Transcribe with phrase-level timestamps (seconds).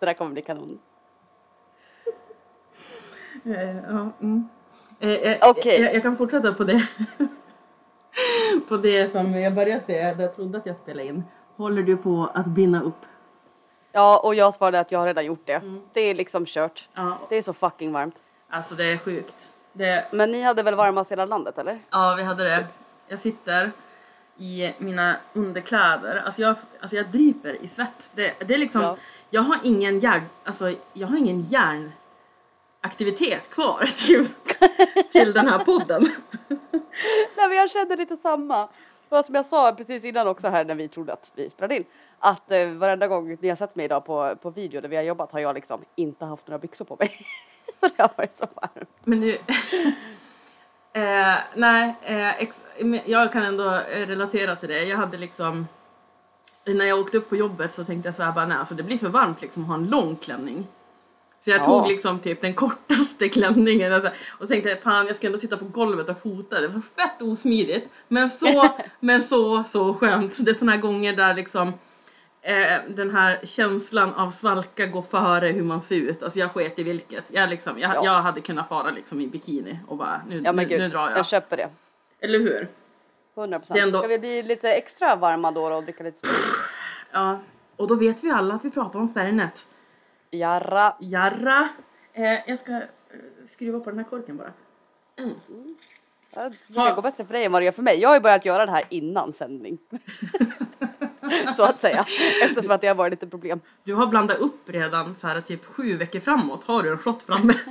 [0.00, 0.78] Det där kommer bli kanon.
[3.44, 4.48] Eh, ja, mm.
[5.00, 5.80] Eh, eh, Okej.
[5.82, 6.86] jag, jag kan fortsätta på det.
[8.68, 11.24] på det som jag började säga, där jag trodde att jag spelade in.
[11.56, 13.06] Håller du på att brinna upp?
[13.92, 15.62] Ja, och jag svarade att jag har redan gjort det.
[15.92, 16.88] Det är liksom kört.
[16.94, 18.22] Ja, Det är så fucking varmt.
[18.48, 19.52] alltså det är sjukt.
[19.72, 21.78] Det, Men ni hade väl varmast i hela landet eller?
[21.90, 22.66] ja, vi hade det.
[23.08, 23.70] Jag sitter
[24.40, 26.22] i mina underkläder.
[26.26, 28.10] Alltså jag, alltså jag dryper i svett.
[28.14, 28.96] Det, det är liksom, Ja.
[29.30, 34.28] jag har ingen järn, alltså jag har ingen hjärnaktivitet kvar till,
[35.12, 36.02] till den här podden.
[37.36, 38.68] Nej men jag kände lite samma.
[39.08, 41.84] Och som jag sa precis innan också här när vi trodde att vi spelade in.
[42.18, 45.02] Att eh, varenda gång ni har sett mig idag på, på video där vi har
[45.02, 47.26] jobbat har jag liksom inte haft några byxor på mig.
[47.80, 48.90] så det har varit så varmt.
[49.04, 49.38] Men nu...
[50.92, 52.48] eh, nej, eh,
[53.06, 54.82] jag kan ändå eh, relatera till det.
[54.82, 55.68] Jag hade liksom...
[56.66, 58.82] När jag åkte upp på jobbet så tänkte jag så här bara, nej alltså det
[58.82, 60.66] blir för varmt liksom att ha en lång klänning.
[61.40, 61.64] Så jag Ja.
[61.64, 65.56] tog liksom typ den kortaste klänningen och, så, och tänkte fan jag ska ändå sitta
[65.56, 66.60] på golvet och fota.
[66.60, 67.88] Det var fett osmidigt.
[68.08, 68.68] Men så,
[69.00, 70.44] men så, så skönt.
[70.44, 71.72] Det är såna här gånger där liksom
[72.42, 76.22] eh, den här känslan av svalka går före hur man ser ut.
[76.22, 77.24] Alltså jag sket i vilket.
[77.28, 78.04] Jag, liksom, jag, Ja.
[78.04, 81.18] jag hade kunnat fara liksom i bikini och bara nu, Ja nu, nu drar jag.
[81.18, 81.68] jag köper det.
[82.20, 82.68] Eller hur?
[83.34, 83.74] 100 procent.
[83.76, 86.56] Det ändå- Ska vi bli lite extra varma då och dricka lite sprit?
[87.12, 87.38] Ja.
[87.76, 89.66] Och då vet vi alla att vi pratar om Fernet.
[90.30, 90.94] Jarra.
[91.00, 91.68] Jarra.
[92.12, 92.80] Eh, jag ska eh,
[93.46, 94.52] skruva på den här korken bara.
[96.34, 97.98] Ja, Det ska gå bättre för dig än vad det gör för mig.
[98.00, 99.78] Jag har ju börjat göra det här innan sändning.
[101.56, 102.04] så att säga.
[102.44, 103.60] Eftersom att det har varit lite problem.
[103.84, 106.64] Du har blandat upp redan så här typ sju veckor framåt.
[106.64, 107.54] Har du en shot framme?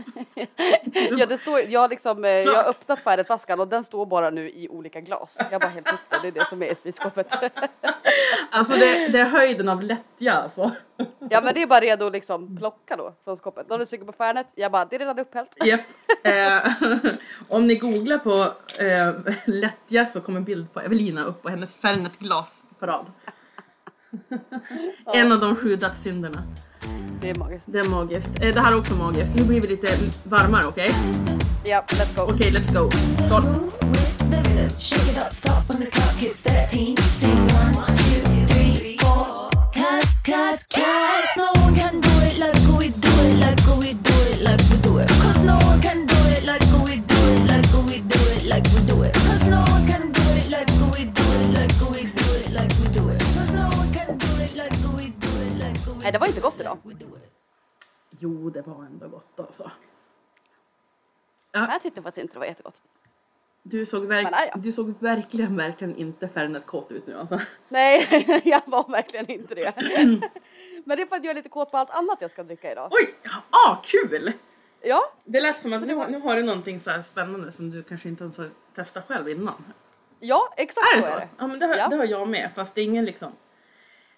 [1.18, 4.30] Ja, det står, jag, har liksom, eh, jag har öppnat färdigflaskan och den står bara
[4.30, 5.38] nu i olika glas.
[5.52, 7.28] Jag bara helt uppe, det är det som är i spritskåpet.
[8.50, 10.72] alltså det, det är höjden av lättja alltså.
[11.30, 13.70] Ja men det är bara redo att liksom plocka då från skåpet.
[13.70, 15.66] Någon är sugen på Fernet, jag bara det är redan upphällt.
[15.66, 15.82] Japp.
[16.24, 16.72] Eh,
[17.50, 18.54] om ni googlar på
[18.84, 23.06] eh, lättja så kommer en bild på Evelina upp och hennes Fernet glas på rad.
[25.14, 26.44] En av de sju dödssynderna.
[27.22, 27.66] Det är magiskt.
[27.66, 28.30] Det är magiskt.
[28.42, 29.36] Eh, det här är också magiskt.
[29.36, 29.88] Nu blir vi lite
[30.24, 30.92] varmare, okej?
[31.66, 32.34] Ja, let's go.
[32.34, 32.90] Okej, let's go.
[33.26, 33.44] Skål.
[33.44, 36.98] Move with the rhythm, shake it up, stop when the clock hits 13.
[36.98, 39.50] Sing one, two, three, four.
[39.74, 44.09] Cause, cause, cause no one can do it like we do it, like we do
[58.20, 59.72] Jo, det var ändå gott alltså.
[61.52, 62.82] Jag tyckte faktiskt inte det var jättegott.
[63.64, 64.60] Du såg, verk- nej, ja.
[64.62, 67.40] du såg verkligen, verkligen inte Fernet kåt ut nu alltså.
[67.70, 69.74] Nej, jag var verkligen inte det.
[70.86, 72.72] Men det är för att jag är lite kåt på allt annat jag ska dricka
[72.72, 72.88] idag.
[72.92, 73.14] Oj!
[73.50, 74.34] Ah, kul!
[74.82, 77.84] Ja, Det lät som att nu, nu har du någonting så här spännande som du
[77.84, 79.64] kanske inte ens har testat själv innan.
[80.20, 81.16] ja exakt Är det så så?
[81.16, 81.28] är det.
[81.38, 81.88] Ja men det har, Ja.
[81.88, 83.32] det har jag med fast det är ingen liksom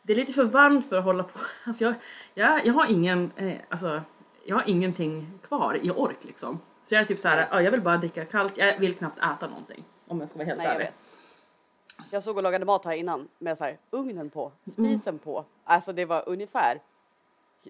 [0.03, 1.39] Det är lite för varmt för att hålla på.
[1.66, 1.94] Alltså jag,
[2.34, 4.01] jag, jag har ingen, eh, alltså
[4.45, 6.59] jag har ingenting kvar i ork liksom.
[6.84, 9.17] Så jag är typ så här, ja, jag vill bara dricka kallt, jag vill knappt
[9.19, 9.84] äta någonting.
[10.07, 10.85] Om jag ska vara helt Nej, jag ärlig.
[10.85, 12.13] vet.
[12.13, 14.53] Jag såg och lagade mat här innan med så här, ugnen på, Mm.
[14.97, 15.45] spisen på.
[15.63, 16.79] Alltså det var ungefär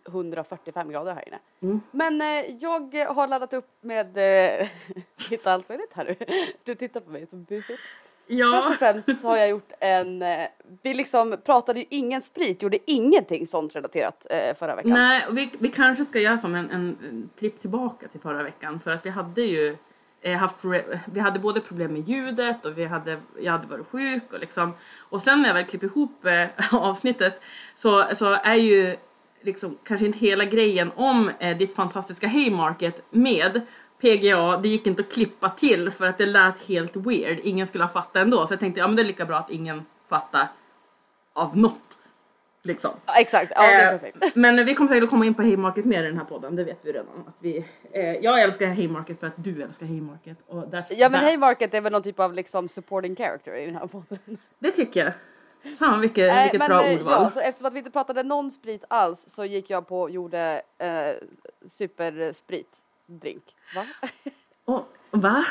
[0.08, 1.40] 145 grader här inne.
[1.62, 1.82] Mm.
[1.92, 4.18] Men eh, jag har laddat upp med,
[4.62, 4.68] eh,
[5.30, 6.16] titta allt möjligt här nu.
[6.64, 7.80] Du tittar på mig som busigt.
[8.32, 10.48] Först Ja, och främst har jag gjort en, eh,
[10.82, 14.92] vi liksom pratade ju ingen sprit, gjorde ingenting sånt relaterat eh, förra veckan.
[14.92, 18.44] nej och vi, vi kanske ska göra som en, en, en tripp tillbaka till förra
[18.44, 19.78] veckan för att vi hade ju
[20.22, 20.56] eh, haft
[21.06, 24.74] vi hade både problem med ljudet och vi hade, jag hade varit sjuk och liksom
[25.00, 26.26] och sen när jag väl klipper ihop
[26.72, 27.42] avsnittet
[27.76, 28.96] så, så är ju
[29.42, 33.62] liksom kanske inte hela grejen om eh, ditt fantastiska Haymarket med
[34.02, 37.40] PGA, det gick inte att klippa till för att det lät helt weird.
[37.44, 39.50] Ingen skulle ha fattat ändå så jag tänkte ja men det är lika bra att
[39.50, 40.48] ingen fattar
[41.34, 41.98] av något.
[42.64, 42.92] Liksom.
[43.06, 44.18] Ja, exakt, ja det är Eh, perfekt.
[44.36, 46.64] Men vi kommer säkert att komma in på Haymarket mer i den här podden, det
[46.64, 47.24] vet vi redan.
[47.28, 50.38] Att vi, eh, jag älskar Haymarket för att du älskar Haymarket.
[50.48, 51.30] Och that's Ja men that.
[51.30, 54.20] Haymarket är väl någon typ av liksom supporting character i den här podden.
[54.60, 55.14] Det tycker jag.
[55.78, 57.24] Fan vilket, Nej, vilket men, bra eh, ordval.
[57.24, 60.10] Ja, så eftersom att vi inte pratade någon sprit alls så gick jag på och
[60.10, 61.16] gjorde eh,
[63.20, 63.56] superspritdrink.
[63.76, 63.86] Va?
[64.66, 65.44] Och, va?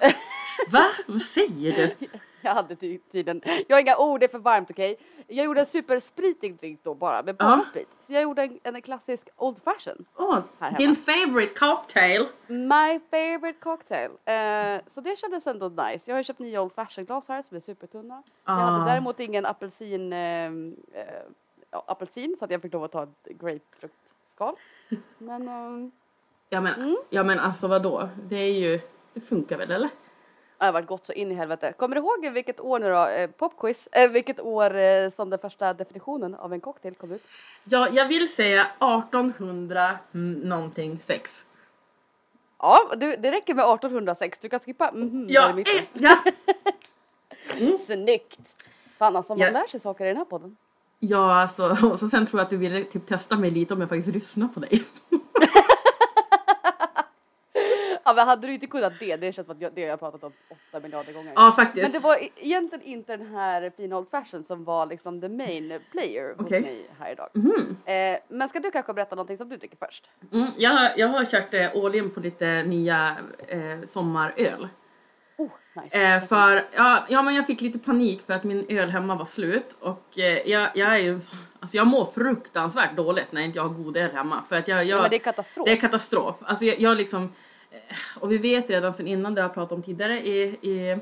[0.70, 0.86] va?
[1.06, 2.08] Vad säger du?
[2.42, 2.76] Jag hade
[3.10, 3.42] tiden.
[3.68, 4.96] Jag har inga ord, det är för varmt okej.
[5.26, 7.64] Jag gjorde en superspritig drink då bara med bara Ja.
[7.70, 7.88] sprit.
[8.06, 10.04] Så jag gjorde en, en klassisk old fashion.
[10.58, 12.26] Här din favorite cocktail.
[12.46, 14.10] My favorite cocktail.
[14.24, 16.10] Eh, så det kändes ändå nice.
[16.10, 18.22] Jag har köpt nya old fashion glas här som är supertunna.
[18.44, 18.60] Jag Ah.
[18.60, 20.50] hade däremot ingen apelsin, eh,
[21.70, 24.56] ja, apelsin så att jag fick lov att ta ett grapefrukt skal.
[25.18, 25.92] Men um,
[26.52, 26.96] Ja men, Mm.
[27.10, 28.08] ja men alltså vadå?
[28.28, 28.80] Det är ju,
[29.14, 29.88] det funkar väl eller?
[30.58, 31.72] det har varit gott så in i helvete.
[31.76, 35.38] Kommer du ihåg vilket år nu då, eh, popquiz, eh, vilket år eh, som den
[35.38, 37.22] första definitionen av en cocktail kom ut?
[37.64, 41.44] Ja, jag vill säga 1800 mm, någonting sex.
[42.58, 44.38] Ja, du, det räcker med 1806.
[44.40, 45.74] Du kan skippa där Ja, i mitten.
[45.76, 46.16] eh, ja.
[47.78, 48.64] Snyggt!
[48.98, 49.50] Fan alltså, man Ja.
[49.50, 50.56] lär sig saker i den här podden.
[50.98, 53.80] ja alltså, och så sen tror jag att du ville typ testa mig lite om
[53.80, 54.84] jag faktiskt lyssnar på dig.
[58.10, 59.98] Ja, men hade du inte kunnat det, det känns som att jag, det har jag
[59.98, 61.32] pratat om åtta miljarder gånger.
[61.36, 61.82] Ja faktiskt.
[61.82, 65.28] Men det var e- egentligen inte den här fina old fashion som var liksom the
[65.28, 67.28] main player hos mig här idag.
[67.84, 70.10] Eh, men ska du kanske berätta någonting som du dricker först?
[70.32, 73.16] Mm, jag, har- jag har kört eh, all in på lite nya
[73.48, 74.68] eh, sommaröl.
[75.36, 75.48] Oh,
[75.82, 75.98] nice.
[75.98, 79.24] Eh, för, ja, ja men jag fick lite panik för att min öl hemma var
[79.26, 81.20] slut och eh, jag, jag är ju
[81.60, 84.78] alltså jag mår fruktansvärt dåligt när inte jag har god öl hemma för att jag,
[84.78, 85.64] jag ja, men det är katastrof.
[85.66, 86.36] det är katastrof.
[86.42, 87.32] Alltså jag, jag liksom,
[88.20, 90.98] och vi vet redan sedan innan det har jag pratat om tidigare i, i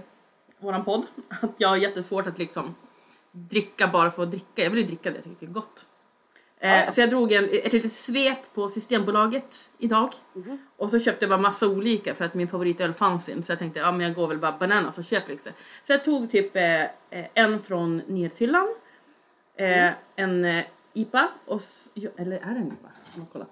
[0.58, 2.74] våran podd att jag har jättesvårt att liksom
[3.32, 4.62] dricka bara för att dricka.
[4.62, 5.86] Jag vill ju dricka det jag tycker är gott.
[6.58, 6.92] Eh, Ja.
[6.92, 10.12] Så jag drog en, ett litet svep på Systembolaget idag.
[10.34, 10.58] Mhm.
[10.76, 13.42] Och så köpte jag bara massa olika för att min favoritöl fanns inte.
[13.42, 15.52] Så jag tänkte ja men jag går väl bara bananas och köper liksom.
[15.82, 16.88] Så jag tog typ eh, eh,
[17.34, 18.68] en från nyhetshyllan.
[19.56, 19.94] Eh, Mm.
[20.16, 21.28] En eh, IPA.
[21.46, 21.60] Och,
[22.16, 22.88] eller är det en IPA?
[23.12, 23.46] Jag måste kolla.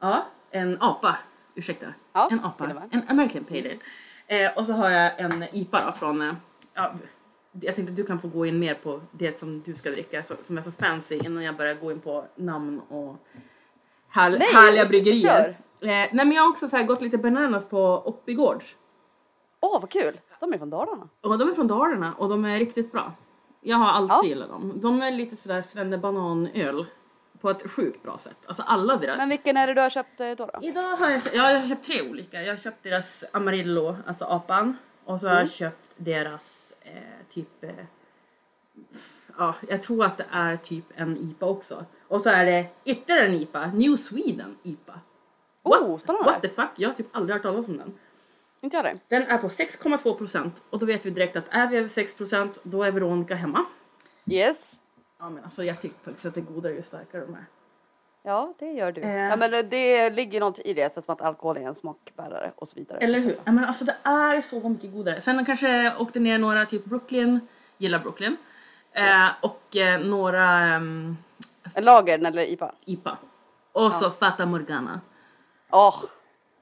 [0.00, 1.16] Ja, en APA.
[1.54, 1.86] Ursäkta.
[2.12, 2.82] Ja, en APA.
[2.90, 3.78] En American Pale Ale.
[4.44, 6.22] Eh, och så har jag en IPA då från...
[6.22, 6.34] Eh,
[6.74, 6.92] ja,
[7.60, 10.22] jag tänkte att du kan få gå in mer på det som du ska dricka
[10.22, 13.16] så, som är så fancy innan jag börjar gå in på namn och
[14.12, 15.48] härl- Nej, härliga bryggerier.
[15.80, 18.76] Eh, nej men jag har också så här gått lite bananas på Oppigårds.
[19.60, 20.20] Åh, vad kul!
[20.40, 21.08] De är från Dalarna.
[21.20, 23.12] Och de är från Dalarna och de är riktigt bra.
[23.60, 24.24] Jag har alltid Ja.
[24.24, 24.72] gillat dem.
[24.82, 26.86] De är lite sådär svennebananöl
[27.42, 28.38] på ett sjukt bra sätt.
[28.46, 29.16] Alltså alla deras.
[29.16, 30.46] Men vilken är det du har köpt eh, då?
[30.46, 30.58] då?
[30.62, 32.42] Idag har jag, ja, jag har köpt tre olika.
[32.42, 34.76] Jag har köpt deras Amarillo, alltså apan.
[35.04, 35.44] Och så har Mm.
[35.44, 36.92] jag köpt deras eh,
[37.34, 37.64] typ...
[37.64, 37.70] Eh,
[39.38, 41.84] ja, jag tror att det är typ en IPA också.
[42.08, 45.00] Och så är det ytterligare en IPA, New Sweden IPA.
[45.62, 46.30] Oh, spännande.
[46.30, 46.70] what the fuck?
[46.76, 47.94] Jag har typ aldrig hört talas om den.
[48.60, 48.98] Inte jag det?
[49.08, 52.14] Den är på 6,2 procent och då vet vi direkt att är vi över 6
[52.14, 53.64] procent då är Veronica hemma.
[54.26, 54.81] Yes.
[55.22, 57.44] Ja men alltså jag tycker faktiskt att det är godare ju starkare de är.
[58.22, 59.00] Ja, det gör du.
[59.00, 59.10] Eh.
[59.10, 62.68] Ja, men eh, det ligger något i det, som att alkohol är en smakbärare och
[62.68, 62.98] så vidare.
[62.98, 63.38] Eller hur?
[63.44, 65.20] Ja, men alltså det är så mycket godare.
[65.20, 67.40] Sen kanske åkte ner några typ Brooklyn,
[67.78, 68.36] gillar Brooklyn.
[68.92, 70.48] Eh, och eh, några
[71.74, 72.72] En lager eller IPA?
[72.84, 73.18] IPA.
[73.72, 75.00] Och så Fata Morgana.
[75.70, 76.04] Åh,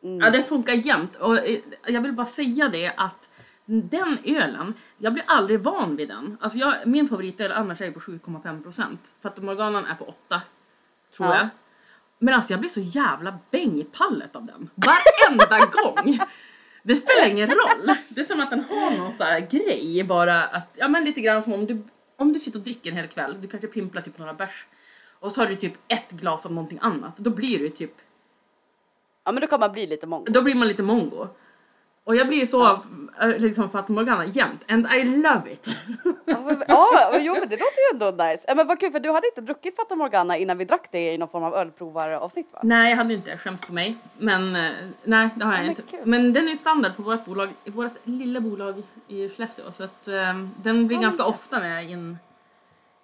[0.01, 1.17] Ja det funkar jämt.
[1.17, 3.30] Och eh, jag vill bara säga det att
[3.71, 6.37] den ölen, jag blir aldrig van vid den.
[6.41, 9.01] Alltså jag, min favoritöl annars är på 7,5 procent.
[9.23, 10.43] Fata Morganan är på 8.
[11.17, 11.37] Tror Ja.
[11.37, 11.49] jag.
[12.19, 14.71] Men alltså jag blir så jävla bäng i pallet av den.
[14.75, 16.19] Varenda gång.
[16.83, 17.95] Det spelar ingen roll.
[18.09, 21.21] Det är som att den har någon så här grej bara att, ja men lite
[21.21, 21.83] grann som om du,
[22.17, 24.67] om du sitter och dricker en hel kväll, du kanske pimplar typ några bärs
[25.21, 27.93] och så har du typ ett glas av någonting annat, då blir du typ,
[29.25, 30.33] ja men då kan man bli lite mongo.
[30.33, 31.29] då blir man lite mongo.
[32.11, 32.65] Och jag blir så
[33.21, 35.69] äh, liksom Fata Morgana jämt, and I love it.
[36.25, 38.45] Ja, men- Ja, jo men det låter ju ändå nice.
[38.49, 41.13] Ja, men vad kul för du hade inte druckit Fata Morgana innan vi drack det
[41.15, 42.61] i någon form av ölprovaravsnitt va?
[42.63, 43.97] nej jag hade inte, skäms på mig.
[44.19, 44.71] Men eh,
[45.05, 45.83] nej det har jag men inte.
[45.83, 46.01] kul.
[46.05, 50.09] Men den är ju standard på vårt bolag, vårt lilla bolag i Skellefteå så att
[50.09, 50.15] eh,
[50.63, 52.19] den blir Ja, ganska ofta när jag är in,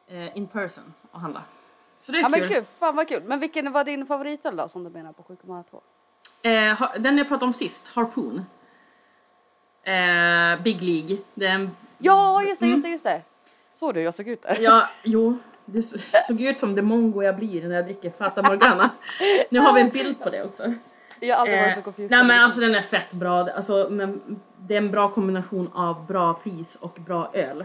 [0.09, 1.43] eh, in person och handlar.
[2.01, 2.41] Så det är Ja kul.
[2.41, 3.23] men kul, fan vad kul.
[3.27, 5.81] Men vilken var din favoritöl då som du menar på 7,2?
[6.43, 8.45] Eh, den jag pratade om sist, Harpoon.
[9.87, 11.17] Eh, Big League.
[11.35, 13.23] Det är en, Ja just det, just det, just det.
[13.75, 14.59] Såg du hur jag såg ut där?
[14.61, 15.39] ja, jo,
[15.75, 18.91] s- såg ut som det mongo jag blir när jag dricker Fata Morgana.
[19.51, 20.73] Nu har vi en bild på det också.
[21.21, 22.11] Jag har aldrig varit så Eh, confused.
[22.11, 23.49] nej men alltså den är fett bra.
[23.51, 27.65] Alltså, men det är en bra kombination av bra pris och bra öl.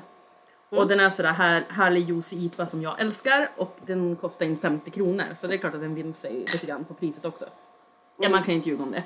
[0.70, 4.58] Och den är sådär här, härlig juicy IPA som jag älskar och den kostar in
[4.58, 7.46] 50 kronor så det är klart att den vinner sig lite grann på priset också.
[8.20, 9.04] Ja man kan inte ljuga om det.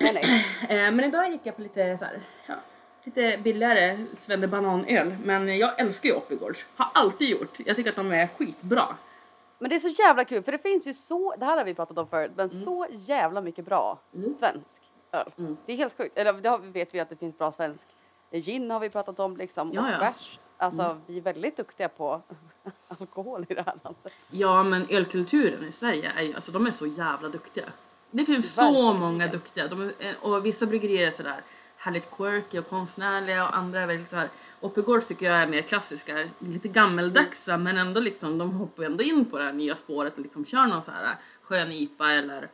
[0.00, 0.46] Nej, nej.
[0.68, 2.54] Eh, men idag gick jag på lite så här, ja,
[3.04, 5.16] lite billigare svennebananöl.
[5.24, 6.64] Men jag älskar ju Oppigårds.
[6.76, 7.58] Har alltid gjort.
[7.66, 8.96] Jag tycker att de är skitbra.
[9.58, 11.74] Men det är så jävla kul för det finns ju så, det här har vi
[11.74, 13.98] pratat om förut, men så jävla mycket bra
[14.38, 15.32] svensk öl.
[15.38, 15.56] Mm.
[15.66, 16.18] Det är helt sjukt.
[16.18, 17.86] Eller det vet vi att det finns bra svensk
[18.30, 19.94] gin har vi pratat om liksom Ja, och ja.
[19.94, 20.00] Mm.
[20.12, 20.38] bärs.
[20.58, 22.22] Alltså vi är väldigt duktiga på
[22.88, 24.14] alkohol i det här landet.
[24.30, 27.64] Ja men ölkulturen i Sverige är ju, alltså de är så jävla duktiga.
[28.10, 28.96] Det finns så Verkligen.
[28.98, 29.68] många duktiga.
[29.68, 31.40] De eh, och vissa bryggerier är sådär
[31.76, 34.28] härligt quirky och konstnärliga och andra är väldigt så här
[34.60, 39.24] Oppigårds tycker jag är mer klassiska, lite gammeldagsa men ändå liksom de hoppar ändå in
[39.24, 42.48] på det här nya spåret och liksom kör någon så här skön IPA eller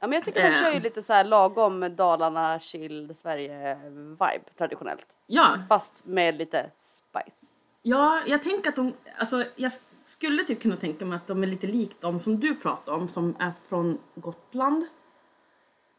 [0.00, 0.62] Ja, men jag tycker de Eh.
[0.62, 5.06] kör ju lite så här lagom Dalarna, chill, Sverige-vibe traditionellt.
[5.26, 7.46] ja, Fast med lite spice.
[7.82, 9.72] Ja, jag tänker att de, alltså jag
[10.04, 13.08] skulle typ kunna tänka mig att de är lite likt de som du pratar om
[13.08, 14.86] som är från Gotland.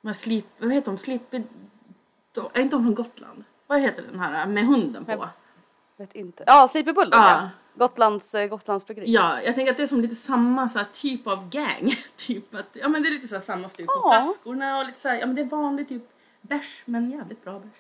[0.01, 0.97] Men slip, vad heter de?
[0.97, 1.43] Slipper...
[2.53, 3.43] Är inte de från Gotland?
[3.67, 5.11] Vad heter den här med hunden på?
[5.17, 5.27] Men-
[5.97, 6.43] Vet inte.
[6.47, 7.29] Ja, Sleepy Bulldog Ja.
[7.41, 7.49] ja.
[7.77, 8.85] Gotlands, eh, Gotlands.
[8.87, 11.91] Ja, jag tänker att det är som lite samma så här, typ av gang.
[12.15, 14.23] typ att, ja men det är lite så här, samma stuk på Ja.
[14.23, 16.03] flaskorna och lite så här, ja men det är vanlig typ
[16.41, 17.71] bärs men jävligt bra bärs.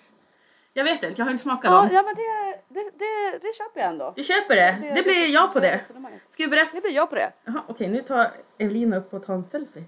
[0.77, 1.89] Jag vet inte, jag har inte smakat Ja, dem.
[1.93, 4.13] ja men det, det, det, det köper jag ändå.
[4.15, 5.81] Vi köper det, det blir jag på det.
[6.29, 6.71] Ska vi berätta?
[6.73, 7.31] Det blir jag på det.
[7.45, 9.83] Jaha, okej nu tar Evelina upp och tar en selfie.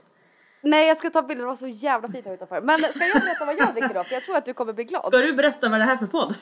[0.61, 2.61] Nej jag ska ta bilder, det var så jävla fint här utanför.
[2.61, 4.03] Men ska jag berätta vad jag dricker då?
[4.03, 5.03] För jag tror att du kommer bli glad.
[5.05, 6.35] Ska du berätta vad det här är för podd?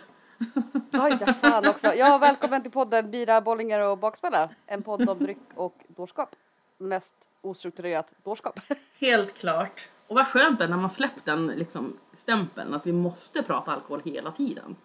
[0.92, 1.94] Ja just det, fan också.
[1.96, 4.50] Ja välkommen till podden Bira, bollingar och baksmälla.
[4.68, 6.36] En podd om dryck och dårskap.
[6.78, 8.60] Mest ostrukturerat dårskap.
[9.00, 9.90] Helt klart.
[10.08, 13.72] Och vad skönt det är när man släppt den liksom, stämpeln att vi måste prata
[13.72, 14.76] alkohol hela tiden.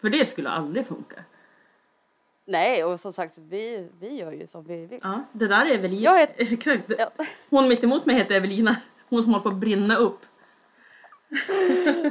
[0.00, 1.16] För det skulle aldrig funka.
[2.44, 5.00] Nej och som sagt vi, vi gör ju som vi vill.
[5.02, 6.02] Ja, det där är Evelina.
[6.02, 6.92] Jag heter- Exakt.
[6.98, 7.10] Ja.
[7.50, 8.76] Hon mitt emot mig heter Evelina.
[9.08, 10.18] Hon som håller på att brinna upp.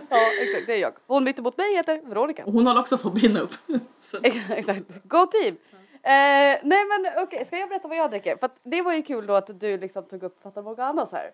[0.10, 0.93] Ja exakt, det är jag.
[1.08, 2.46] Hon mitt emot mig heter Veronica.
[2.46, 3.53] Och hon håller också på att brinna upp.
[4.50, 5.58] Exakt, go team!
[6.03, 8.38] Eh, nej men okej, ska jag berätta vad jag dricker?
[8.38, 11.31] För det var ju kul då att du liksom tog upp Fata Morgana så här.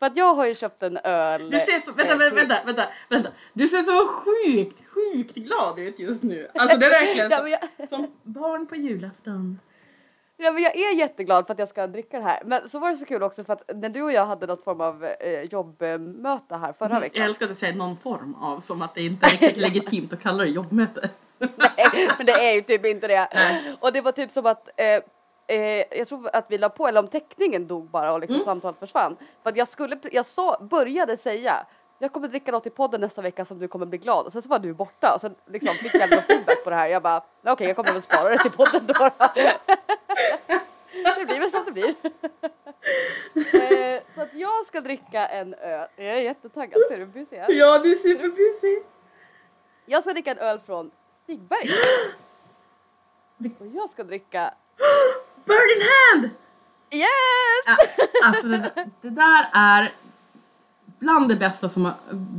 [0.00, 1.50] För att jag har ju köpt en öl.
[1.50, 3.30] du ser så, vänta, vänta, vänta, vänta, vänta.
[3.52, 6.48] Du ser så sjukt, sjukt glad ut just nu.
[6.54, 9.60] Alltså det är verkligen Ja, jag, som barn på julafton.
[10.36, 12.42] ja, men jag är jätteglad för att jag ska dricka det här.
[12.44, 14.64] Men så var det så kul också för att när du och jag hade något
[14.64, 17.22] form av eh, jobbmöte här förra Jag veckan.
[17.26, 20.22] älskar att du säger någon form av, som att det inte är riktigt legitimt att
[20.22, 21.08] kalla det jobbmöte.
[21.38, 23.28] Nej, men det är ju typ inte det.
[23.34, 23.76] Nej.
[23.80, 25.02] Och det var typ som att eh,
[25.54, 28.44] eh, jag tror att vi la på, eller om teckningen dog bara och liksom Mm.
[28.44, 29.16] samtalet försvann.
[29.42, 31.66] För att jag skulle, jag sa, började säga
[32.02, 34.42] jag kommer dricka något i podden nästa vecka som du kommer bli glad och sen
[34.42, 36.86] så var du borta och sen liksom fick jag någon feedback på det här.
[36.88, 38.94] Jag bara okej jag kommer väl spara det till podden då.
[41.16, 41.88] det blir väl som det blir.
[43.62, 45.88] eh, så att jag ska dricka en öl.
[45.96, 47.54] Jag är jättetaggad, ser du hur busy jag är?
[47.54, 48.82] Ja, du är superbusy.
[49.86, 50.90] Jag ska dricka en öl från
[51.22, 51.68] Stigberg.
[53.60, 54.54] Och jag ska dricka
[55.50, 56.30] Bird in hand!
[56.92, 57.08] Yes!
[57.66, 57.76] Ja,
[58.24, 59.92] alltså det, det där är
[60.98, 61.94] bland det bästa som har,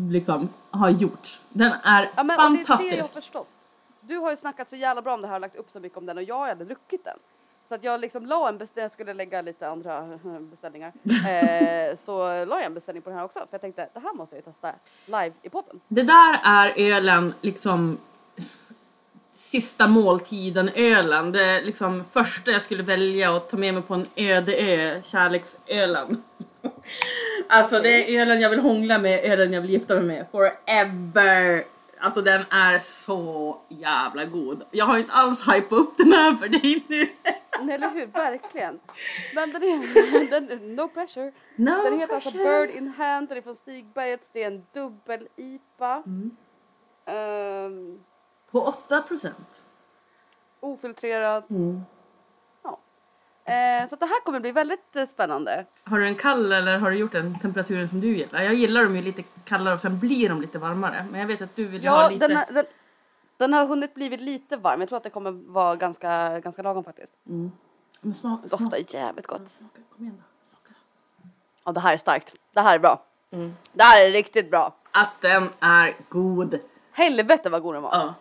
[0.10, 1.42] liksom, har gjorts.
[1.50, 3.14] Den är Ja, men, och det är det jag har fantastisk.
[3.14, 3.48] förstått.
[4.02, 5.98] Du har ju snackat så jävla bra om det här och lagt upp så mycket
[5.98, 7.18] om den och jag aldrig druckit den.
[7.70, 10.92] Så att jag liksom la en beställning, jag skulle lägga lite andra eh, beställningar.
[11.28, 14.14] Eh, så la jag en beställning på den här också för jag tänkte det här
[14.14, 14.72] måste jag ju testa
[15.06, 15.80] live i podden.
[15.88, 17.98] Det där är ölen, liksom
[19.42, 21.32] sista måltiden ölen.
[21.32, 25.02] Det är liksom första jag skulle välja att ta med mig på en öde ö,
[25.04, 26.24] kärleksölen.
[27.50, 31.64] Alltså det är ölen jag vill hångla med, ölen jag vill gifta mig med forever.
[32.00, 34.64] Alltså den är så jävla god.
[34.72, 37.08] Jag har inte alls hypat upp den här för dig nu.
[37.62, 38.80] Nej, eller hur, verkligen.
[39.36, 41.32] Men den är, den, no pressure.
[41.56, 42.68] No Den heter alltså pressure.
[42.68, 46.04] Bird in hand, den är från Stigbergets, det är en dubbel-IPA.
[46.06, 46.32] Mm.
[47.06, 48.00] Ehm,
[48.52, 49.62] På 8 procent.
[50.60, 51.44] ofiltrerad.
[51.50, 51.82] Mm.
[52.64, 52.80] Ja.
[53.54, 55.66] Eh, så att det här kommer bli väldigt eh, spännande.
[55.84, 58.42] Har du en kall eller har du gjort den temperaturen som du gillar?
[58.42, 61.06] Jag gillar dem ju lite kallare och sen blir de lite varmare.
[61.12, 62.28] Men jag vet att du vill ju ha Ja, lite...
[62.28, 62.66] den, har- den,
[63.38, 64.80] den har hunnit blivit lite varm.
[64.80, 67.14] Jag tror att det kommer vara ganska, ganska lagom faktiskt.
[67.24, 69.50] Men smak, Det smak, doftar jävligt gott.
[69.50, 69.80] smaka.
[69.96, 70.24] Kom igen då.
[70.42, 70.74] Smaka.
[71.64, 72.36] Ja, det här är starkt.
[72.54, 73.04] Det här är bra.
[73.32, 73.54] Mm.
[73.74, 74.74] Det här är riktigt bra.
[74.92, 76.60] Att den är god.
[76.92, 77.92] Helvete vad god den var.
[77.94, 78.14] Ja.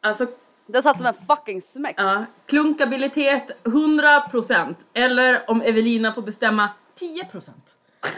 [0.00, 0.26] Alltså,
[0.66, 1.94] Den satt som en fucking smäck.
[1.98, 2.24] ja.
[2.46, 4.86] Klunkabilitet 100 procent.
[4.92, 7.78] Eller om Evelina får bestämma 10 procent.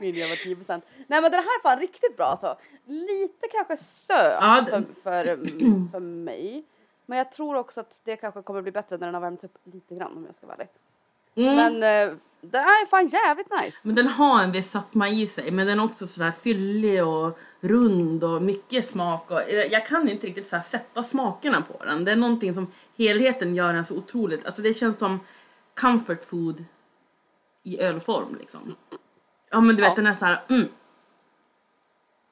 [0.00, 0.84] Min jävla 10 procent.
[1.06, 2.56] Nej men den här är fan riktigt bra alltså.
[2.84, 6.64] Lite kanske söt Ja, för, för, mm, för mig.
[7.06, 9.58] Men jag tror också att det kanske kommer bli bättre när den har värmts upp
[9.64, 10.68] lite grann om jag ska vara ärlig.
[11.34, 11.56] Mm.
[11.56, 13.78] Men eh, den är fan jävligt nice.
[13.82, 17.38] Men den har en viss sötma i sig, men den är också sådär fyllig och
[17.60, 19.30] rund och mycket smak.
[19.30, 22.04] Och jag jag kan inte riktigt så sätta smakerna på den.
[22.04, 24.46] Det är någonting som helheten gör den så otroligt.
[24.46, 25.20] Alltså det känns som
[25.80, 26.64] comfort food
[27.62, 28.76] i ölform liksom.
[29.50, 29.94] Ja men du vet Ja.
[29.96, 30.68] den är så här, mm.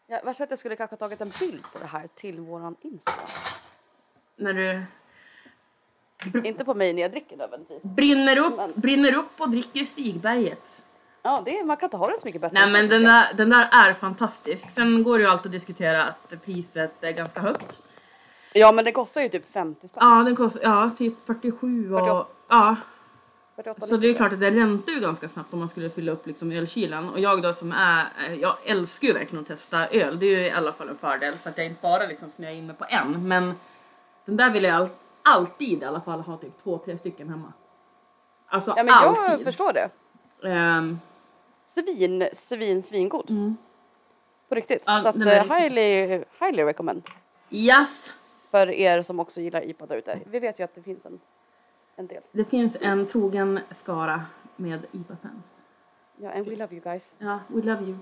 [0.07, 2.77] Ja, värst att jag skulle kanske ha tagit en bild på det här till våran
[2.81, 3.27] Instagram.
[4.37, 4.83] när du
[6.45, 7.83] Inte på mig när jag dricker nödvändigtvis.
[7.83, 10.83] brinner upp, Men- brinner upp och dricker Stigberget.
[11.23, 12.61] Ja, det är, man kan inte ha det så mycket bättre.
[12.61, 14.71] Nej men den där, den där är fantastisk.
[14.71, 17.83] Sen går det ju alltid att diskutera att priset är ganska högt.
[18.53, 19.99] Ja men det kostar ju typ 50 spänn.
[20.01, 21.99] Ja, den kostar ja, typ 47 och...
[21.99, 22.27] 48.
[22.49, 22.77] Ja,
[23.57, 26.13] 48, så det är klart att det räntar ju ganska snabbt om man skulle fylla
[26.13, 27.09] upp liksom ölkylan.
[27.11, 28.07] Och jag då som är,
[28.41, 30.19] jag älskar ju verkligen att testa öl.
[30.19, 32.53] Det är ju i alla fall en fördel så att jag inte bara liksom snöar
[32.53, 33.29] in mig på en.
[33.29, 33.55] Men
[34.25, 34.89] den där vill jag all,
[35.25, 37.53] alltid i alla fall ha typ två, tre stycken hemma.
[38.47, 39.47] Alltså Ja men jag alltid.
[39.47, 39.91] förstår det.
[40.49, 40.99] Ehm,
[41.65, 43.27] Svin, svin, svingod.
[44.49, 44.89] På riktigt.
[44.89, 44.97] Mm.
[44.97, 47.03] Ja, så att riktigt- highly, highly recommend.
[47.51, 48.15] yes!
[48.51, 50.19] För er som också gillar IPA där ute.
[50.27, 51.21] Vi vet ju att det finns en,
[51.97, 52.23] en del.
[52.33, 54.23] Det finns en trogen skara
[54.57, 55.63] med IPA-fans.
[56.17, 57.15] Ja, and we love you guys.
[57.19, 57.97] Ja, we love you.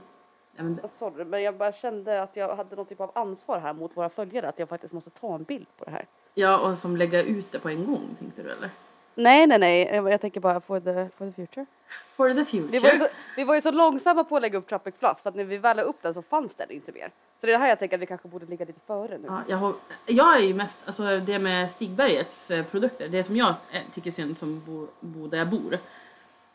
[0.56, 3.58] Ja, men, Jag Sorry, men jag bara kände att jag hade någon typ av ansvar
[3.58, 4.48] här mot våra följare.
[4.48, 6.06] Att jag faktiskt måste ta en bild på det här.
[6.40, 8.70] Ja, och som lägga ut det på en gång tänkte du eller?
[9.14, 9.82] Nej, nej, nej.
[9.94, 11.66] Jag, tänker bara for the, for the future.
[12.16, 12.98] For the Vi var, ju future.
[12.98, 13.06] så,
[13.36, 15.58] vi var ju så långsamma på att lägga upp Tropic Fluff så att när vi
[15.58, 17.10] väl la upp den så fanns den inte mer.
[17.40, 19.26] Så det är det här jag tänker att vi kanske borde ligga lite före nu.
[19.26, 19.74] Ja, jag, har,
[20.06, 24.10] jag är ju mest, alltså det med Stigbergets eh, produkter, det som jag eh, tycker
[24.10, 25.78] synd som bor bo där jag bor.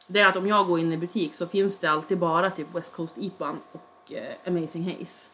[0.08, 2.68] Det är att om jag går in i butik så finns det alltid bara typ
[2.76, 5.30] West Coast IPA och eh, Amazing Haze.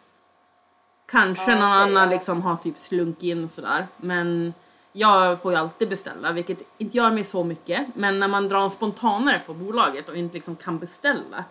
[1.12, 2.16] Kanske Ja, någon okej, annan ja.
[2.16, 3.88] liksom har typ slunk in sådär.
[3.98, 4.54] Men
[4.94, 7.88] jag får ju alltid beställa, vilket inte gör mig så mycket.
[7.96, 11.44] Men när man drar en spontanare på bolaget och inte liksom kan beställa.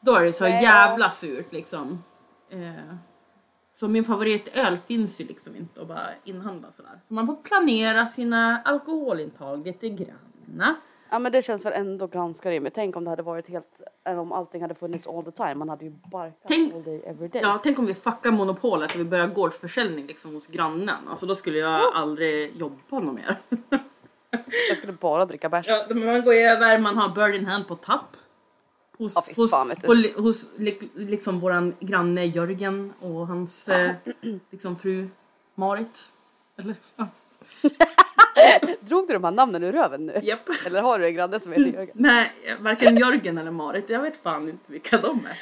[0.00, 0.60] Då är det så Nej, ja.
[0.62, 2.04] jävla surt liksom.
[2.50, 2.94] Eh,
[3.74, 7.00] så min favoritöl finns ju liksom inte att bara inhandla sådär.
[7.08, 10.74] Så man får planera sina alkoholintag lite granna.
[11.10, 12.74] Ja men det känns väl ändå ganska rimligt.
[12.74, 15.54] Tänk om det hade varit helt, eller om allting hade funnits all the time.
[15.54, 17.42] Man hade ju barkat Tänk- all day every day.
[17.42, 21.08] Ja, tänk om vi fuckar monopolet och vi börjar gårdsförsäljning liksom hos grannen.
[21.10, 23.36] Alltså då skulle jag aldrig jobba något mer.
[24.68, 25.66] Jag skulle bara dricka bärs.
[25.68, 28.16] Ja, man går över, man har bird in hand på tapp.
[28.98, 29.72] Hos, fy hos, fan,
[30.16, 33.90] hos li- liksom våran granne Jörgen och hans eh,
[34.50, 35.08] liksom fru
[35.54, 36.08] Marit.
[36.56, 36.74] Eller?
[36.96, 37.06] Ja.
[38.80, 40.20] Drog du de här namnen ur röven nu?
[40.22, 40.48] Japp.
[40.66, 41.90] Eller har du en granne som heter Jörgen?
[41.94, 43.90] Nej, varken Jörgen eller Marit.
[43.90, 45.38] Jag vet fan inte vilka de är.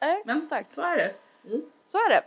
[0.00, 0.66] Nej, Men tack.
[0.74, 1.14] så är det.
[1.48, 1.62] Mm.
[1.86, 2.22] Så är det.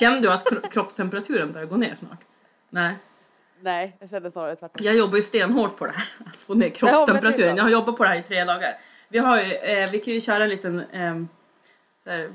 [0.00, 2.20] Känner du att kro- kroppstemperaturen börjar gå ner snart?
[2.70, 2.94] Nej.
[3.60, 4.86] Nej, jag kände snarare tvärtom.
[4.86, 6.08] Jag jobbar ju stenhårt på det här.
[6.26, 7.56] Att få ner kroppstemperaturen.
[7.56, 8.74] Jag har jobbat på det här i tre dagar.
[9.08, 10.80] Vi, har ju, eh, vi kan ju köra en liten...
[10.92, 11.28] ehm,
[12.04, 12.32] så här,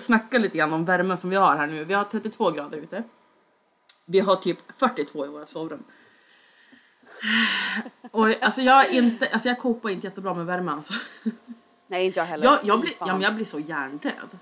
[0.00, 1.84] snacka lite grann om värmen som vi har här nu.
[1.84, 3.02] Vi har 32 grader ute.
[4.04, 5.84] Vi har typ 42 i våra sovrum.
[8.10, 10.94] Och alltså jag inte, alltså jag kopar inte jättebra med värme alltså.
[11.86, 12.44] Nej, inte jag heller.
[12.44, 14.38] Jag, jag, blir, ja, men jag blir så hjärndöd.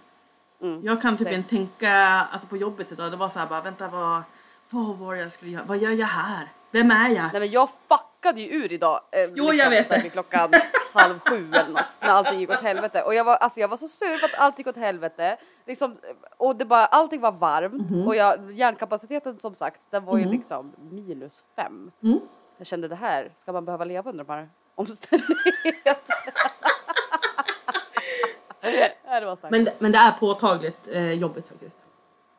[0.63, 1.93] Mm, Jag kan typ inte tänka,
[2.33, 4.23] alltså på jobbet idag, det var så här bara vänta vad,
[4.71, 5.65] vad var jag skulle göra?
[5.65, 6.53] Vad gör jag här?
[6.71, 7.33] Vem är jag?
[7.33, 7.69] Nej men jag
[8.25, 9.01] fuckade ju ur idag.
[9.13, 10.11] Eh, Jo, jag vet det.
[10.11, 10.53] klockan
[10.95, 11.97] halv sju eller något.
[12.01, 13.03] När allting gick åt helvete.
[13.03, 15.37] Och jag var, alltså, jag var så sur för att allt gick åt helvete.
[15.67, 15.97] Liksom,
[16.37, 17.91] och det bara, allting var varmt.
[17.91, 18.07] Mhm.
[18.07, 21.91] Och jag, hjärnkapaciteten som sagt, den var ju liksom minus fem.
[22.03, 22.21] Mm.
[22.59, 26.15] Jag kände det här, ska man behöva leva under de här omständigheterna?
[28.61, 28.93] Det.
[29.51, 31.87] Men, det- men det är påtagligt eh, jobbigt faktiskt.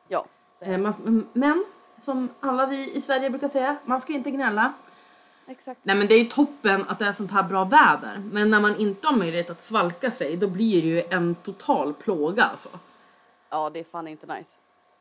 [0.07, 0.25] ja.
[0.59, 1.65] Eh, man, men
[1.99, 4.73] som alla vi i Sverige brukar säga, man ska inte gnälla.
[5.47, 5.79] Exakt.
[5.83, 8.21] Nej men det är ju toppen att det är sånt här bra väder.
[8.31, 11.93] Men när man inte har möjlighet att svalka sig då blir det ju en total
[11.93, 12.69] plåga alltså.
[13.49, 14.49] Ja, det är fan inte nice.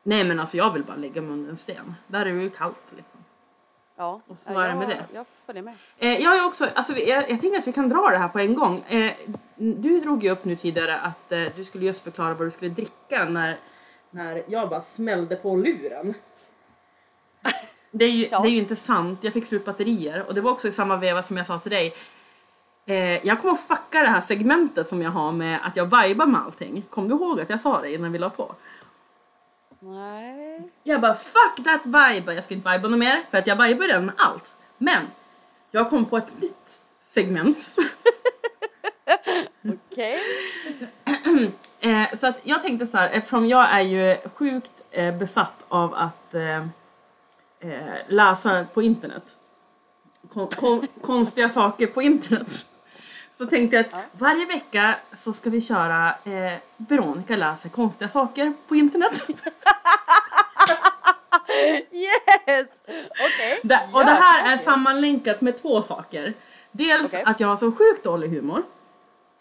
[0.03, 1.95] Nej men alltså jag vill bara lägga mig under en sten.
[2.07, 3.19] Där är det ju kallt liksom.
[3.97, 5.05] Ja, Och så är det med det.
[5.13, 5.75] Jag följer med.
[5.97, 8.39] Eh, jag är också, alltså, jag, jag tänker att vi kan dra det här på
[8.39, 8.83] en gång.
[8.87, 9.11] Eh,
[9.55, 12.71] du drog ju upp nu tidigare att eh, du skulle just förklara vad du skulle
[12.71, 13.57] dricka när,
[14.09, 16.13] när jag bara smällde på luren.
[17.97, 18.39] Det är, ju, Ja.
[18.39, 20.97] det är ju inte sant, jag fick slut batterier och det var också i samma
[20.97, 21.95] veva som jag sa till dig.
[22.85, 26.25] Eh, jag kommer att fucka det här segmentet som jag har med att jag vibar
[26.25, 26.83] med allting.
[26.89, 28.55] Kom du ihåg att jag sa det innan vi la på?
[29.79, 30.69] Nej.
[30.83, 33.87] Jag bara fuck that vibe, jag ska inte viba något mer för att jag vibar
[33.87, 34.55] redan med allt.
[34.77, 35.07] Men
[35.71, 37.71] jag kom på ett nytt segment.
[39.91, 40.17] Okej.
[41.79, 45.93] Eh, så att jag tänkte så här, eftersom jag är ju sjukt eh, besatt av
[45.93, 46.33] att
[47.59, 49.23] eh, eh, läsa på internet.
[50.33, 52.65] Kon, kon, konstiga saker på internet.
[53.37, 58.53] Så tänkte jag att varje vecka så ska vi köra eh, Veronica läser konstiga saker
[58.67, 59.27] på internet.
[61.91, 62.81] Yes!
[63.11, 63.59] Okej.
[63.63, 66.33] Det, och det här är sammanlänkat med två saker.
[66.71, 67.23] Dels Okej.
[67.25, 68.63] att jag har så sjukt dålig humor.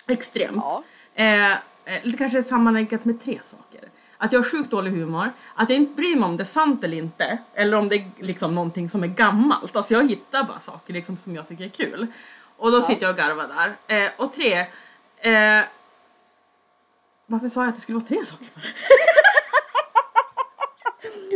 [0.07, 0.57] Extremt.
[0.57, 0.83] Ja.
[1.15, 3.89] Eh, eh, det kanske är sammanlänkat med tre saker.
[4.25, 6.85] Att jag har sjukt dålig humor, att jag inte bryr mig om det är sant
[6.85, 9.77] eller inte, eller om det är liksom någonting som är gammalt.
[9.77, 12.07] Alltså jag hittar bara saker liksom som jag tycker är kul.
[12.57, 14.05] Och då sitter jag och garvar där.
[14.05, 14.59] Eh, och tre,
[15.19, 15.65] eh,
[17.27, 18.63] varför sa jag att det skulle vara tre saker för?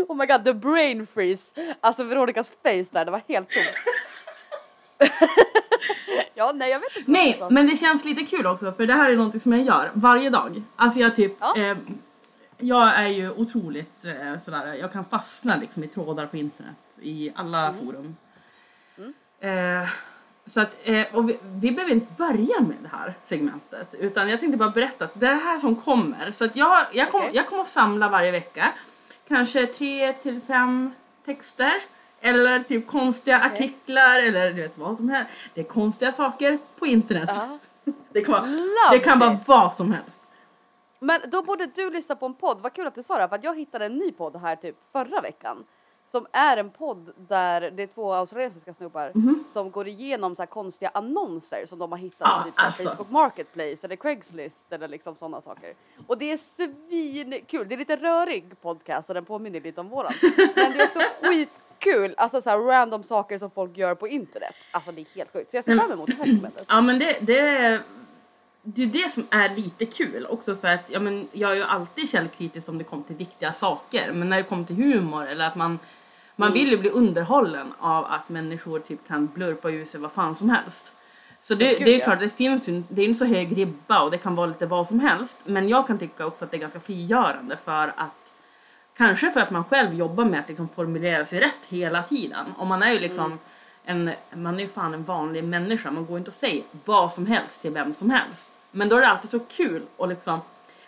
[0.09, 1.53] Oh my god, the brain freeze.
[1.81, 3.75] Alltså Veronicas face där, det var helt tomt.
[6.35, 7.11] ja, nej jag vet inte.
[7.11, 9.91] Nej, men det känns lite kul också för det här är någonting som jag gör
[9.95, 10.63] varje dag.
[10.77, 11.57] Alltså jag typ, Ja.
[11.57, 11.77] eh,
[12.59, 17.33] jag är ju otroligt eh, sådär, jag kan fastna liksom i trådar på internet i
[17.35, 17.87] alla Mm.
[17.87, 18.17] forum.
[19.41, 19.89] Eh,
[20.47, 24.41] så att, eh, och vi, vi behöver inte börja med det här segmentet utan jag
[24.41, 26.33] tänkte bara berätta att det är det här som kommer.
[26.33, 27.31] Så att jag, jag, kom, Okej.
[27.35, 28.73] jag kommer att samla varje vecka
[29.29, 30.91] kanske tre till fem
[31.25, 31.73] texter
[32.21, 35.31] eller typ konstiga artiklar eller du vet vad som helst.
[35.55, 37.31] Det är konstiga saker på internet.
[37.33, 37.59] Ja.
[38.13, 40.18] Det kan, vara, Love det kan vara vad som helst.
[40.99, 43.37] Men då borde du lyssna på en podd, vad kul att du sa det, för
[43.37, 45.65] att jag hittade en ny podd här typ förra veckan.
[46.11, 49.13] Som är en podd där det är två australiensiska snubbar
[49.47, 52.67] som går igenom så här konstiga annonser som de har hittat på typ så här
[52.67, 52.83] alltså.
[52.83, 55.75] Facebook Marketplace eller Craigslist eller liksom sådana saker.
[56.07, 60.13] Och det är svinkul, det är lite rörig podcast och den påminner lite om våran.
[60.55, 64.55] Men det är också skitkul, alltså så här random saker som folk gör på internet.
[64.71, 65.51] Alltså det är helt sjukt.
[65.51, 66.67] Så jag ser fram emot det här segmentet.
[66.69, 67.81] Ja men det, det,
[68.75, 71.63] det är det som är lite kul också för att ja, men jag är ju
[71.63, 75.47] alltid källkritisk om det kommer till viktiga saker men när det kommer till humor eller
[75.47, 75.79] att man
[76.37, 80.35] man vill ju bli underhållen av att människor typ kan blurpa ur sig vad fan
[80.35, 80.97] som helst.
[81.41, 82.05] Så det, Gud, det är ja.
[82.05, 84.67] klart, det finns ju, det är inte så hög ribba och det kan vara lite
[84.67, 85.41] vad som helst.
[85.45, 88.35] Men jag kan tycka också att det är ganska frigörande för att
[88.97, 92.47] Kanske för att man själv jobbar med att liksom formulera sig rätt hela tiden.
[92.59, 93.39] Och man är ju liksom
[93.85, 95.91] en, man är ju fan en vanlig människa.
[95.91, 98.58] Man går inte och säger vad som helst till vem som helst.
[98.71, 100.41] Men då är det alltid så kul att liksom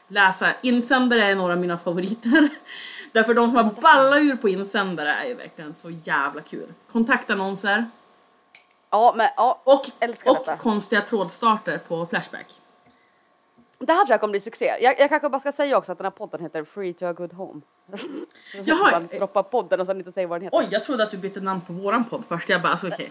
[0.09, 0.55] läsa.
[0.63, 2.49] Insändare är några av mina favoriter.
[3.13, 6.73] Därför de som har ballat ur på insändare är ju verkligen så jävla kul.
[6.93, 7.85] Kontaktannonser
[8.91, 10.57] Ja men ja, och, Älskar och detta.
[10.57, 12.47] konstiga trådstarter på Flashback.
[13.79, 14.77] Det här tror jag kommer bli succé.
[14.81, 17.13] Jag, jag kanske bara ska säga också att den här podden heter Free to a
[17.13, 17.61] good home.
[17.97, 18.09] Så
[18.65, 19.19] Jaha, man eh.
[19.19, 20.59] droppar podden och sen inte säger vad den heter.
[20.59, 22.49] Oj, jag trodde att du bytte namn på våran podd först.
[22.49, 23.11] Jag bara, alltså okej.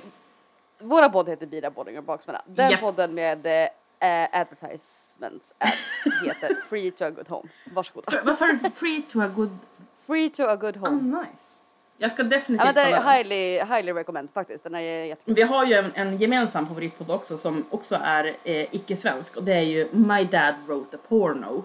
[0.79, 2.41] Våra podd heter Bira och Baksmälla.
[2.45, 2.79] Den Japp.
[2.79, 3.69] podden med
[3.99, 7.49] eh, advertisements ads heter Free to a good home.
[7.73, 8.21] Varsågoda.
[8.23, 8.69] Vad sa du?
[8.69, 9.57] Free to a good...
[10.07, 11.17] Free to a good Oh, home.
[11.21, 11.59] nice.
[11.97, 14.63] Jag ska Ja, definitivt men det är highly, highly recommend faktiskt.
[14.63, 15.33] Den är jättekul.
[15.35, 19.53] Vi har ju en, en gemensam favoritpodd också som också är eh, icke-svensk och det
[19.53, 21.63] är ju My Dad Wrote a Porno.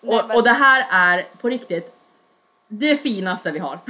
[0.00, 1.96] Nej, Och, men- och det här är på riktigt
[2.68, 3.78] det finaste vi har.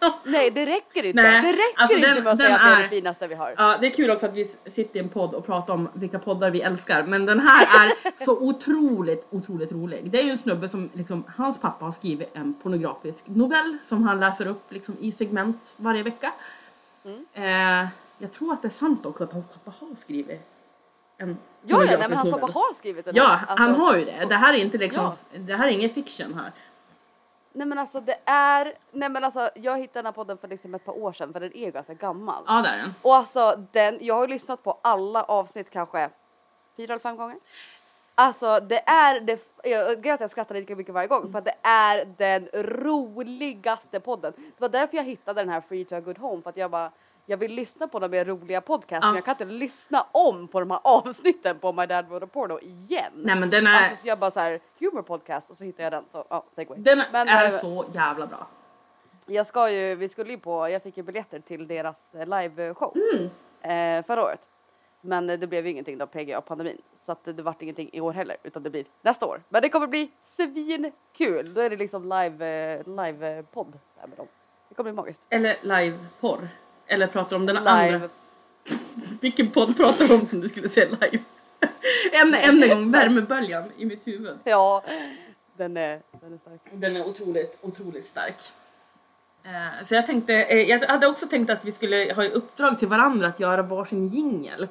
[0.24, 1.22] Nej det räcker inte.
[1.22, 3.26] Nej, det räcker alltså inte den- med att den säga att det är det finaste
[3.26, 3.54] vi har.
[3.56, 6.18] Ja, det är kul också att vi sitter i en podd och pratar om vilka
[6.18, 7.02] poddar vi älskar.
[7.02, 7.92] Men den här är
[8.24, 10.10] så otroligt, otroligt rolig.
[10.10, 14.02] Det är ju en snubbe som, liksom, hans pappa har skrivit en pornografisk novell som
[14.02, 16.32] han läser upp liksom, i segment varje vecka.
[17.04, 17.24] Mm.
[17.82, 20.40] Eh, jag tror att det är sant också att hans pappa har skrivit
[21.18, 21.36] en
[21.66, 23.28] Ja, ja nej, men hans pappa har skrivit den Ja.
[23.48, 24.26] Alltså, han har ju det.
[24.28, 25.38] Det här är inte liksom, Ja.
[25.38, 26.52] det här är ingen fiction här.
[27.52, 30.74] Nej men alltså det är, nej men alltså jag hittade den här podden för liksom
[30.74, 32.44] ett par år sedan för den är ju ganska gammal.
[32.46, 32.94] Ja, där är den.
[33.02, 36.10] Och alltså den, jag har ju lyssnat på alla avsnitt kanske
[36.76, 37.38] fyra eller fem gånger.
[38.14, 41.56] Alltså det är det, jag att jag skrattar lika mycket varje gång för att det
[41.62, 44.32] är den roligaste podden.
[44.36, 46.70] Det var därför jag hittade den här Free to a good home för att jag
[46.70, 46.90] bara
[47.26, 49.06] jag vill lyssna på de mer roliga podcast Ja.
[49.08, 52.28] men jag kan inte lyssna om på de här avsnitten på My Dad Wrote a
[52.32, 53.12] Porno igen.
[53.14, 55.84] Nej men den är, Alltså så jag bara så här humor podcast och så hittar
[55.84, 56.78] jag den så ja, segway.
[56.78, 58.46] den Men, är eh, så jävla bra.
[59.26, 62.96] Jag ska ju, vi skulle ju på, jag fick ju biljetter till deras eh, liveshow
[63.62, 64.48] eh, förra året.
[65.00, 66.78] Men eh, det blev ju ingenting då PGA pandemin.
[67.06, 69.42] Så att det vart ingenting i år heller utan det blir nästa år.
[69.48, 71.54] Men det kommer bli svinkul.
[71.54, 74.26] Då är det liksom live, live podd där med dem.
[74.68, 75.20] Det kommer bli magiskt.
[75.30, 76.48] Eller liveporr.
[76.90, 77.70] Eller pratar om den Live.
[77.70, 78.08] andra?
[79.20, 81.24] Vilken podd pratar du om som du skulle säga live?
[82.12, 84.38] än, än en gång, värmeböljan i mitt huvud.
[84.44, 84.84] Ja,
[85.56, 86.60] den är, den är stark.
[86.72, 88.36] Den är otroligt, otroligt stark.
[89.42, 92.78] Eh, så jag tänkte, eh, jag hade också tänkt att vi skulle ha i uppdrag
[92.78, 94.68] till varandra att göra varsin jingel.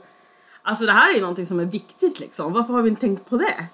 [0.62, 2.54] Alltså det här är ju någonting som är viktigt liksom.
[2.54, 3.68] Varför har vi inte tänkt på det?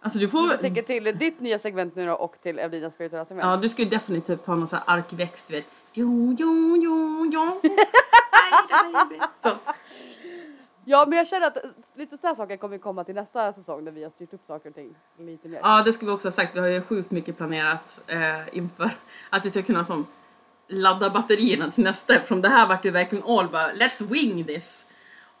[0.00, 0.50] Alltså du får...
[0.50, 3.46] Jag tänker till ditt nya segment nu då och till Evelinas spirituella segment.
[3.46, 5.64] Ja, du skulle definitivt ha någon sån här arkväxt, du vet.
[5.96, 7.60] Jo, jo, jo, jo.
[9.42, 9.50] Så.
[10.88, 11.56] Ja men jag känner att
[11.94, 14.74] lite sådana saker kommer komma till nästa säsong när vi har styrt upp saker och
[14.74, 15.60] ting lite mer.
[15.62, 16.56] Ja, det ska vi också ha sagt.
[16.56, 18.90] Vi har ju sjukt mycket planerat eh, inför
[19.30, 20.06] att vi ska kunna som,
[20.68, 24.86] ladda batterierna till nästa eftersom det här vart ju verkligen all bara let's wing this.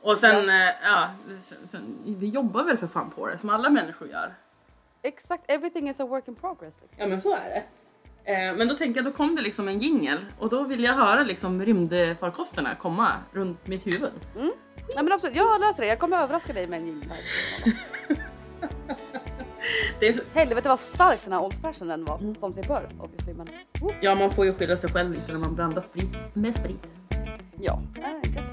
[0.00, 3.50] Och sen, ja, eh, ja sen, sen, vi jobbar väl för fan på det som
[3.50, 4.34] alla människor gör.
[5.02, 6.74] exakt, everything is a work in progress.
[6.82, 6.98] Liksom.
[6.98, 7.62] Ja men så är det.
[8.26, 10.94] Eh, men då tänker jag, då kom det liksom en jingel och då vill jag
[10.94, 14.10] höra liksom rymdfarkosterna komma runt mitt huvud.
[14.94, 15.88] Nej men absolut, jag löser det.
[15.88, 17.20] Jag kommer överraska dig med en jingle här.
[20.00, 23.34] Det är så, Helvete vad stark den här old fashionen var, som sig bör obviously.
[23.34, 23.48] Men,
[23.80, 26.86] oh, ja man får ju skylla sig själv lite när man blandar sprit med sprit.
[27.60, 28.48] ja, nej, jag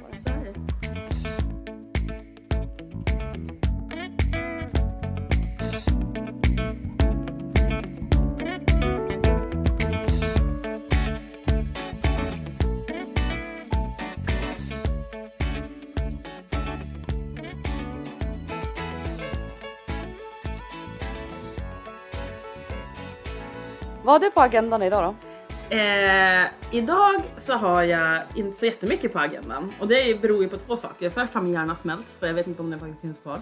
[24.04, 25.76] Vad har du på agendan idag då?
[25.76, 30.58] Eh, idag så har jag inte så jättemycket på agendan och det beror ju på
[30.58, 31.10] två saker.
[31.10, 33.40] Först har min hjärna smält så jag vet inte om den faktiskt finns kvar.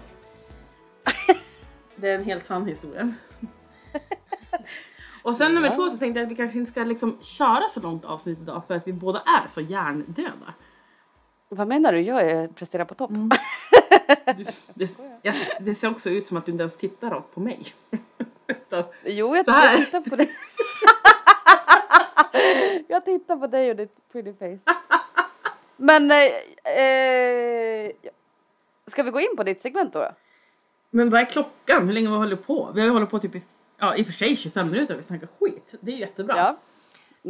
[1.96, 3.14] det är en helt sann historia.
[5.22, 7.80] och sen nummer två så tänkte jag att vi kanske inte ska liksom köra så
[7.80, 10.54] långt avsnitt idag för att vi båda är så hjärndöda.
[11.48, 12.00] Vad menar du?
[12.00, 13.10] Jag är presterar på topp.
[14.36, 14.44] Du,
[14.74, 14.90] det,
[15.22, 17.62] jag, det ser också ut som att du inte ens tittar rakt på mig.
[19.04, 20.30] Jo, jag tittar på dig.
[22.92, 24.74] Jag tittar på dig och ditt pretty face.
[25.76, 27.90] Men, eh, eh,
[28.86, 29.98] ska vi gå in på ditt segment då?
[29.98, 30.10] då?
[30.90, 31.86] Men vad är klockan?
[31.86, 32.70] Hur länge har vi hållit på?
[32.74, 33.42] Vi har ju hållit på typ i,
[33.78, 35.74] ja, i och för sig 25 minuter och vi snackar skit.
[35.80, 36.36] Det är jättebra.
[36.36, 36.56] Ja.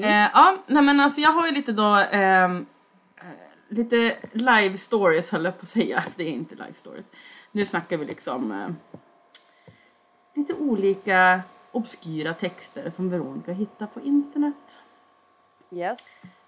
[0.06, 2.66] Eh, ja, nej men alltså jag har ju lite då ehm,
[3.16, 3.24] eh,
[3.68, 6.04] lite live stories höll jag på att säga.
[6.16, 7.10] Det är inte live stories.
[7.52, 8.68] Nu snackar vi liksom eh,
[10.34, 14.81] lite olika obskyra texter som Veronica hittar på internet.
[15.72, 15.98] Yes.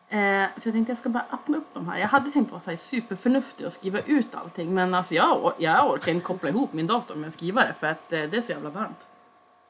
[0.09, 1.99] Eh, så jag tänkte jag ska bara öppna upp de här.
[1.99, 5.91] Jag hade tänkt vara så här superförnuftig och skriva ut allting men alltså jag, jag
[5.91, 8.41] orkar inte koppla ihop min dator med att skriva det för att eh, det är
[8.41, 9.07] så jävla varmt.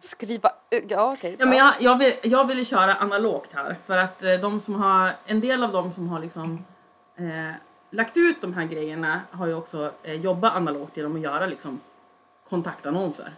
[0.00, 0.52] Skriva
[0.88, 1.36] Ja, okej.
[1.38, 4.60] Ja, men jag, jag, vill, jag vill ju köra analogt här för att eh, de
[4.60, 6.64] som har, en del av dem som har liksom
[7.16, 7.54] eh,
[7.90, 11.80] lagt ut de här grejerna har ju också eh, jobbat analogt genom att göra liksom
[12.48, 13.32] kontaktannonser.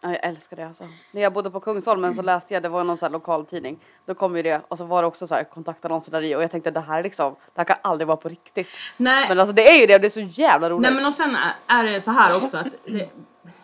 [0.00, 0.84] Ja, jag älskar det alltså.
[1.12, 3.78] När jag bodde på Kungsholmen så läste jag, det var någon sån här lokaltidning.
[4.06, 6.42] Då kom ju det och så var det också så här kontaktannonser där i och
[6.42, 8.68] jag tänkte det här är liksom, det här kan aldrig vara på riktigt.
[8.96, 10.82] Nej, Men alltså det är ju det och det är så jävla roligt.
[10.82, 13.10] nej men och sen är, det så här också att det,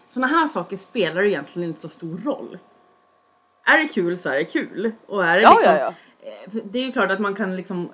[0.05, 2.59] såna här saker spelar egentligen inte så stor roll.
[3.67, 4.93] Är det kul så är det kul.
[5.07, 5.95] Och är det Ja, liksom, ja, ja.
[6.29, 7.93] Eh, för Det är ju klart att man kan liksom...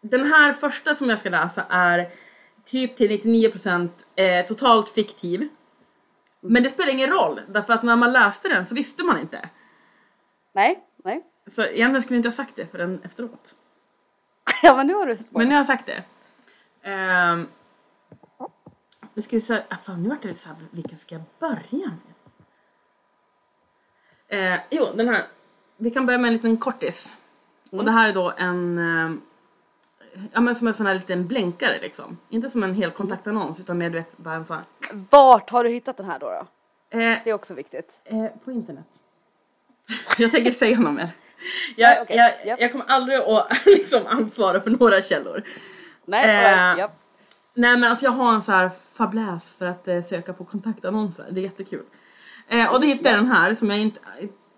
[0.00, 2.08] Den här första som jag ska läsa är
[2.64, 5.48] typ till 99% eh, totalt fiktiv.
[6.48, 9.48] Men det spelar ingen roll, därför att när man läste den så visste man inte.
[10.52, 11.24] Nej, nej.
[11.46, 13.56] Så egentligen skulle jag inte ha sagt det förrän efteråt.
[14.62, 15.48] Ja men nu har du Men spoilat.
[15.48, 16.04] nu har jag sagt det.
[17.32, 17.48] Um,
[19.14, 21.90] nu ska vi se, ah, fan nu vart det lite såhär, vilken ska jag börja
[24.28, 24.54] med?
[24.54, 25.22] Eh, jo, den här.
[25.76, 27.16] Vi kan börja med en liten kortis.
[27.70, 29.16] Och det här är då en, eh,
[30.32, 32.18] ja men som en sån här liten blänkare liksom.
[32.28, 34.64] Inte som en hel kontaktannons utan mer du vet, bara en sån här.
[35.10, 36.26] Vart har du hittat den här då?
[36.26, 36.98] då?
[36.98, 37.98] Eh, Det är också viktigt.
[38.04, 38.86] Eh, på internet.
[40.18, 41.10] jag tänker säga något mer.
[41.76, 42.16] Jag, Nej, okej.
[42.16, 42.60] jag, Japp.
[42.60, 45.42] jag kommer aldrig att liksom ansvara för några källor.
[46.04, 46.90] Nej, Eh, ja.
[47.54, 51.26] Nej men alltså jag har en så här fabläs för att eh, söka på kontaktannonser.
[51.30, 51.84] Det är jättekul.
[52.48, 54.00] Eh, och då hittade jag den här som jag inte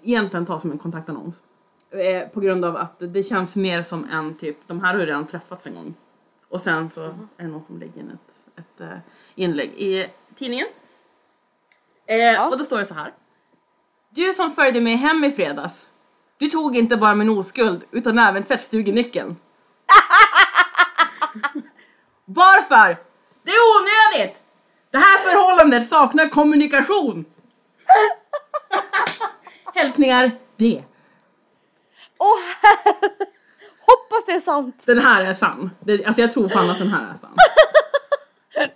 [0.03, 1.43] egentligen tar som en kontaktannons.
[1.91, 5.07] Eh, på grund av att det känns mer som en typ, de här har ju
[5.07, 5.95] redan träffats en gång.
[6.49, 8.99] Och sen så är det någon som lägger in ett, ett eh,
[9.35, 10.67] inlägg i tidningen.
[12.07, 13.13] Eh, Och då står det så här.
[14.11, 15.89] Du som följde mig hem i fredags.
[16.39, 19.37] Du tog inte bara min oskuld utan även tvättstugenyckeln.
[22.25, 22.97] Varför?
[23.43, 24.37] Det är onödigt!
[24.91, 27.25] Det här förhållandet saknar kommunikation.
[29.75, 30.85] Hälsningar D.
[32.19, 33.11] Åh herre!
[33.81, 34.83] Hoppas det är sant!
[34.87, 35.71] Den här är sann.
[35.81, 37.37] Det, alltså jag tror fan att den här är sann.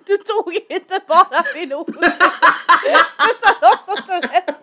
[0.04, 4.56] Du tog inte bara min ord utan också mycket.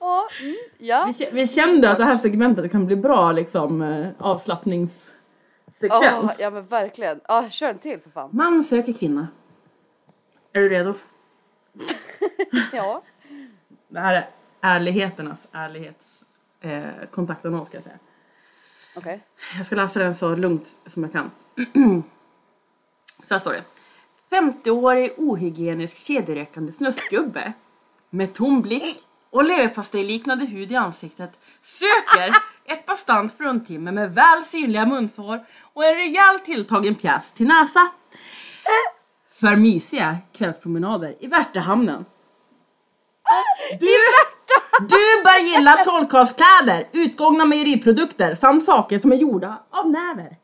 [0.00, 1.12] Ja, mm, ja.
[1.18, 6.24] Vi, vi kände att det här segmentet kan bli bra liksom eh, avslappningssekvens.
[6.24, 7.20] Åh, ja men verkligen.
[7.28, 8.30] Ja, kör en till för fan.
[8.32, 9.28] Man söker kvinna.
[10.52, 10.94] Är du redo?
[12.72, 13.02] Ja.
[13.88, 14.28] Det här är
[14.60, 16.24] ärligheternas ärlighets
[16.60, 17.98] eh, ska jag säga.
[18.96, 19.22] Okej.
[19.56, 21.30] Jag ska läsa den så lugnt som jag kan.
[23.28, 23.64] Så här står det.
[24.30, 27.52] 50-årig ohygienisk kedjerökande snuskgubbe
[28.10, 28.96] med tom blick
[29.30, 31.30] och leverpastejliknande hud i ansiktet
[31.62, 37.90] söker ett bastant fruntimmer med väl synliga munsår och en rejält tilltagen pjäs till näsa.
[39.30, 42.04] för mysiga kvällspromenader i Värtahamnen.
[43.80, 43.96] Du,
[44.80, 50.36] du bör gilla trollkarlskläder, utgångna mejeriprodukter samt saker som är gjorda av näver.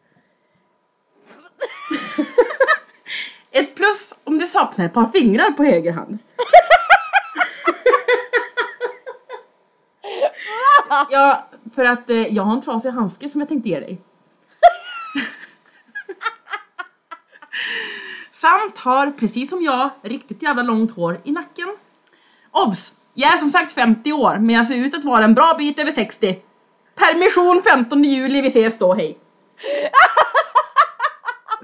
[3.50, 6.18] Ett plus om du saknar ett par fingrar på höger hand.
[11.10, 14.00] Ja, för att eh, jag har en trasig handske som jag tänkte ge dig.
[18.32, 21.76] Samt har, precis som jag, riktigt jävla långt hår i nacken.
[22.64, 22.92] Obs!
[23.14, 25.78] Jag är som sagt 50 år, men jag ser ut att vara en bra bit
[25.78, 26.38] över 60.
[26.94, 29.18] Permission 15 juli, vi ses då, hej!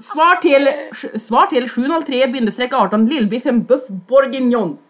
[0.01, 0.69] Svar till,
[1.19, 4.77] svar till 703-18 Lillbiffen Buff Bourguignon.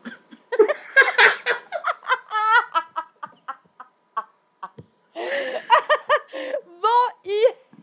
[6.66, 7.40] Vad i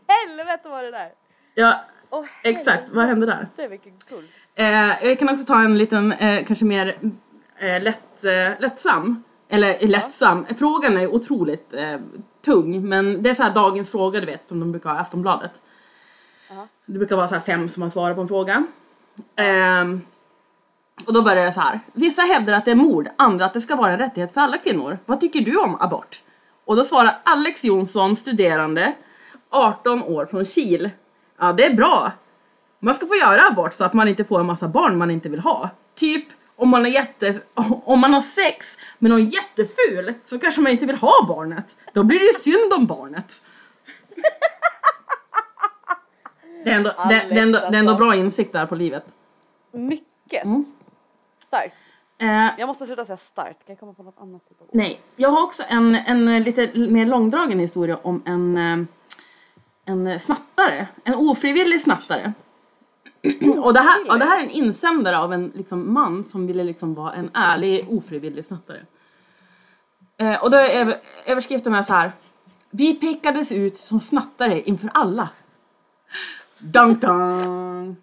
[0.07, 1.11] helvete var det där?
[1.55, 2.89] Ja, Åh, exakt.
[2.89, 3.33] Vad hände där?
[3.33, 4.29] helvete, vilken guld.
[4.55, 6.97] Eh, jag kan också ta en liten, eh, kanske mer
[7.61, 9.23] eh, lätt, eh, lättsam.
[9.49, 10.45] Eller lättsam.
[10.59, 11.99] Frågan är otroligt eh,
[12.45, 14.99] tung, men det är så här dagens fråga, du vet, som de brukar ha i
[14.99, 15.61] Aftonbladet.
[16.49, 16.67] Ja.
[16.85, 18.63] Det brukar vara så här fem som har svarat på en fråga.
[19.35, 20.01] Ehm,
[21.07, 21.79] och då börjar det så här.
[21.93, 24.57] Vissa hävdar att det är mord, andra att det ska vara en rättighet för alla
[24.57, 24.99] kvinnor.
[25.05, 26.21] Vad tycker du om abort?
[26.65, 28.93] Och då svarar Alex Jonsson, studerande,
[29.49, 30.89] 18 år från Kil.
[31.39, 32.11] Ja, det är bra.
[32.79, 35.29] Man ska få göra abort så att man inte får en massa barn man inte
[35.29, 35.69] vill ha.
[35.95, 36.25] Typ
[36.61, 37.41] om man, är jätte,
[37.85, 41.75] om man har sex med någon jätteful så kanske man inte vill ha barnet.
[41.93, 43.41] Då blir det synd om barnet.
[46.63, 48.05] Det är ändå, det, det, är ändå, det är ändå alltså.
[48.05, 49.05] bra insikt där på livet.
[49.71, 50.43] Mycket.
[50.43, 50.65] Mm.
[51.39, 51.75] Starkt.
[52.17, 54.49] Eh, Jag måste sluta säga starkt, kan jag komma på något annat?
[54.49, 58.85] Typ av nej, jag har också en, en lite mer långdragen historia om en, eh,
[59.85, 60.87] en snattare.
[61.03, 62.33] En ofrivillig snattare.
[63.57, 66.63] Och det, här, och det här är en insändare av en liksom, man som ville
[66.63, 68.85] liksom vara en ärlig ofrivillig snattare.
[70.17, 72.11] Eh, och då är överskriften är så här.
[72.69, 75.29] Vi pekades ut som snattare inför alla.
[76.59, 77.95] Dun, dun.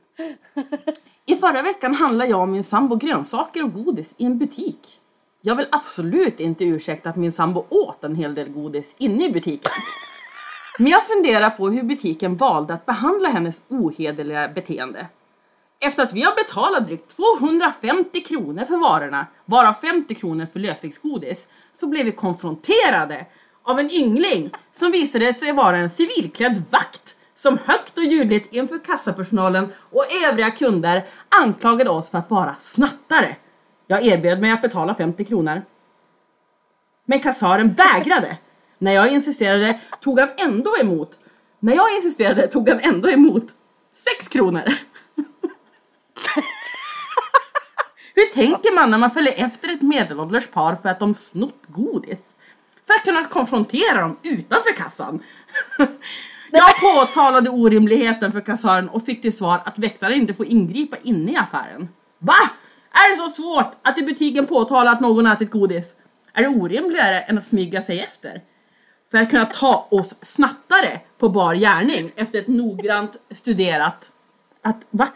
[1.27, 5.01] I förra veckan handlade jag och min sambo grönsaker och godis i en butik.
[5.41, 9.33] Jag vill absolut inte ursäkta att min sambo åt en hel del godis inne i
[9.33, 9.73] butiken.
[10.81, 15.07] Men jag funderar på hur butiken valde att behandla hennes ohederliga beteende.
[15.81, 21.49] Efter att vi har betalat drygt 250 kronor för varorna, varav 50 kronor för lösviktsgodis,
[21.81, 23.27] så blev vi konfronterade
[23.63, 28.79] av en yngling som visade sig vara en civilklädd vakt som högt och ljudligt inför
[28.85, 33.37] kassapersonalen och övriga kunder anklagade oss för att vara snattare.
[33.87, 35.63] Jag erbjöd mig att betala 50 kronor.
[37.05, 38.39] Men kassören vägrade.
[38.79, 41.21] När jag insisterade tog han ändå emot.
[41.61, 43.47] När jag insisterade tog han ändå emot
[43.95, 44.63] 6 kronor.
[48.15, 52.35] Hur tänker man när man följer efter ett medelålders par för att de snott godis?
[52.87, 55.23] För att kunna konfrontera dem utanför kassan.
[56.51, 61.33] Jag påtalade orimligheten för kassören och fick till svar att väktaren inte får ingripa inne
[61.33, 61.89] i affären.
[62.19, 62.51] Va?
[62.93, 65.95] Är det så svårt att i butiken påtala att någon ätit godis?
[66.33, 68.43] Är det orimligare än att smyga sig efter?
[69.11, 74.11] För att kunna ta oss snattare på bar gärning efter ett noggrant studerat
[74.63, 75.09] att, va?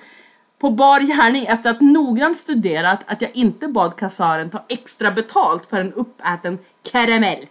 [0.58, 5.66] På bar gärning efter att noggrant studerat att jag inte bad kassören ta extra betalt
[5.66, 6.58] för en uppäten
[6.92, 7.46] karamell.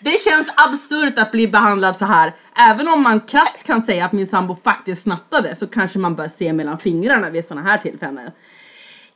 [0.00, 2.32] Det känns absurt att bli behandlad så här.
[2.56, 6.28] Även om man krasst kan säga att min sambo faktiskt snattade så kanske man bör
[6.28, 8.30] se mellan fingrarna vid sådana här tillfällen.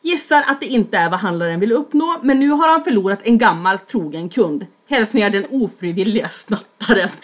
[0.01, 3.39] Gissar att det inte är vad handlaren vill uppnå, men nu har han förlorat en
[3.39, 4.67] gammal trogen kund.
[4.89, 7.09] Hälsningar den ofrivilliga snattaren.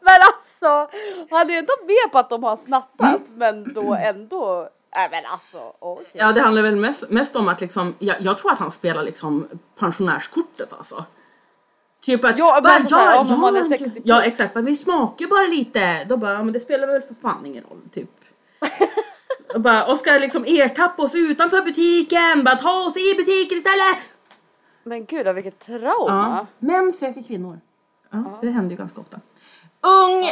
[0.00, 0.96] Men alltså,
[1.30, 5.72] han är ändå med på att de har snattat men då ändå, nej men alltså
[5.78, 6.06] okej.
[6.12, 9.02] Ja, det handlar väl mest, mest om att liksom, jag, jag tror att han spelar
[9.02, 11.04] liksom pensionärskortet alltså.
[12.00, 14.02] Typ att, Ja, bara, alltså så här, om man är 60 plus.
[14.04, 16.04] Ja exakt, men vi smakar bara lite.
[16.04, 18.10] Då bara, ja, men det spelar väl för fan ingen roll typ.
[19.54, 24.11] och, bara, och ska liksom ertappa oss utanför butiken, bara ta oss i butiken istället.
[24.84, 25.78] Men gud vilket Ja.
[25.78, 26.46] trauma.
[26.58, 27.60] Män söker kvinnor.
[28.10, 29.20] Ja, det händer ju ganska ofta.
[29.80, 30.22] Ung,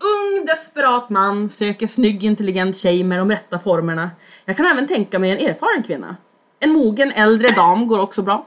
[0.00, 4.10] ung desperat man söker snygg intelligent tjej med de rätta formerna.
[4.44, 6.16] Jag kan även tänka mig en erfaren kvinna.
[6.60, 8.46] En mogen äldre dam går också bra.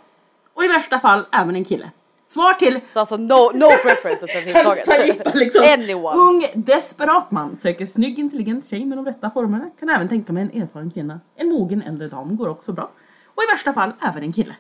[0.54, 1.92] Och i värsta fall även en kille.
[2.28, 5.36] Svar till Så alltså no, no preferences överhuvudtaget.
[5.36, 5.64] liksom.
[5.74, 6.18] Anyone.
[6.18, 9.70] Ung desperat man söker snygg intelligent tjej med de rätta formerna.
[9.80, 11.20] Kan även tänka mig en erfaren kvinna.
[11.36, 12.90] En mogen äldre dam går också bra.
[13.28, 14.56] Och i värsta fall även en kille.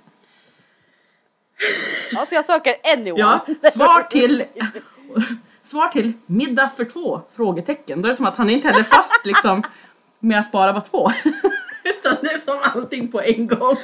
[2.11, 3.19] Ja, så jag söker anyone.
[3.19, 4.45] Ja, svar till,
[5.63, 7.21] Svar till middag för två?
[7.31, 8.01] Frågetecken.
[8.01, 9.63] Då är det som att han inte heller fast liksom
[10.19, 11.11] med att bara vara två.
[11.83, 13.77] Utan det är som allting på en gång.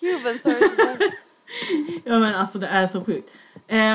[0.00, 1.10] Humans are...
[2.04, 3.30] Ja men alltså det är så sjukt.
[3.66, 3.94] Eh,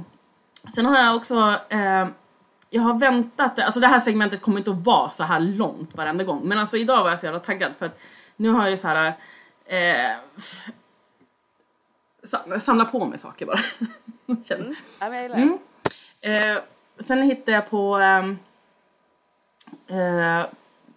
[0.74, 2.06] sen har jag också, eh,
[2.70, 6.24] jag har väntat, alltså det här segmentet kommer inte att vara så här långt varenda
[6.24, 6.40] gång.
[6.48, 8.00] Men alltså idag var jag så jävla taggad för att
[8.36, 9.14] nu har jag så här
[9.76, 10.16] eh,
[12.24, 13.60] sam- samla på mig saker bara.
[14.50, 14.74] Mm.
[15.00, 15.36] Ja, men jag gillar.
[15.36, 15.58] Mm.
[16.56, 16.62] Eh,
[17.00, 18.38] sen hittade jag på ehm,
[19.88, 20.46] eh,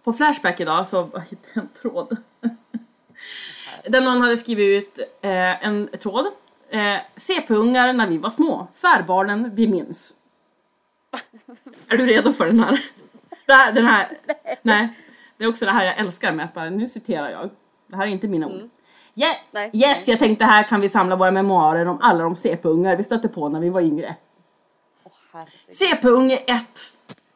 [0.04, 2.16] på Flashback idag så hittade jag en tråd.
[3.88, 6.26] Där någon hade skrivit ut eh, en tråd.
[6.70, 8.66] Eh, CP-ungar när vi var små.
[8.72, 10.12] Särbarnen vi minns.
[11.88, 12.84] Är du redo för den här?
[13.48, 14.18] Här, den här
[14.62, 14.88] nej.
[15.36, 17.50] Det är också det här jag älskar med att bara, nu citerar jag.
[17.94, 18.52] Det här är inte mina ord.
[18.52, 18.60] Yeah,
[19.16, 19.36] Mm.
[19.50, 20.10] Nej, yes, nej.
[20.12, 23.48] jag tänkte här kan vi samla våra memoarer om alla de CP-ungar vi stötte på
[23.48, 24.16] när vi var yngre.
[25.32, 25.74] Herregud.
[25.74, 26.64] CP-unge 1.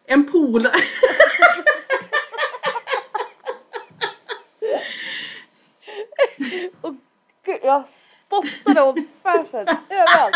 [0.07, 0.73] En polare.
[6.81, 6.95] Och
[7.45, 7.85] gud, jag
[8.27, 10.35] spottade åt färsen överallt.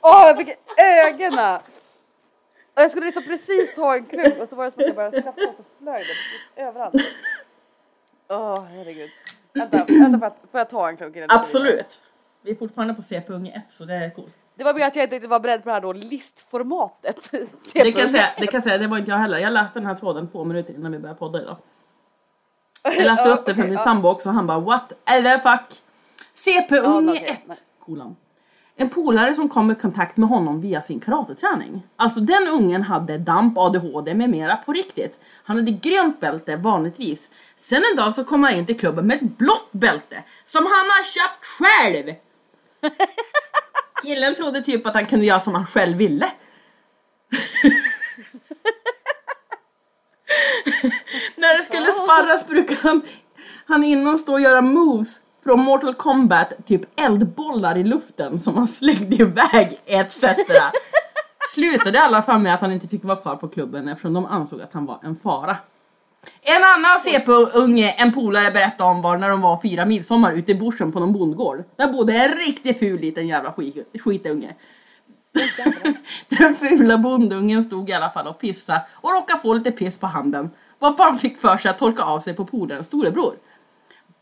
[0.00, 1.60] Åh, jag fick ögonen.
[2.74, 4.96] Och jag skulle liksom precis ta en klunk och så var det som att jag
[4.96, 6.04] började skratta och flög
[6.56, 6.94] överallt.
[8.32, 9.10] Åh, herregud.
[9.54, 12.00] Vänta, vänta får, jag, får jag ta en klunk innan Absolut.
[12.42, 14.34] Vi är fortfarande på CP-unge 1 så det är coolt.
[14.54, 17.30] Det var mer att jag inte var beredd på det här då listformatet.
[17.72, 19.38] Det kan, jag säga, det kan jag säga, det var inte jag heller.
[19.38, 21.56] Jag läste den här tråden två minuter innan vi började podda idag.
[22.84, 23.84] Jag läste Ja, upp det för okej, min ja.
[23.84, 25.82] sambo också och han bara what the fuck.
[26.34, 27.56] CP-unge Ja, okej, 1 nej.
[27.78, 28.16] kolon.
[28.76, 31.82] En polare som kom i kontakt med honom via sin karateträning.
[31.96, 35.20] Alltså den ungen hade damp, ADHD med mera på riktigt.
[35.44, 37.30] Han hade grönt bälte vanligtvis.
[37.56, 40.72] Sen en dag så kom han in till klubben med ett blått bälte som han
[40.72, 42.14] har köpt själv.
[44.02, 46.30] Killen trodde typ att han kunde göra som han själv ville.
[51.36, 53.02] När det skulle sparras brukar han,
[53.66, 58.68] han innan stå och göra moves från Mortal Kombat, typ eldbollar i luften som han
[58.68, 60.24] slängde iväg etc.
[61.54, 64.26] Slutade i alla fall med att han inte fick vara kvar på klubben eftersom de
[64.26, 65.56] ansåg att han var en fara.
[66.42, 70.52] En annan CP-unge, en polare berättade om var när de var och firade midsommar ute
[70.52, 71.64] i bushen på någon bondgård.
[71.76, 74.54] Där bodde en riktigt ful liten jävla skit, skitunge.
[76.28, 80.06] Den fula bondungen stod i alla fall och pissade och råkade få lite piss på
[80.06, 80.50] handen.
[80.78, 83.34] Varpå han fick för sig att torka av sig på polarens storebror.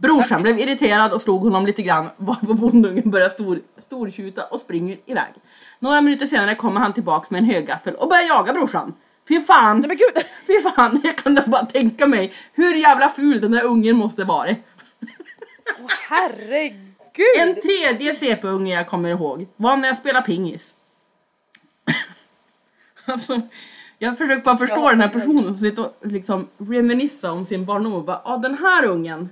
[0.00, 4.98] Brorsan blev irriterad och slog honom lite grann varpå bondungen började stor, stortjuta och springer
[5.06, 5.32] iväg.
[5.78, 8.94] Några minuter senare kommer han tillbaks med en högaffel och börjar jaga brorsan.
[9.28, 9.78] Fy fan!
[9.78, 10.24] Nej men gud!
[10.46, 14.48] Fy fan, jag kan bara tänka mig hur jävla ful den där ungen måste vara.
[15.82, 16.86] Åh, herregud!
[17.38, 20.74] En tredje CP-unge jag kommer ihåg var när jag spelade pingis.
[23.04, 23.40] alltså,
[23.98, 27.64] jag försöker bara förstå Ja, den här personen som sitter och liksom reminissa om sin
[27.64, 29.28] barndom och bara, ja den här ungen.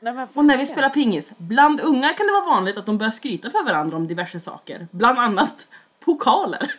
[0.00, 2.98] Nej, men Och när vi spelar pingis, bland ungar kan det vara vanligt att de
[2.98, 4.88] börjar skryta för varandra om diverse saker.
[4.90, 5.66] Bland annat
[6.04, 6.72] pokaler.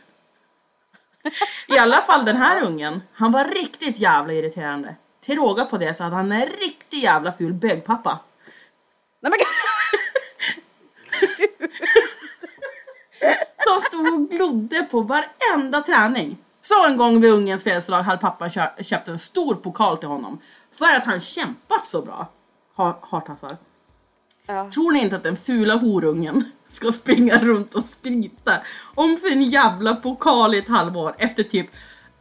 [1.68, 4.96] I alla fall den här ungen, han var riktigt jävla irriterande.
[5.22, 8.20] Till råga på det så hade han en riktigt jävla ful bögpappa.
[9.20, 9.40] Nej men!
[13.64, 16.38] Som stod och glodde på varenda träning.
[16.62, 20.42] Så en gång vid ungens födelsedag hade pappan kö- köpt en stor pokal till honom.
[20.72, 22.28] För att han kämpat så bra.
[22.80, 23.58] Ha- Hartassar.
[24.48, 24.72] Ja.
[24.72, 28.52] Tror ni inte att den fula horungen ska springa runt och skryta
[28.96, 31.68] om sin jävla pokal i ett halvår efter typ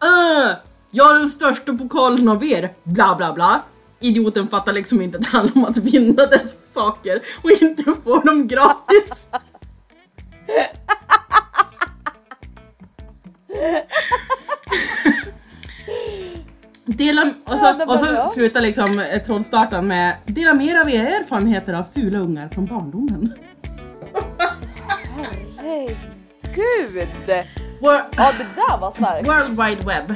[0.03, 0.57] äh,
[0.91, 3.63] Jag är den största pokalen av er, bla bla bla.
[4.01, 8.21] Idioten fattar liksom inte att det handlar om att vinna dessa saker och inte få
[8.21, 9.27] dem gratis.
[16.97, 21.09] Dela, och så, Ja, och så slutar liksom eh, trådstarten med Dela mer av era
[21.09, 23.33] erfarenheter av fula ungar från barndomen.
[25.57, 27.09] Herregud!
[27.81, 29.29] Ja det där var starkt.
[29.29, 30.15] World Wide Web.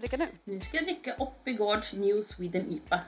[0.00, 0.28] Du dricka nu?
[0.44, 3.00] Nu ska jag dricka Oppigårds New Sweden IPA.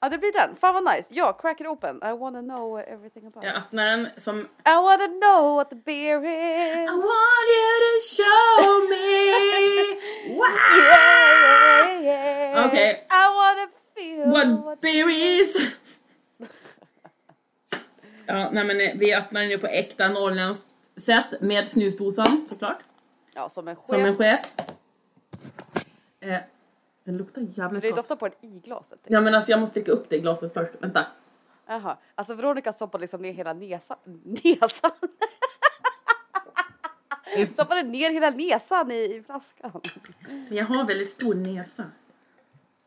[0.00, 1.08] Ja det blir den, fan vad nice.
[1.10, 1.96] Ja, crack it open.
[1.96, 3.58] I wanna know everything about Jag it.
[3.58, 6.90] öppnar den som I wanna know what the beer I is.
[6.90, 10.46] want you to show me wow!
[10.80, 12.66] Yeah, yeah, yeah.
[12.66, 13.06] Okej,
[14.64, 15.56] What berries!
[18.26, 22.78] Ja, nej men eh, vi öppnar den nu på äkta norrländskt sätt med snusdosan såklart.
[23.34, 23.86] Ja, som en chef.
[23.86, 24.40] Som en chef.
[26.20, 26.38] Eh,
[27.04, 27.96] den luktar jävligt Det gott.
[27.96, 29.00] doftar på den i glaset.
[29.04, 30.72] Ja men alltså jag måste dricka upp det glaset först.
[30.78, 31.06] Vänta.
[31.66, 31.96] Jaha.
[32.14, 33.96] Alltså Veronica stoppade liksom ner hela näsan.
[34.24, 34.90] Näsan?
[37.52, 39.80] stoppade ner hela näsan i, i flaskan.
[40.28, 41.84] Men jag har väldigt stor näsa.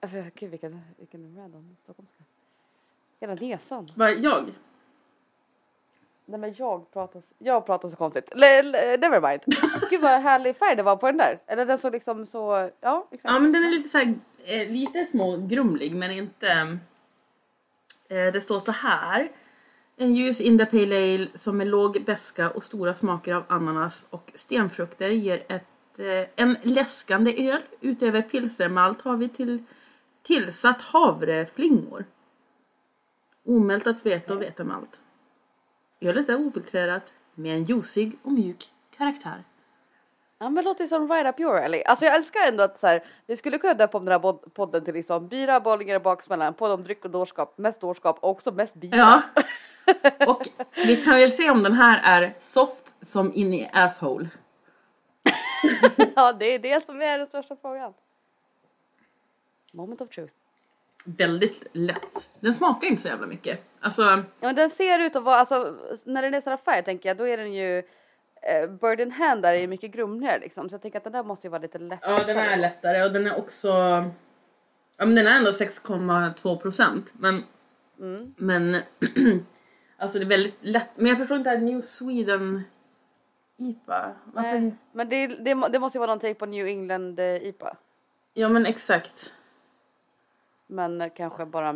[0.02, 2.24] Äh, Gud vilken, vilken random stockholmska.
[3.20, 3.88] Hela näsan.
[3.96, 4.52] Vad, jag?
[6.26, 8.30] Nej men jag pratar, jag pratar så konstigt.
[8.36, 9.42] Never mind.
[9.90, 11.40] Gud vad härlig färg det var på den där.
[11.48, 13.34] Eller den såg liksom så, ja exakt.
[13.34, 14.16] Ja men den är lite så här,
[14.46, 16.78] eh, lite smågrumlig men inte...
[18.10, 19.32] Eh, det står så här.
[19.98, 24.32] En ljus India Pale Ale som med låg beska och stora smaker av ananas och
[24.36, 27.62] stenfrukter ger ett, eh, en läskande öl.
[27.82, 29.64] Utöver pilsnermalt har vi till,
[30.24, 32.06] tillsatt havreflingor.
[33.46, 35.00] Omältat vete och vetemalt.
[36.04, 39.44] Ölet är ofiltrerat med en juicig och mjuk karaktär.
[40.40, 41.84] Ja men låter som right up your alley.
[41.84, 44.86] Alltså jag älskar ändå att så här, vi skulle kunna döpa om den här podden
[44.86, 48.52] till liksom bira, bollingar och baksmällan, podd om dryck och dårskap, mest dårskap och också
[48.52, 48.98] mest bira.
[48.98, 49.22] Ja.
[50.28, 50.42] Och
[50.76, 54.30] vi kan väl se om den här är soft som in i asshole.
[56.16, 57.94] ja det är det som är den största frågan.
[59.74, 60.34] Moment of truth.
[61.04, 62.32] Väldigt lätt.
[62.40, 63.60] Den smakar inte så jävla mycket.
[63.80, 65.76] Alltså, Ja men den ser ut att vara, alltså
[66.06, 67.78] när den är sån färg tänker jag då är den ju
[68.42, 71.14] eh, Bird in hand där är ju mycket grumligare liksom så jag tänker att den
[71.14, 72.12] där måste ju vara lite lättare.
[72.12, 73.70] ja den är lättare och den är också...
[74.98, 77.14] Ja men den är ändå 6,2 procent.
[77.14, 77.44] Men...
[78.38, 78.76] Men...
[79.98, 80.90] alltså det är väldigt lätt.
[80.96, 82.64] Men jag förstår inte det här New Sweden
[83.58, 84.14] IPA.
[84.34, 84.60] Varför?
[84.60, 87.78] Nej, Men det, det, det måste ju vara någonting på New England eh, IPA.
[88.34, 89.34] Ja men exakt.
[90.68, 91.74] Men kanske bara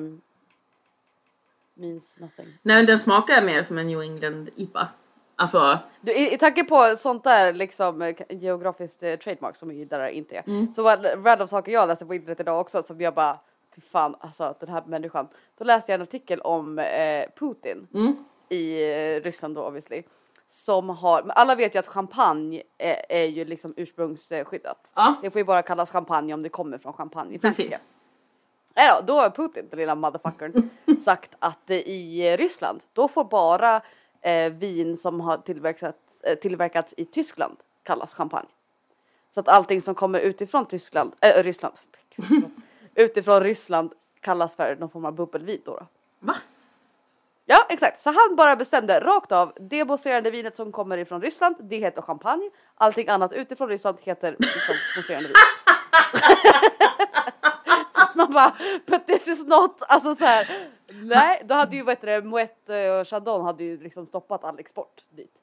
[1.73, 2.47] means nothing.
[2.61, 4.87] Nej men den smakar mer som en New England IPA.
[5.35, 9.85] Alltså, Du, i, I tanke på sånt där liksom eh, geografiskt eh, trademark som ju
[9.85, 10.73] där inte är.
[10.73, 13.39] Så var random saker jag läste på internet idag också som jag bara
[13.75, 15.27] fy fan alltså den här människan.
[15.57, 18.15] Då läste jag en artikel om eh, Putin mm.
[18.49, 20.03] i eh, Ryssland då obviously.
[20.49, 24.91] Som har, alla vet ju att champagne är, är ju liksom ursprungsskyddat.
[24.95, 25.15] Ja.
[25.21, 27.77] Det får ju bara kallas champagne om det kommer från champagne i Frankrike.
[28.79, 30.69] Ja, då har Putin, den lilla motherfuckern,
[31.05, 33.81] sagt att eh, i Ryssland då får bara
[34.21, 38.47] eh, vin som har tillverkats, eh, tillverkats i Tyskland kallas champagne.
[39.29, 41.75] Så att allting som kommer utifrån Tyskland, äh, Ryssland,
[42.95, 45.75] utifrån Ryssland kallas för någon form av bubbelvin då.
[45.75, 45.85] då.
[46.19, 46.35] Va?
[47.45, 51.55] Ja exakt, så han bara bestämde rakt av det mousserande vinet som kommer ifrån Ryssland,
[51.59, 52.49] det heter champagne.
[52.75, 55.35] Allting annat utifrån Ryssland heter liksom mousserande vin.
[58.17, 58.55] Man bara,
[58.85, 60.47] but this is not, alltså så här.
[61.03, 64.43] Nej, då hade ju vad heter det, Moet eh, och Chandon hade ju liksom stoppat
[64.43, 65.41] all export dit.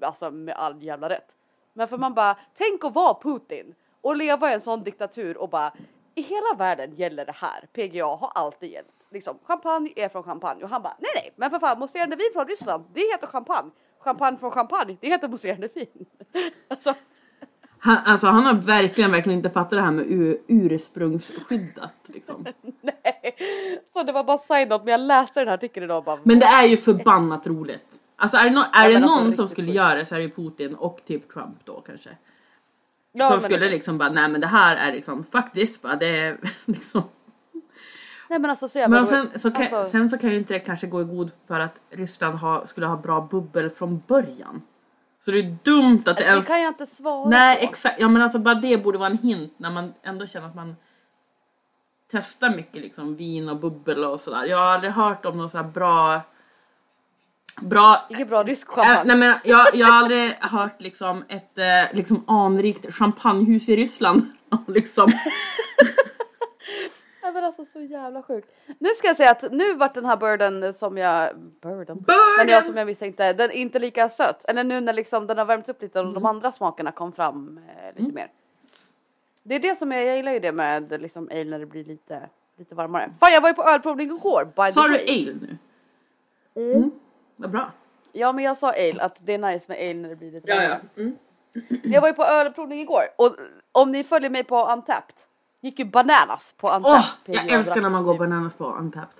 [0.00, 1.36] Alltså med all jävla rätt.
[1.72, 5.48] Men för man bara, tänk att vara Putin och leva i en sån diktatur och
[5.48, 5.72] bara
[6.14, 7.66] i hela världen gäller det här.
[7.72, 9.06] PGA har alltid gällt.
[9.10, 12.30] Liksom, champagne är från champagne och han bara nej nej men för fan mousserande vin
[12.32, 13.70] från Ryssland det heter champagne.
[13.98, 16.06] Champagne från champagne det heter mousserande vin.
[16.68, 16.94] alltså,
[17.84, 22.46] han, alltså han har verkligen, verkligen inte fattat det här med ur, ursprungsskyddat liksom.
[22.80, 23.36] nej.
[23.92, 26.38] Så det var bara side men jag läste den här artikeln idag och bara Men
[26.38, 27.86] det är ju förbannat roligt.
[28.16, 29.76] Alltså är det, no är det alltså, någon riktigt som skulle sjukt.
[29.76, 32.10] göra det så är det Putin och typ Trump då kanske.
[33.12, 36.18] Ja, som skulle liksom bara, nej men det här är liksom, fuck this bara, det
[36.18, 37.02] är liksom.
[38.28, 39.40] Nej men alltså så jävla Men sen roligt.
[39.40, 41.80] så, kan, alltså, sen så kan ju inte det kanske gå i god för att
[41.90, 44.62] Ryssland ha, skulle ha bra bubbel från början.
[45.24, 46.46] Så det är dumt att det det ens...
[46.46, 47.64] kan jag inte svara Nej på.
[47.64, 50.54] exakt, ja men alltså bara det borde vara en hint när man ändå känner att
[50.54, 50.76] man
[52.12, 54.44] testar mycket liksom vin och bubbel och sådär.
[54.44, 56.20] Jag har aldrig hört om någon så här bra
[57.60, 59.02] Bra, Vilken bra rysk äh, champagne.
[59.04, 64.22] nej men jag, jag har aldrig hört liksom ett eh, liksom anrikt champagnehus i Ryssland.
[64.66, 65.12] liksom.
[67.32, 68.48] Nej men alltså så jävla sjukt.
[68.78, 71.36] Nu ska jag säga att nu vart den här birden som jag...
[71.62, 71.84] Birden?
[71.98, 72.18] Birden!
[72.38, 74.44] Men jag som jag misstänkte, den är inte lika söt.
[74.48, 76.14] Eller nu när liksom den har värmts upp lite och Mm.
[76.14, 78.28] de andra smakerna kom fram eh, lite mer.
[79.42, 81.84] Det är det som jag, jag gillar ju det med liksom ale när det blir
[81.84, 83.10] lite, lite varmare.
[83.20, 85.58] Fan jag var ju på ölprovning igår by Sa du ale nu?
[86.74, 86.90] Mm.
[87.36, 87.72] Vad bra.
[88.12, 90.48] Ja men jag sa ale, att det är nice med ale när det blir lite
[90.50, 90.80] Ja, varmare.
[90.94, 91.02] ja.
[91.02, 91.16] Mm.
[91.82, 93.36] Jag var ju på ölprovning igår och
[93.72, 95.14] om ni följer mig på Untapped
[95.62, 97.02] gick ju bananas på Untapped.
[97.28, 98.18] Åh, jag älskar när man går drack.
[98.30, 99.18] bananas på Untapped.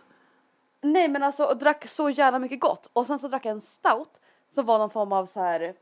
[0.80, 3.61] Nej men alltså och drack så jävla mycket gott och sen så drack jag en
[3.61, 4.11] stout
[4.49, 5.61] som var någon form av så här.
[5.61, 5.72] Eh,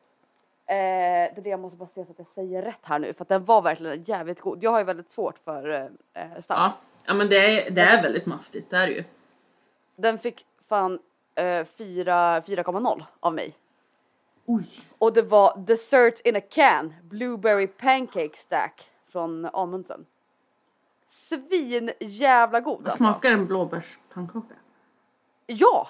[0.66, 3.22] det är det jag måste bara se så att jag säger rätt här nu för
[3.24, 4.62] att den var verkligen jävligt god.
[4.62, 5.70] Jag har ju väldigt svårt för
[6.14, 6.44] eh, stout.
[6.48, 6.72] Ja.
[7.04, 7.36] Ja men det
[7.66, 9.04] är, det är väldigt mastigt, det är ju.
[9.96, 10.98] Den fick fan
[11.34, 13.54] eh, fyra- 4,0 av mig.
[14.46, 14.64] Oj.
[14.98, 20.06] Och det var Dessert in a can, Blueberry Pancake Stack från Amundsen.
[21.10, 22.96] Svin jävla god alltså.
[22.96, 24.54] Smakar en blåbärspannkaka?
[25.46, 25.88] Ja!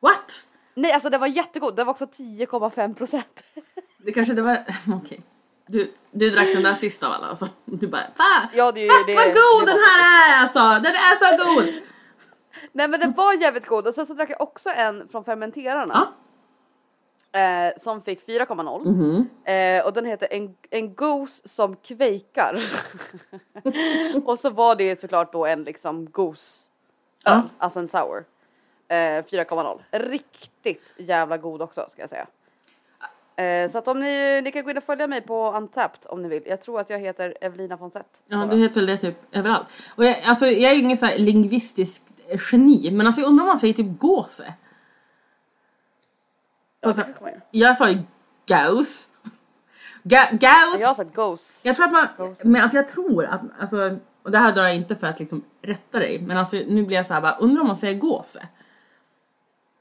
[0.00, 0.44] What?
[0.74, 3.42] Nej alltså det var jättegod, det var också 10,5 procent.
[4.04, 4.64] Det kanske det var,
[5.02, 5.20] okej.
[5.66, 7.48] Du, du drack den där sista av alla alltså.
[7.64, 10.58] Du bara fan, Ja, det fuck det- vad god det den här är alltså!
[10.58, 11.64] Den är så god!
[12.72, 16.08] Nej men det var jävligt god och sen så drack jag också en från fermenterarna.
[17.32, 18.84] Eh, som fick 4,0.
[18.84, 19.28] Mhm.
[19.44, 22.62] Eh, och den heter en, en Goose som kvejkar.
[24.24, 26.34] och så var det såklart då en liksom öl,
[27.24, 27.42] Ja.
[27.58, 28.24] alltså en sour.
[28.88, 29.80] Eh, 4,0.
[29.90, 32.26] Riktigt jävla god också ska jag säga.
[33.36, 36.22] Eh, så att om ni, ni kan gå in och följa mig på Untapped om
[36.22, 36.42] ni vill.
[36.46, 38.20] Jag tror att jag heter Evelina Fonsett.
[38.28, 39.66] Ja, du heter väl det typ överallt.
[39.96, 42.02] Och jag, alltså, jag är ju ingen så lingvistisk
[42.52, 44.54] geni, men alltså jag undrar om man säger typ gåse.
[46.80, 47.04] Ja, Alltså,
[47.50, 47.98] jag sa ju
[48.46, 49.08] gaus.
[50.02, 50.80] Ga, gaus.
[50.80, 51.68] Jag har sagt Goose.
[51.68, 54.74] Jag tror att man, men alltså jag tror att, alltså, och det här drar jag
[54.76, 57.60] inte för att liksom rätta dig, men alltså nu blir jag så här bara, undrar
[57.60, 58.42] om man säger gåse?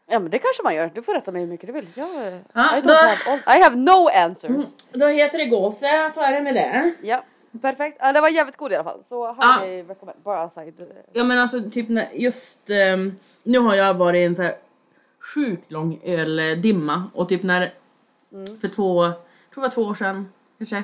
[0.10, 0.92] Ja men det kanske man gör.
[0.96, 1.88] Du får rätta mig hur mycket du vill.
[1.96, 2.08] Jag,
[2.54, 4.66] Ja, I, don't då- have all, I have no answers.
[4.92, 6.94] Då heter det gåse, så är det med det.
[7.02, 7.24] Ja,
[7.62, 7.98] perfekt.
[8.02, 9.04] Ja, det var jävligt god i alla fall.
[9.10, 10.18] Så highly recommend.
[10.24, 10.74] Bara side.
[11.14, 14.56] Ja men alltså typ när, just, ehm, nu har jag varit i en så här
[15.34, 17.74] sjukt lång öldimma och typ när,
[18.62, 19.12] för två,
[19.54, 20.84] tror det var två år sedan kanske,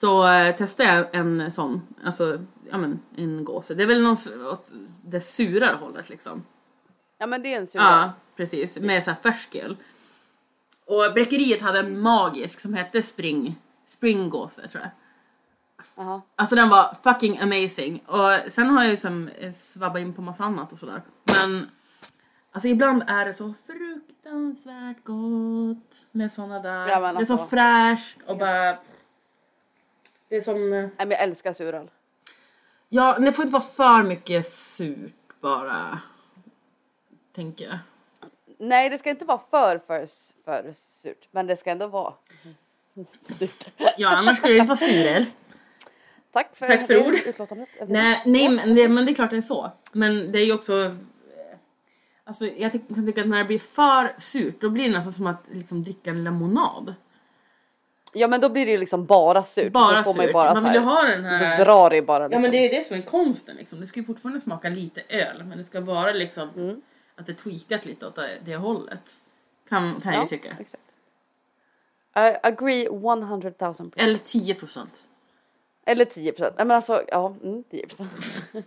[0.00, 2.38] så eh, testade jag en sån, alltså
[2.70, 3.74] ja men en gåse.
[3.74, 4.16] Det är väl någon,
[4.52, 4.72] åt
[5.04, 6.42] det surare hållet liksom.
[7.18, 7.80] Ja men det är en sur.
[7.80, 8.78] Ja, precis.
[8.80, 9.76] Med så här färsk öl.
[10.86, 14.90] Och bräckeriet hade en magisk som hette Spring, Springgåse tror jag.
[15.96, 16.22] Jaha.
[16.36, 18.02] Alltså den var fucking amazing.
[18.06, 21.02] Och sen har jag ju som eh, svabbat in på massa annat och sådär.
[21.24, 21.70] Men
[22.56, 26.88] alltså ibland är det så fruktansvärt gott med såna där.
[26.88, 28.78] Ja, men Det är så fräscht och bara...
[30.28, 30.72] Det är som...
[30.72, 31.90] eh, Nej men jag älskar suröl.
[32.88, 35.98] Ja, det får inte vara för mycket surt bara.
[37.34, 37.78] Tänker jag.
[38.58, 40.06] Nej det ska inte vara för för,
[40.44, 41.28] för surt.
[41.30, 42.14] Men det ska ändå vara
[43.20, 43.66] surt.
[43.96, 45.24] Ja, annars skulle det inte vara suröl.
[46.32, 47.14] Tack för, Tack för ord.
[47.14, 47.68] utlåtandet.
[47.88, 49.70] Nej, nej men, det, men det är klart det är så.
[49.92, 50.96] Men det är ju också...
[52.28, 55.12] Alltså jag ty- kan tycka att när det blir för surt då blir det nästan
[55.12, 56.94] som att liksom dricka en lemonad.
[58.12, 59.72] Ja men då blir det ju liksom bara surt.
[59.72, 60.32] Bara får man surt.
[60.32, 61.58] bara Man vill ju ha den här...
[61.58, 62.42] Då drar ju bara Ja liksom.
[62.42, 63.80] men det är det som är konsten liksom.
[63.80, 66.80] Det ska ju fortfarande smaka lite öl men det ska vara liksom Mm.
[67.16, 69.12] att det tweakat lite åt det, hållet.
[69.68, 70.48] Kan, kan jag ju tycka.
[70.60, 70.82] Exakt.
[72.16, 73.94] I agree 100 000 procent.
[73.96, 74.98] Eller 10 procent.
[75.86, 76.54] Eller 10 procent.
[76.58, 78.10] Nej men alltså, ja, mm, 10 procent.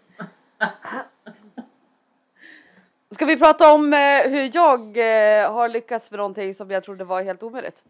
[3.11, 7.03] Ska vi prata om eh, hur jag eh, har lyckats med någonting som jag trodde
[7.03, 7.83] var helt omöjligt?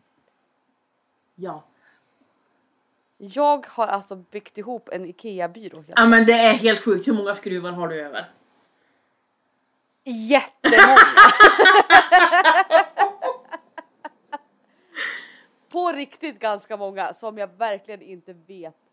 [1.35, 1.63] Ja.
[3.17, 5.83] Jag har alltså byggt ihop en IKEA-byrå.
[5.87, 7.07] Ja men det är helt sjukt.
[7.07, 8.29] Hur många skruvar har du över?
[10.03, 10.97] Jättemånga!
[15.69, 18.88] På riktigt ganska många som jag verkligen inte vet.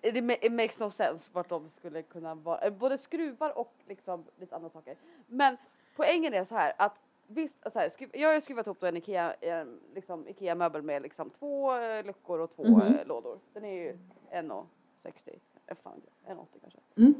[0.00, 2.58] Det it makes no sense vart de skulle kunna vara.
[2.58, 4.96] Eh, Både skruvar och liksom lite andra saker.
[5.26, 5.56] Men
[5.96, 6.94] poängen är så här att
[7.26, 11.02] visst, så här, skruv, jag har skruvat ihop en Ikea, eh, liksom Ikea möbel med
[11.02, 12.80] liksom två eh, luckor och två Mhm.
[12.94, 13.38] eh, lådor.
[13.52, 13.98] Den är ju
[14.30, 16.78] 1,60, eh, fan 1,80 kanske.
[16.96, 17.14] Mm.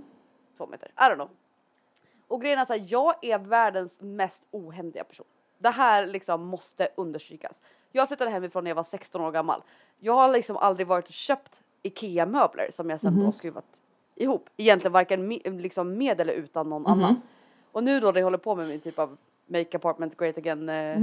[0.57, 1.29] Två meter, I don't know.
[2.29, 5.27] Och grejen är så här, jag är världens mest ohändiga person.
[5.59, 7.63] Det här liksom måste understrykas.
[7.93, 9.63] Jag flyttade hemifrån när jag var 16 år gammal.
[9.99, 13.65] Jag har liksom aldrig varit och köpt IKEA-möbler som jag sen då har skruvat
[14.17, 14.49] ihop.
[14.57, 17.21] Egentligen varken med, liksom med eller utan någon annan.
[17.73, 19.17] Och nu då när jag håller på med min typ av
[19.47, 20.97] Make Apartment Great Again eh, eh,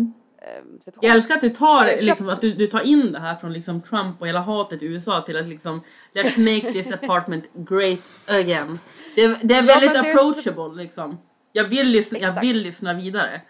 [0.82, 1.00] situation.
[1.02, 3.82] Jag älskar att du tar, liksom, att du, du tar in det här från liksom
[3.82, 5.82] Trump och hela hatet i USA till att liksom
[6.14, 8.00] Let's make this apartment great
[8.30, 8.80] again.
[9.16, 11.18] Det, är- det är Ja, väldigt är- approachable liksom.
[11.54, 13.42] Jag vill, lyssna, jag vill lyssna vidare.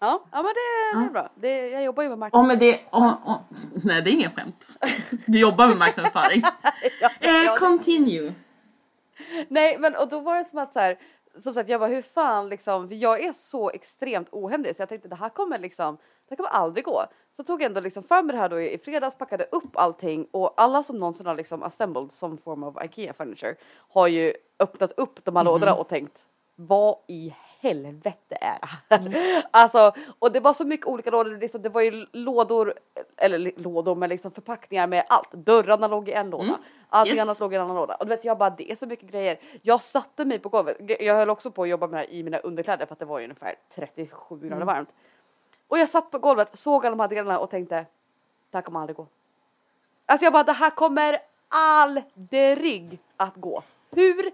[0.00, 1.28] Ja, ja men det, det är bra.
[1.34, 2.46] Det, jag jobbar ju med Och marknadsföring.
[2.48, 2.80] med det...
[2.90, 3.40] och- och-
[3.84, 4.66] nej det är ingen skämt.
[5.26, 6.42] Du jobbar med marknadsföring.
[7.20, 8.34] Ja, eh, continue.
[9.48, 10.98] Nej men och då var det som att så här,
[11.38, 14.88] som sagt jag bara hur fan liksom, för jag är så extremt ohändig så jag
[14.88, 17.04] tänkte det här kommer liksom, det här kommer aldrig gå.
[17.36, 20.26] Så tog jag ändå liksom för mig det här då i fredags, packade upp allting
[20.30, 23.54] och alla som någonsin har liksom assembled some form of IKEA furniture
[23.88, 26.26] har ju öppnat upp de här lådorna och tänkt
[26.56, 29.44] vad i helvete är det här?
[29.50, 32.74] Alltså, och det var så mycket olika lådor, liksom, det var ju lådor,
[33.16, 35.32] eller lådor med liksom förpackningar med allt.
[35.32, 36.58] Dörrarna låg i en låda,
[36.88, 37.22] allting Yes.
[37.22, 37.94] annat låg i en annan låda.
[37.94, 39.38] Och du vet jag bara det är så mycket grejer.
[39.62, 42.22] Jag satte mig på golvet, jag höll också på att jobba med det här i
[42.22, 44.88] mina underkläder för att det var ju ungefär 37 grader varmt.
[45.68, 47.86] Och jag satt på golvet, såg alla de här delarna och tänkte
[48.50, 49.06] det här kommer aldrig gå.
[50.06, 53.62] Alltså jag bara det här kommer aldrig att gå.
[53.90, 54.30] Hur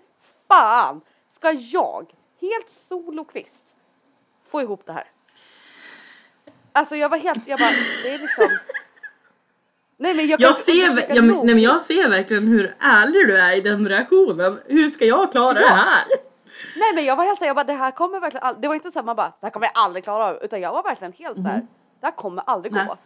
[0.49, 1.01] fan
[1.31, 3.75] ska jag helt solokvist
[4.51, 5.05] få ihop det här?
[6.73, 7.71] Alltså jag var helt, jag bara
[8.05, 8.59] det är liksom
[9.97, 13.57] Nej men jag Jag ser, jag, nej, men jag ser verkligen hur ärlig du är
[13.57, 14.61] i den reaktionen.
[14.67, 16.05] Hur ska jag klara det här?
[16.77, 18.75] Nej men jag var helt såhär, jag bara det här kommer verkligen aldrig, det var
[18.75, 20.83] inte så att man bara det här kommer jag aldrig klara av utan jag var
[20.83, 21.67] verkligen helt så här.
[22.01, 22.87] det här kommer aldrig Nej.
[22.87, 22.97] gå.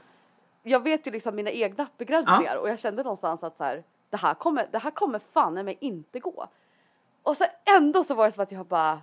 [0.62, 4.16] Jag vet ju liksom mina egna begränsningar och jag kände någonstans att så här, det
[4.16, 6.48] här kommer, det här kommer fan mig inte gå.
[7.22, 7.44] Och så
[7.76, 8.98] ändå så var det som att jag bara, "Äh,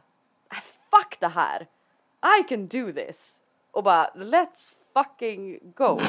[0.91, 1.67] fuck det här.
[2.39, 3.35] I can do this.
[3.71, 5.99] Och bara let's fucking go.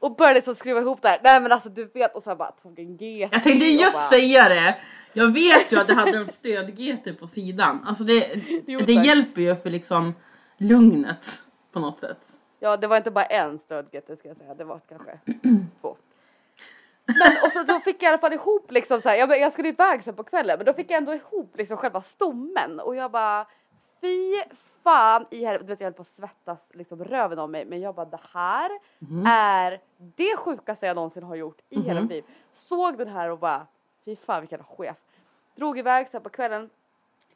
[0.00, 1.20] Och började liksom skruva ihop det här.
[1.22, 3.32] Nej men alltså du vet och så bara tog en GT.
[3.32, 4.76] Jag tänkte just bara, säga det.
[5.12, 7.84] Jag vet ju att det hade en stöd-GT på sidan.
[7.86, 10.14] Alltså det, Jo, det hjälper ju för liksom
[10.58, 11.26] lugnet
[11.72, 12.26] på något sätt.
[12.60, 15.18] Ja, det var inte bara en stödgete ska jag säga, det var kanske
[15.80, 15.96] två.
[17.06, 19.52] Men och så då fick jag i alla fall ihop liksom så här, jag, jag
[19.52, 22.96] skulle iväg sen på kvällen men då fick jag ändå ihop liksom själva stommen och
[22.96, 23.46] jag bara
[24.04, 24.42] fy
[24.82, 27.80] fan i helvete, du vet jag höll på att svettas liksom röven av mig men
[27.80, 28.70] jag bara det här
[29.26, 32.24] är det sjukaste jag någonsin har gjort i hela mitt liv.
[32.52, 33.66] Såg den här och bara
[34.04, 34.96] fy fan vilken chef.
[35.54, 36.70] Drog iväg sen på kvällen,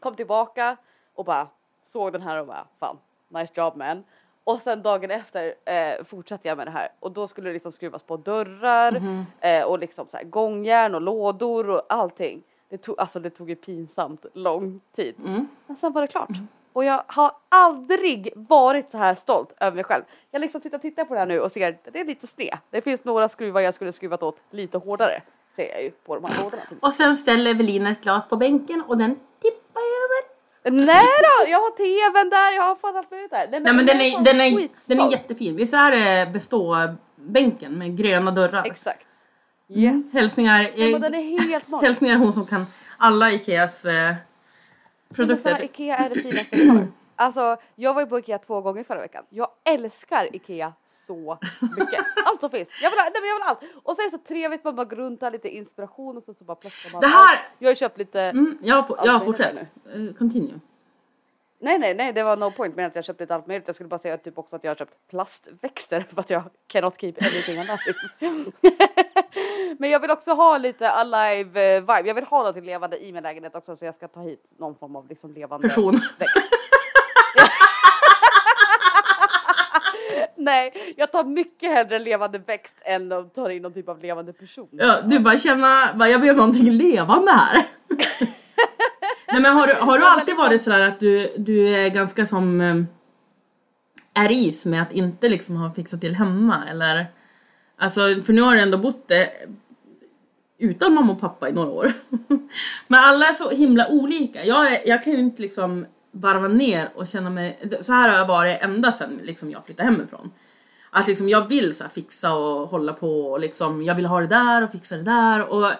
[0.00, 0.76] kom tillbaka
[1.14, 1.48] och bara
[1.82, 2.98] såg den här och bara fan
[3.28, 4.04] nice job man.
[4.44, 7.72] Och sen dagen efter eh, fortsatte jag med det här och då skulle det liksom
[7.72, 8.92] skruvas på dörrar
[9.40, 12.42] eh, och liksom så här gångjärn och lådor och allting.
[12.68, 15.14] Det tog, alltså det tog ju pinsamt lång tid.
[15.66, 16.28] Men sen var det klart.
[16.78, 20.02] Och jag har aldrig varit så här stolt över mig själv.
[20.30, 22.58] Jag liksom sitter och tittar på det här nu och ser det är lite sned.
[22.70, 25.22] Det finns några skruvar jag skulle skruvat åt lite hårdare.
[25.56, 26.62] Ser jag ju på de här lådorna.
[26.80, 30.30] Och sen ställer Evelina ett glas på bänken och den tippar över.
[30.86, 33.48] Nej då, jag har tvn där, jag har fan allt möjligt där.
[33.50, 35.56] Nej men den jag är, fan den är, den är jättefin.
[35.56, 38.66] Visst är det bestå-bänken med gröna dörrar?
[38.66, 39.08] Exakt.
[39.68, 40.14] Yes.
[40.14, 41.86] Hälsningar, Ja, men den är helt magisk.
[41.86, 42.66] hälsningar hon som kan
[42.98, 44.14] alla Ikeas eh,
[45.16, 45.62] Produkter.
[45.62, 46.86] Ikea är det finaste jag har.
[47.20, 49.24] Alltså jag var ju på Ikea två gånger förra veckan.
[49.28, 51.38] Jag älskar Ikea så
[51.78, 52.00] mycket.
[52.24, 52.68] Allt som finns.
[52.82, 53.60] Jag vill, ha, nej, men jag vill ha allt.
[53.84, 56.34] Och så är det så trevligt man bara går runt har lite inspiration och så,
[56.34, 57.40] så bara plockar man Det här- allt.
[57.58, 59.54] Jag har köpt lite Mm, jag, får, jag fortsätt.
[59.54, 60.60] möjligt Eh, Continue.
[61.60, 63.66] Nej, nej, nej, det var no point med att jag köpte lite allt möjligt.
[63.68, 67.00] Jag skulle bara säga typ också att jag har köpt plastväxter för att jag cannot
[67.00, 67.94] keep everything alive.
[69.78, 72.02] Men jag vill också ha lite alive eh, vibe.
[72.08, 74.74] Jag vill ha något levande i min lägenhet också så jag ska ta hit någon
[74.76, 76.00] form av liksom levande Person.
[76.18, 76.36] växt.
[80.36, 84.02] nej, jag tar mycket hellre en levande växt än att ta in någon typ av
[84.02, 84.68] levande person.
[84.70, 87.64] Ja, du bara känna, bara, jag behöver någonting levande här.
[89.32, 91.88] Nej men har du, har du Ja, alltid liksom- varit sådär att du, du är
[91.88, 92.76] ganska som eh,
[94.24, 97.06] är is med att inte liksom ha fixat till hemma eller?
[97.78, 99.26] Alltså för nu har du ändå bott eh,
[100.58, 101.92] utan mamma och pappa i några år.
[102.86, 104.44] men alla är så himla olika.
[104.44, 108.18] Jag, är, jag kan ju inte liksom varva ner och känna mig, så här har
[108.18, 110.30] jag varit ända sedan liksom jag flyttade hemifrån.
[110.90, 114.26] Att liksom jag vill så fixa och hålla på och liksom jag vill ha det
[114.26, 115.72] där och fixa det där och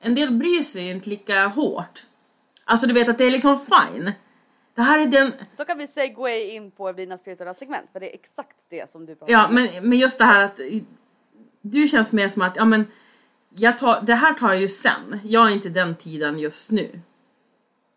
[0.00, 2.06] en del bryr sig inte lika hårt.
[2.64, 4.12] Alltså du vet att det är liksom fine.
[4.74, 8.10] Det här är den, Då kan vi segway in på Evlinas spirituella segment för det
[8.10, 9.54] är exakt det som du pratar ja om.
[9.54, 10.60] men, men just det här att
[11.70, 12.86] du känns mer som att ja men
[13.50, 15.20] jag tar, det här tar jag ju sen.
[15.24, 17.00] Jag är inte den tiden just nu.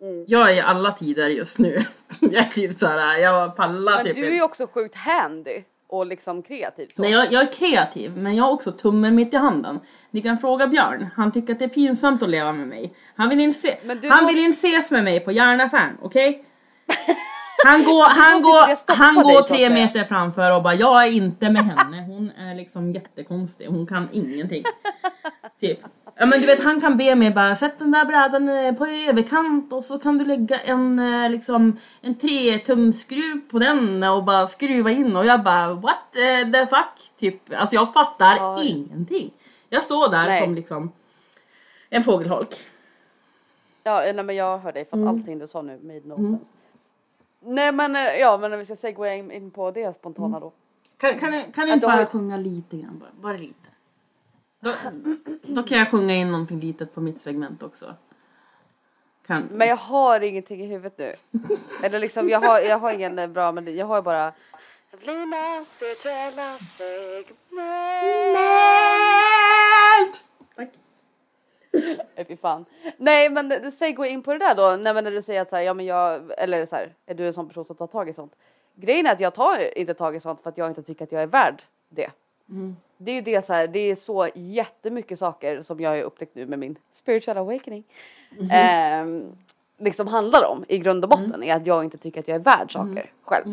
[0.02, 0.26] Mm.
[0.28, 1.80] Jag är i alla tider just nu.
[2.20, 6.06] jag är typ såhär, jag pallar Men typ du är ju också sjukt handy och
[6.06, 7.02] liksom kreativ så.
[7.02, 9.80] Nej, jag, jag är kreativ, men jag har också tummen mitt i handen.
[10.12, 12.94] Ni kan fråga Björn, han tycker att det är pinsamt att leva med mig.
[13.16, 16.46] Han vill inte, se, Men han vill inte ses med mig på järnaffären, okej?
[17.66, 21.66] Han går, han går, han går tre meter framför och bara jag är inte med
[21.66, 24.64] henne, hon är liksom jättekonstig, hon kan ingenting.
[25.62, 25.80] Typ.
[26.16, 28.86] Ja men du vet han kan be mig bara sätt den där brädan eh, på
[28.86, 34.24] överkant och så kan du lägga en eh, liksom en tre tumskruv på den och
[34.24, 35.98] bara skruva in och jag bara what
[36.54, 37.42] the fuck typ.
[37.56, 38.58] Alltså jag fattar Ja.
[38.64, 39.32] ingenting.
[39.70, 40.42] Jag står där Nej.
[40.44, 40.92] som liksom
[41.90, 42.56] en fågelholk.
[43.84, 45.08] Ja, nej, men jag hör dig för att Mm.
[45.08, 46.54] allting du sa nu made no sense.
[47.44, 50.42] Nej men eh, ja, men om vi ska segwaya in, in på det spontana Mm.
[50.42, 50.52] då.
[50.98, 53.10] Kan, kan, du- kan du inte du har- bara sjunga lite grann bara?
[53.22, 53.56] Bara lite.
[54.60, 54.74] Då,
[55.44, 57.94] då kan jag sjunga in någonting litet på mitt segment också.
[59.28, 59.44] Kan...
[59.52, 61.14] Men jag har ingenting i huvudet nu.
[61.84, 63.78] Eller liksom, jag har, jag har ingen eh, bra melodi.
[63.78, 64.34] Jag har bara...
[65.02, 67.38] Lina spirituella segment.
[72.16, 72.66] Nej fy fan.
[72.98, 74.84] Nej men säg gå in på det där då.
[74.84, 77.14] Nej, men när du säger att så här, ja men jag, eller så här, är
[77.16, 78.36] du en sån person som tar tag i sånt?
[78.76, 81.12] Grejen är att jag tar inte tag i sånt för att jag inte tycker att
[81.12, 82.10] jag är värd det.
[82.98, 86.36] Det är ju det så här, det är så jättemycket saker som jag har upptäckt
[86.36, 87.84] nu med min spiritual awakening.
[88.52, 89.36] ehm,
[89.78, 92.40] liksom handlar om i grund och botten är att jag inte tycker att jag är
[92.40, 93.46] värd saker själv.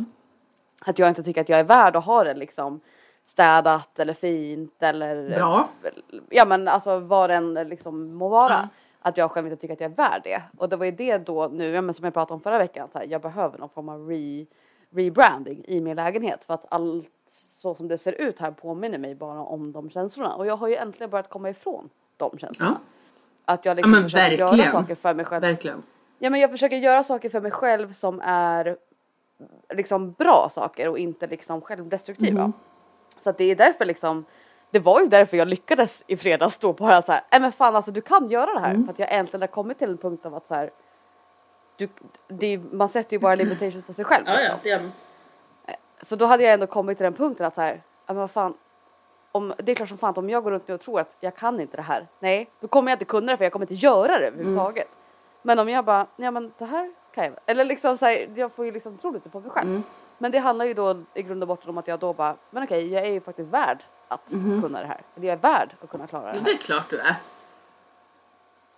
[0.81, 2.81] Att jag inte tycker att jag är värd att ha det liksom
[3.29, 5.69] städat eller fint eller Bra.
[6.29, 8.53] ja men alltså vad den liksom må vara.
[8.53, 8.69] Ja.
[9.01, 10.43] Att jag själv inte tycker att jag är värd det.
[10.59, 12.89] Och det var ju det då nu, ja, men som jag pratade om förra veckan,
[12.93, 14.47] så här, jag behöver någon form av re,
[14.91, 19.15] rebranding i min lägenhet för att allt så som det ser ut här påminner mig
[19.15, 20.35] bara om de känslorna.
[20.35, 22.81] Och jag har ju äntligen börjat komma ifrån de känslorna.
[23.45, 24.73] Att jag liksom men försöker göra verkligen.
[24.73, 25.43] saker för mig själv.
[25.43, 25.83] Verkligen.
[26.19, 28.77] Ja men jag försöker göra saker för mig själv som är
[29.75, 32.53] liksom bra saker och inte liksom självdestruktiva.
[33.23, 34.25] Så det är därför liksom
[34.71, 37.77] det var ju därför jag lyckades i fredags då bara så här, nej men fan
[37.77, 40.27] alltså du kan göra det här för att jag äntligen har kommit till en punkt
[40.27, 40.71] av att så här
[41.77, 41.89] du,
[42.29, 44.25] det, man sätter ju bara limitations på sig själv.
[44.27, 44.93] Ja, ja, liksom.
[45.67, 45.77] är...
[46.07, 48.31] Så då hade jag ändå kommit till den punkten att så här, ja men vad
[48.31, 48.55] fan,
[49.33, 51.17] om, det är klart som fan att om jag går runt nu och tror att
[51.21, 53.65] jag kan inte det här, nej, då kommer jag inte kunna det för jag kommer
[53.65, 54.89] inte göra det överhuvudtaget.
[55.43, 58.53] Men om jag bara, ja men det här kan jag, eller liksom så här, jag
[58.53, 59.83] får ju liksom tro lite på mig själv.
[60.19, 62.63] Men det handlar ju då i grund och botten om att jag då bara, men
[62.63, 64.29] okej, jag är ju faktiskt värd att
[64.63, 65.01] kunna det här.
[65.15, 66.51] Jag är värd att kunna klara det Det här.
[66.53, 67.15] är klart du är.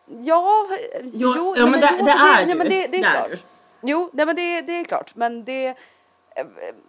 [0.07, 0.69] Ja,
[1.03, 2.55] Jo, jo, ja, men det- jo, det är nej, du.
[2.55, 3.43] men det, det är Det är klart.
[3.81, 5.15] Jo, nej men det, det är klart.
[5.15, 5.75] Men det,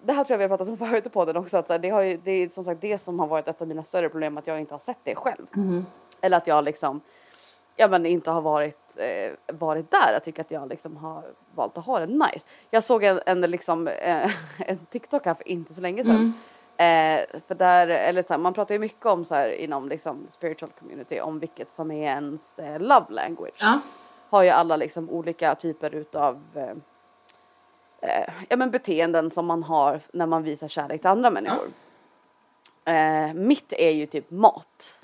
[0.04, 1.58] det här tror jag vi har pratat om förut på den också.
[1.58, 3.62] Att så här, det, har ju, det är som sagt det som har varit ett
[3.62, 5.46] av mina större problem att jag inte har sett det själv.
[5.56, 5.86] Mm.
[6.22, 7.02] Eller att jag liksom
[7.82, 10.14] ja, men inte har varit, eh, varit där.
[10.14, 11.24] Jag tycker att jag liksom har
[11.56, 12.46] valt att ha det nice.
[12.70, 16.16] Jag såg en, en, liksom, eh, en TikTok här för inte så länge sedan.
[16.16, 16.34] Mm.
[16.78, 20.28] Eh, för där, eller så här, man pratar ju mycket om så här inom liksom
[20.30, 23.80] spiritual community om vilket som är ens eh, love language Ja.
[24.30, 26.74] har ju alla liksom olika typer utav eh,
[28.02, 31.68] eh, ja, men beteenden som man har när man visar kärlek till andra människor.
[32.86, 35.00] Eh, mitt är ju typ mat.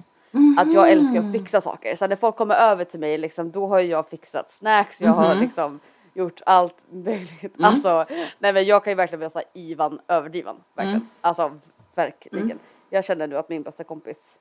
[0.57, 1.95] Att jag älskar att fixa saker.
[1.95, 5.35] Så när folk kommer över till mig liksom, då har jag fixat snacks, jag har
[5.35, 5.79] liksom
[6.13, 7.55] gjort allt möjligt.
[7.61, 8.05] Alltså,
[8.39, 10.55] nej men jag kan ju verkligen vara så Ivan överdriven.
[10.73, 11.09] Verkligen.
[11.21, 11.59] Alltså
[11.95, 12.59] verkligen.
[12.89, 14.39] Jag känner nu att min bästa kompis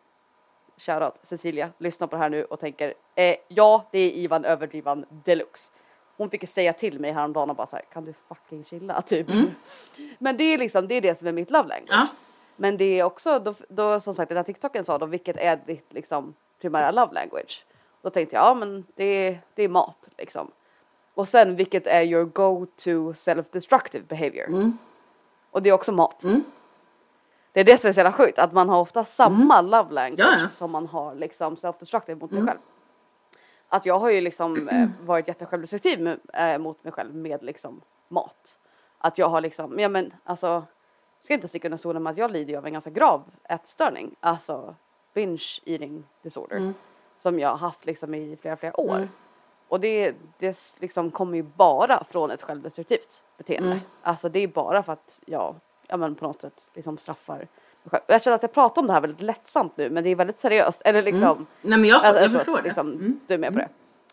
[0.78, 5.04] shoutout Cecilia lyssnar på det här nu och tänker eh, ja det är Ivan överdriven
[5.24, 5.72] deluxe.
[6.16, 9.02] Hon fick ju säga till mig häromdagen och bara så här, kan du fucking chilla
[9.06, 9.26] typ.
[10.18, 11.88] Men det är liksom det är det som är mitt love language.
[11.90, 12.06] Ja.
[12.56, 15.56] Men det är också då, då som sagt den här TikToken sa då vilket är
[15.66, 17.64] ditt liksom primära love language.
[18.02, 20.50] Då tänkte jag ja men det är, det är mat liksom.
[21.14, 24.72] Och sen vilket är your go to self destructive behavior.
[25.50, 26.24] Och det är också mat.
[27.52, 30.20] Det är det som är så jävla sjukt att man har ofta samma love language
[30.34, 30.48] Ja, ja.
[30.50, 32.58] som man har liksom self destructive mot sig själv.
[33.68, 38.58] Att jag har ju liksom eh, varit jättesjälvdestruktiv eh, mot mig själv med liksom mat.
[38.98, 40.64] Att jag har liksom, ja men alltså,
[41.20, 44.14] ska inte sticka under stolen med att jag lider av en ganska grav ätstörning.
[44.20, 44.74] Alltså
[45.14, 46.56] binge eating disorder.
[47.16, 49.08] Som jag har haft liksom i flera, flera år.
[49.68, 53.80] Och det, det liksom kommer ju bara från ett självdestruktivt beteende.
[54.02, 55.54] Alltså det är bara för att jag,
[55.86, 57.48] ja men på något sätt liksom straffar mig
[57.90, 58.02] själv.
[58.06, 60.40] Jag känner att jag pratar om det här väldigt lättsamt nu men det är väldigt
[60.40, 60.82] seriöst.
[60.84, 62.68] Eller liksom, Nej men jag, jag, tror förstår att, det.
[62.68, 63.20] Liksom, Mm.
[63.26, 63.68] Du är med på det.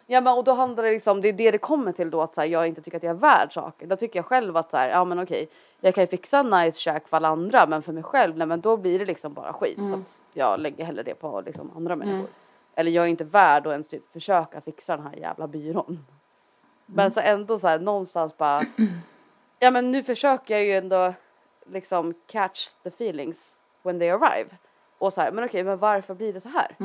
[0.05, 2.35] Ja men och då handlar det liksom, det är det det kommer till då att
[2.35, 3.87] så här, jag inte tycker att jag är värd saker.
[3.87, 5.49] Då tycker jag själv att så här, ja men okej,
[5.79, 8.47] jag kan ju fixa en nice käk för alla andra men för mig själv, nej
[8.47, 11.71] men då blir det liksom bara skit för att jag lägger hellre det på liksom
[11.75, 12.27] andra människor.
[12.75, 16.05] Eller jag är inte värd att ens typ försöka fixa den här jävla byrån.
[16.85, 18.61] Men så ändå så här någonstans bara,
[19.59, 21.13] ja men nu försöker jag ju ändå
[21.65, 24.49] liksom catch the feelings when they arrive.
[24.97, 26.75] Och så här, men okej, men varför blir det så här?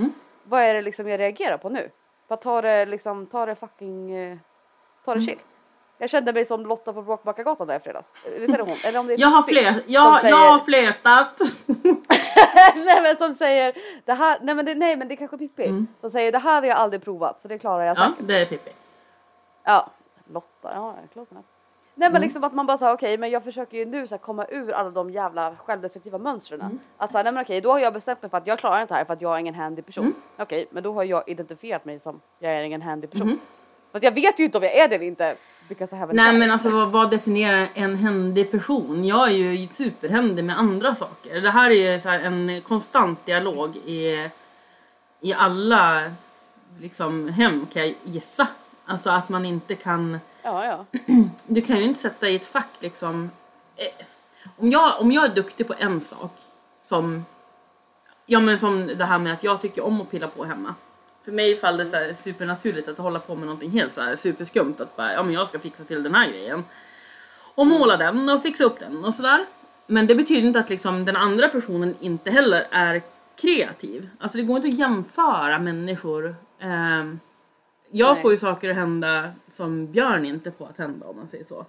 [0.44, 1.90] Vad är det liksom jag reagerar på nu?
[2.28, 4.38] Bara ta det liksom, ta det fucking, eh,
[5.04, 5.38] ta det chill.
[6.00, 8.12] Jag kände mig som Lotta på Bråkmakargatan där i fredags.
[8.38, 8.76] Visst är det hon?
[8.84, 11.40] Eller om det är Jag har, som jag, säger- jag har fletat.
[12.86, 13.74] nej men som säger
[14.04, 15.86] det här, nej men det, nej men det är kanske Pippi.
[16.00, 18.28] Som säger det här har jag aldrig provat så det klarar jag Ja, säkert.
[18.28, 18.70] det är Pippi.
[19.64, 19.90] Ja,
[20.32, 21.28] Lotta, ja klart.
[21.98, 24.18] Nej men liksom att man bara säger okej men jag försöker ju nu så här,
[24.18, 26.80] komma ur alla de jävla självdestruktiva mönstren.
[26.96, 28.94] Att säga nej men okej då har jag bestämt mig för att jag klarar inte
[28.94, 30.14] det här för att jag är ingen handy person.
[30.36, 33.40] Okej men då har jag identifierat mig som jag är ingen handy person.
[33.92, 35.36] Fast jag vet ju inte om jag är det eller inte.
[36.14, 39.04] Nej men alltså vad, vad definierar en händig person?
[39.04, 41.40] Jag är ju superhändig med andra saker.
[41.40, 44.30] Det här är ju så en konstant dialog i,
[45.20, 46.12] i alla
[46.80, 48.48] liksom, hem kan jag gissa.
[48.86, 50.18] Alltså att man inte kan
[50.48, 50.98] Ja, ja.
[51.46, 53.30] du kan ju inte sätta i ett fack liksom.
[53.76, 54.06] Eh,
[54.56, 56.32] om, jag, om jag är duktig på en sak
[56.78, 57.24] som,
[58.26, 60.74] ja men som det här med att jag tycker om att pilla på hemma.
[61.24, 64.16] För mig faller det så här supernaturligt att hålla på med någonting helt så här
[64.16, 64.74] superskumt.
[64.78, 66.64] Att bara, ja men jag ska fixa till den här grejen.
[67.54, 69.46] Och måla den och fixa upp den och sådär.
[69.86, 73.02] Men det betyder inte att liksom den andra personen inte heller är
[73.36, 74.10] kreativ.
[74.18, 76.36] Alltså det går inte att jämföra människor.
[76.60, 77.04] eh,
[77.90, 78.22] jag Nej.
[78.22, 81.66] får ju saker att hända som Björn inte får att hända om man säger så.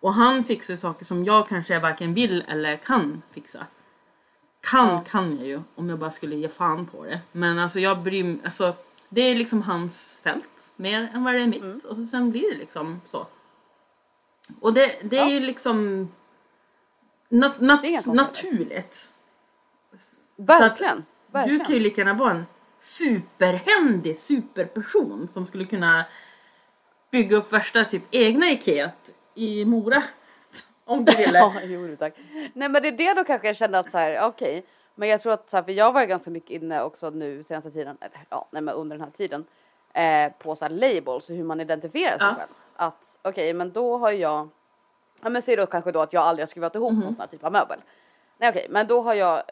[0.00, 3.66] Och han fixar ju saker som jag kanske varken vill eller kan fixa.
[4.60, 5.04] Kan Ja.
[5.08, 7.20] kan jag ju om jag bara skulle ge fan på det.
[7.32, 8.74] Men alltså jag bryr mig, alltså
[9.08, 11.62] det är liksom hans fält mer än vad det är mitt.
[11.62, 11.80] Mm.
[11.88, 13.26] Och så sen blir det liksom så.
[14.60, 15.30] Och det, det är Ja.
[15.30, 16.08] ju liksom
[17.28, 19.10] nat, nat, är naturligt.
[20.36, 20.96] Verkligen.
[21.26, 21.64] Du Verkligen.
[21.64, 22.46] kan ju lika gärna vara en
[22.78, 26.04] superhändig superperson som skulle kunna
[27.10, 28.90] bygga upp värsta typ egna Ikea
[29.34, 30.02] i Mora.
[30.84, 31.38] Om du ville.
[31.38, 32.14] Ja, jo tack.
[32.52, 34.66] Nej men det är det då kanske jag kände att så här, okej.
[34.94, 37.70] Men jag tror att så här, för jag var ganska mycket inne också nu senaste
[37.70, 39.44] tiden, eller ja, nej men under den här tiden.
[39.92, 42.34] Eh, på så här labels och hur man identifierar sig Ja.
[42.34, 42.48] själv.
[42.76, 44.48] Att okej, men då har jag,
[45.22, 47.00] ja men säg då kanske då att jag aldrig har skruvat ihop Mhm.
[47.00, 47.78] någon sån här typ av möbel.
[48.38, 49.42] Nej okej, men då har jag,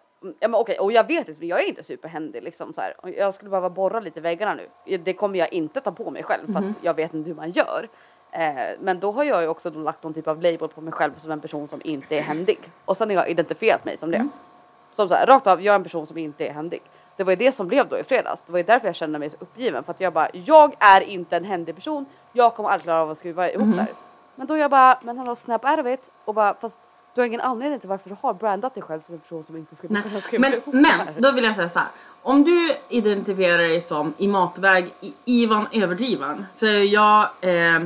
[0.41, 2.95] ja men okej, och jag vet liksom, jag är inte superhändig liksom så här.
[2.99, 4.55] Och Jag skulle behöva borra lite i väggarna
[4.85, 4.99] nu.
[4.99, 6.71] Det kommer jag inte ta på mig själv för Mhm.
[6.79, 7.89] att jag vet inte hur man gör.
[8.33, 10.93] Eh, men då har jag ju också då lagt någon typ av label på mig
[10.93, 12.59] själv som en person som inte är händig.
[12.85, 14.17] Och sen har jag identifierat mig som det.
[14.17, 14.31] Mm.
[14.93, 16.83] Som så här, rakt av, jag är en person som inte är händig.
[17.17, 18.43] Det var ju det som blev då i fredags.
[18.47, 19.85] Det var ju därför jag kände mig så uppgiven.
[19.85, 22.07] För att jag bara, jag är inte en händig person.
[22.33, 23.77] Jag kommer aldrig klara av att skruva ihop Mhm.
[23.77, 23.93] det här.
[24.35, 26.11] Men då jag bara, men hallå snap out of it.
[26.25, 26.79] Och bara, fast
[27.17, 29.57] du har ingen anledning till varför du har brandat dig själv som en person som
[29.57, 30.21] inte skulle Nej.
[30.31, 31.89] kunna Men, men då vill jag säga så här.
[32.23, 37.77] Om du identifierar dig som i matväg i Ivan Överdrivan så är jag eh,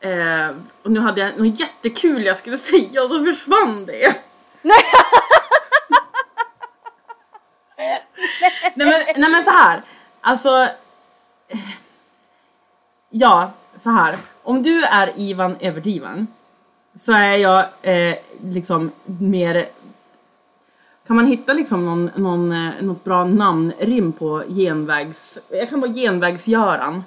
[0.00, 0.50] eh,
[0.82, 4.16] och nu hade jag något jättekul jag skulle säga och så försvann det.
[8.74, 9.82] nej, men, nej men så här.
[10.20, 10.68] Alltså.
[11.48, 11.58] eh,
[13.10, 14.18] Ja, så här.
[14.42, 16.26] Om du är Ivan Överdrivan
[17.00, 19.68] så är jag eh, liksom mer
[21.08, 25.38] kan man hitta liksom någon, någon, eh, något bra namnrim på genvägs...
[25.48, 27.04] Jag kan vara genvägs-Göran.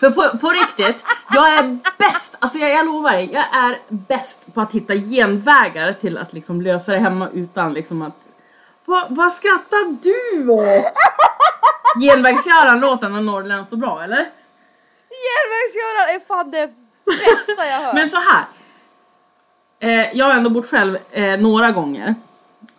[0.00, 1.04] För på, på riktigt,
[1.34, 5.92] jag är bäst, alltså jag, jag lovar dig, jag är bäst på att hitta genvägar
[5.92, 8.16] till att liksom lösa det hemma utan liksom att...
[8.84, 10.94] Vad, vad skrattar du åt?
[12.00, 14.30] Genvägs-Göran låter med norrländskt och bra eller?
[15.10, 16.79] Järnvägsgöraren är fan det
[17.10, 17.94] bästa jag hört.
[17.94, 18.44] Men så här.
[19.80, 22.14] Eh, jag har ändå bott själv eh, några gånger.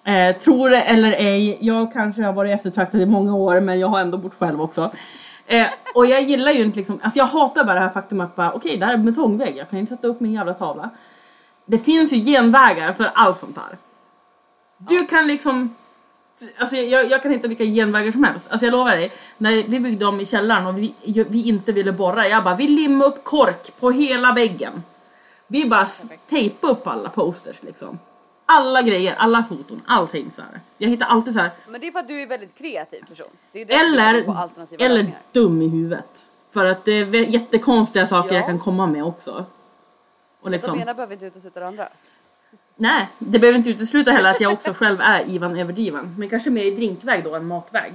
[0.03, 3.88] Eh, tror det eller ej, jag kanske har varit eftertraktad i många år men jag
[3.88, 4.91] har ändå bott själv också.
[5.47, 8.36] Eh, och jag gillar ju inte liksom, alltså jag hatar bara det här faktum att
[8.36, 10.89] bara okej, det här är en betongvägg, jag kan inte sätta upp min jävla tavla.
[11.65, 13.77] Det finns ju genvägar för allt sånt här.
[14.77, 15.75] Du kan liksom
[16.57, 18.51] Alltså jag, jag kan hitta vilka genvägar som helst.
[18.51, 20.93] Alltså jag lovar dig, när vi byggde om i källaren och vi,
[21.29, 24.83] vi inte ville borra, jag bara vi limmar upp kork på hela väggen.
[25.47, 25.87] Vi bara
[26.29, 27.99] tejpade upp alla posters liksom.
[28.45, 30.59] Alla grejer, alla foton, allting så här.
[30.77, 31.49] Jag hittar alltid så här.
[31.67, 33.27] Men det är för att du är en väldigt kreativ person.
[33.53, 34.13] Eller,
[34.79, 35.19] eller lösningar.
[35.31, 36.25] dum i huvudet.
[36.53, 38.39] För att det är jättekonstiga saker Ja.
[38.39, 39.45] jag kan komma med också.
[40.41, 41.87] Och liksom, ena behöver inte utesluta det andra.
[42.82, 46.15] Nej, det behöver inte utesluta heller att jag också själv är Ivan Överdriven.
[46.17, 47.93] Men kanske mer i drinkväg då än matväg.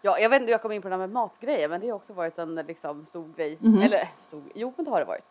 [0.00, 1.96] Ja, jag vet inte jag kom in på det här med matgrejer, men det har
[1.96, 3.58] också varit en liksom stor grej.
[3.60, 3.82] Mhm.
[3.82, 5.24] Eller stor, jo men det har det varit.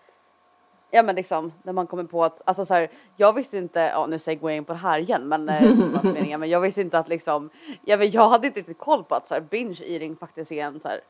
[0.91, 4.05] Ja men liksom när man kommer på att, alltså så här, jag visste inte, ja
[4.05, 5.61] nu segway jag in på det här igen men eh,
[6.03, 7.49] meningen, men jag visste inte att liksom,
[7.85, 10.65] ja, men jag hade inte riktigt koll på att så här, binge eating faktiskt är
[10.65, 11.01] en så här,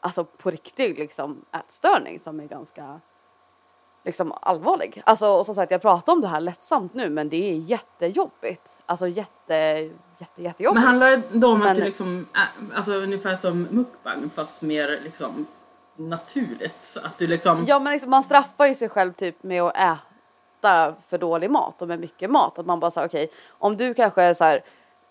[0.00, 3.00] alltså på riktigt liksom ätstörning som är ganska
[4.04, 5.02] liksom allvarlig.
[5.06, 8.78] Alltså och som sagt jag pratar om det här lättsamt nu men det är jättejobbigt.
[8.86, 9.54] Alltså jätte,
[10.18, 10.74] jätte, jättejobbigt.
[10.80, 12.26] Men handlar det då om att Men- du liksom,
[12.74, 15.46] alltså ungefär som mukbang fast mer liksom
[15.96, 16.96] naturligt?
[17.04, 20.94] Att du liksom, Ja men liksom, man straffar ju sig själv typ med att äta
[21.08, 22.58] för dålig mat och med mycket mat.
[22.58, 24.62] Att man bara säger okej, om du kanske är så här,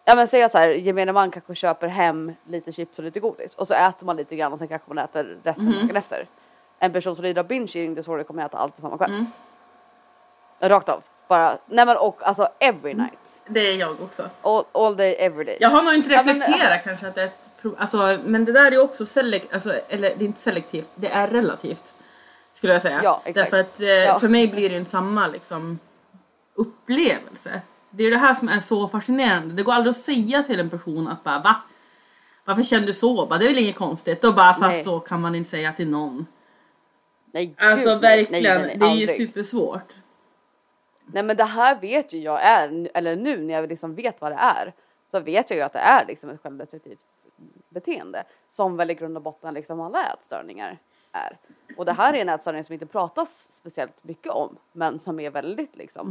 [0.05, 3.19] ja men säg att så här, gemene man kanske köper hem lite chips och lite
[3.19, 5.87] godis och så äter man lite grann och sen kanske man äter resten Mhm.
[5.87, 6.25] dagen efter.
[6.83, 9.11] En person som lider av binge eating disorder kommer äta allt på samma kväll.
[9.11, 9.25] Mm.
[10.59, 11.03] Rakt av.
[11.27, 13.41] Bara, nej men och alltså every night.
[13.47, 14.29] det är jag också.
[14.41, 15.57] All, all day, every day.
[15.59, 18.45] Jag har nog inte Ja, men- reflekterat kanske att det är ett pro- alltså, men
[18.45, 21.93] det där är också selektivt, alltså, eller det är inte selektivt, det är relativt.
[22.53, 23.01] Skulle jag säga.
[23.03, 23.35] Ja, exakt.
[23.35, 24.19] Därför att eh, Ja.
[24.19, 25.79] för mig blir det inte samma liksom
[26.55, 27.61] upplevelse.
[27.89, 29.53] Det är ju det här som är så fascinerande.
[29.55, 31.55] Det går aldrig att säga till en person att bara va?
[32.45, 33.25] Varför känner du så?
[33.25, 34.21] Bara, det är väl inget konstigt.
[34.21, 34.83] Då bara, fast Nej.
[34.83, 36.25] så kan man inte säga till någon.
[37.31, 38.17] Nej, Alltså gud, nej.
[38.17, 39.27] verkligen, nej, nej, det är ju aldrig.
[39.27, 39.93] supersvårt.
[41.05, 44.31] Nej men det här vet ju jag är, eller nu när jag liksom vet vad
[44.31, 44.73] det är,
[45.11, 46.99] så vet jag ju att det är liksom ett självdestruktivt
[47.69, 48.23] beteende.
[48.51, 50.77] Som väl i grund och botten liksom alla ätstörningar
[51.11, 51.37] är.
[51.77, 55.29] Och det här är en ätstörning som inte pratas speciellt mycket om, men som är
[55.29, 56.07] väldigt liksom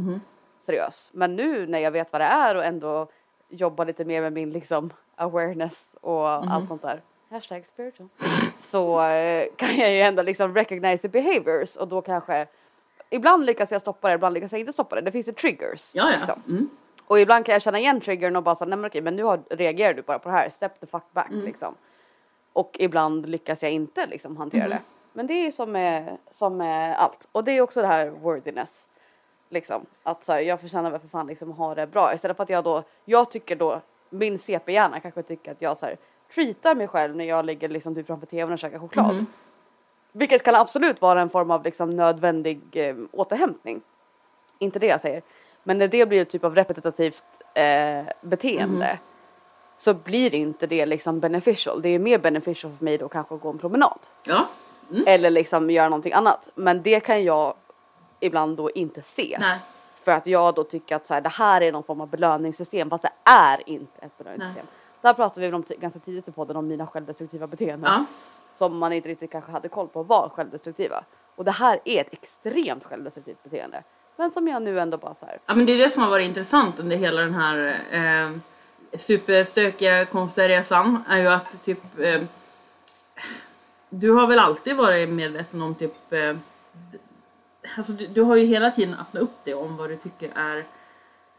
[0.59, 1.09] seriös.
[1.13, 3.07] Men nu när jag vet vad det är och ändå
[3.49, 7.01] jobbar lite mer med min liksom awareness och allt sånt där.
[7.31, 8.09] Hashtag spiritual.
[8.57, 12.47] Så eh, kan jag ju ändå liksom recognize the behaviors och då kanske
[13.09, 15.01] Ibland lyckas jag stoppa det, ibland lyckas jag inte stoppa det.
[15.01, 15.95] Det finns ju triggers.
[15.95, 16.17] Ja, ja.
[16.17, 16.43] liksom.
[16.47, 16.69] Mm.
[17.07, 19.23] Och ibland kan jag känna igen triggern och bara säga, nej men okej, men nu
[19.23, 21.45] har, reagerar du bara på det här, step the fuck back Mm.
[21.45, 21.75] liksom.
[22.53, 24.77] Och ibland lyckas jag inte liksom hantera Mm.
[24.77, 24.83] det.
[25.13, 27.27] Men det är ju som med, som med allt.
[27.31, 28.87] Och det är också det här worthiness.
[29.49, 32.13] Liksom, att så här, jag förtjänar väl för fan liksom ha det bra.
[32.13, 35.85] Istället för att jag då, jag tycker då, min CP-hjärna kanske tycker att jag så
[35.85, 35.97] här,
[36.33, 39.11] treatar mig själv när jag ligger liksom typ framför tvn och käkar choklad.
[39.11, 39.25] Mm.
[40.11, 43.81] Vilket kan absolut vara en form av liksom nödvändig eh, återhämtning.
[44.59, 45.21] Inte det jag säger.
[45.63, 47.23] Men när det blir ett typ av repetitivt
[47.53, 48.97] eh, beteende Mhm.
[49.77, 51.81] så blir inte det liksom beneficial.
[51.81, 53.99] Det är mer beneficial för mig då kanske att gå en promenad.
[54.27, 54.47] Ja.
[55.05, 56.49] Eller liksom göra någonting annat.
[56.55, 57.53] Men det kan jag
[58.19, 59.37] ibland då inte se.
[59.39, 59.59] Nej.
[59.95, 62.89] För att jag då tycker att så här, det här är någon form av belöningssystem
[62.89, 64.65] fast det är inte ett belöningssystem.
[65.01, 67.91] Där pratade vi om ganska tidigt i podden om mina självdestruktiva beteenden.
[67.91, 68.05] Ja.
[68.53, 71.03] Som man inte riktigt kanske hade koll på var självdestruktiva.
[71.35, 73.83] Och det här är ett extremt självdestruktivt beteende.
[74.15, 75.39] Men som jag nu ändå bara så här.
[75.45, 78.31] Ja men det är det som har varit intressant under hela den här eh,
[78.97, 82.21] superstökiga konstiga resan är ju att typ eh,
[83.89, 86.35] du har väl alltid varit medveten om typ eh,
[87.77, 90.65] alltså du, du har ju hela tiden öppnat upp dig om vad du tycker är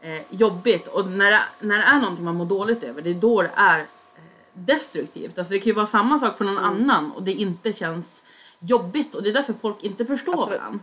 [0.03, 3.13] eh, jobbigt och när det, när det är någonting man mår dåligt över det är
[3.13, 3.85] då det är eh,
[4.53, 5.37] destruktivt.
[5.37, 6.69] Alltså det kan ju vara samma sak för någon Mm.
[6.69, 8.23] annan och det inte känns
[8.59, 10.59] jobbigt och det är därför folk inte förstår Absolut.
[10.59, 10.79] varandra.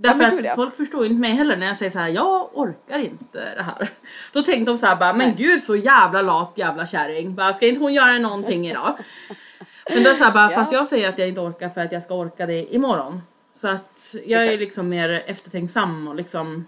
[0.00, 0.50] Därför ja.
[0.50, 3.54] att folk förstår ju inte mig heller när jag säger så här: jag orkar inte
[3.56, 3.88] det här.
[4.32, 5.34] Då tänkte de så här bara, men Nej.
[5.38, 7.34] gud så jävla lat jävla kärring.
[7.34, 8.98] Bara, ska inte hon göra någonting idag?
[9.90, 10.54] Men då så här bara, Ja.
[10.54, 13.20] fast jag säger att jag inte orkar för att jag ska orka det imorgon.
[13.54, 14.60] Så att jag är Exakt.
[14.60, 16.66] liksom mer eftertänksam och liksom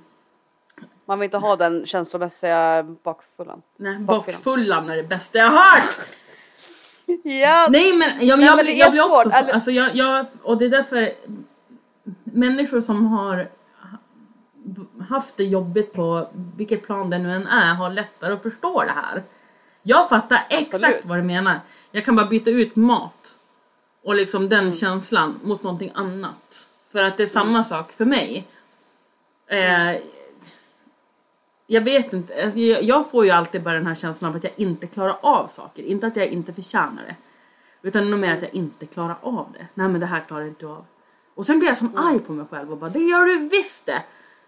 [1.11, 3.63] Man vill inte ha den känslomässiga bakfullan.
[3.77, 5.97] nej, bakfullan är det bästa jag har hört!
[7.25, 7.67] Ja!
[7.71, 8.47] Nej men, jag, Nej, jag, men
[8.77, 11.13] jag är blir också svårt, så, eller- alltså jag, jag, och det är därför
[12.25, 13.49] människor som har
[15.09, 18.93] haft det jobbigt på vilket plan det nu än är har lättare att förstå det
[18.93, 19.23] här.
[19.83, 21.05] Jag fattar exakt Absolut.
[21.05, 21.61] vad du menar.
[21.91, 23.39] Jag kan bara byta ut mat
[24.05, 24.73] och liksom den Mm.
[24.73, 26.69] känslan mot någonting annat.
[26.93, 28.47] För att det är samma sak för mig.
[29.47, 29.97] Eh,
[31.73, 34.45] jag vet inte, alltså jag, jag får ju alltid bara den här känslan av att
[34.45, 35.83] jag inte klarar av saker.
[35.83, 37.17] Inte att jag inte förtjänar det.
[37.89, 39.67] Utan nog mer att jag inte klarar av det.
[39.75, 40.85] Nej men det här klarar inte du av.
[41.35, 43.87] Och sen blir jag som arg på mig själv och bara det gör du visst
[43.87, 44.03] det!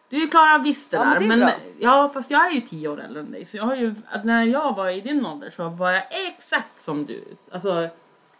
[0.09, 1.29] Du klarar visst det Ja, men där.
[1.29, 3.47] det är Men, ja fast jag är ju tio år äldre än dig.
[3.47, 3.95] Så jag har ju,
[4.25, 7.25] när jag var i din ålder så var jag exakt som du.
[7.53, 7.89] Alltså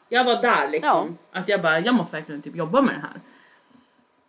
[0.09, 1.19] jag var där liksom.
[1.33, 3.21] Att jag bara, jag måste verkligen typ jobba med det här.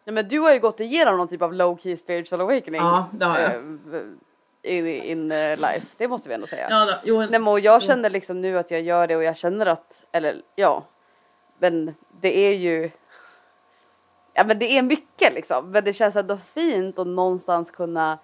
[0.05, 2.81] Nej, men du har ju gått igenom någon typ av low key spiritual awakening.
[2.81, 3.79] Ja, det har jag.
[4.65, 6.67] In, in eh, life, det måste vi ändå säga.
[6.69, 9.23] Ja, då, jo, Nej, men och jag känner liksom nu att jag gör det och
[9.23, 10.83] jag känner att, eller ja,
[11.59, 12.91] men det är ju,
[14.33, 18.17] ja men det är mycket liksom, men det känns ändå fint att någonstans kunna,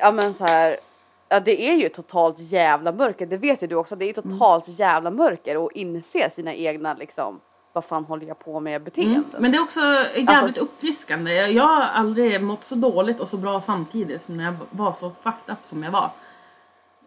[0.00, 0.76] ja men så här,
[1.28, 4.64] ja det är ju totalt jävla mörker, det vet ju du också, det är totalt
[4.68, 7.40] jävla mörker och inse sina egna liksom,
[7.72, 9.24] vad fan håller jag på med beteenden.
[9.30, 9.42] Mm.
[9.42, 11.32] Men det är också jävligt Alltså- uppfriskande.
[11.34, 15.10] Jag, har aldrig mått så dåligt och så bra samtidigt som när jag var så
[15.10, 16.10] fucked up som jag var.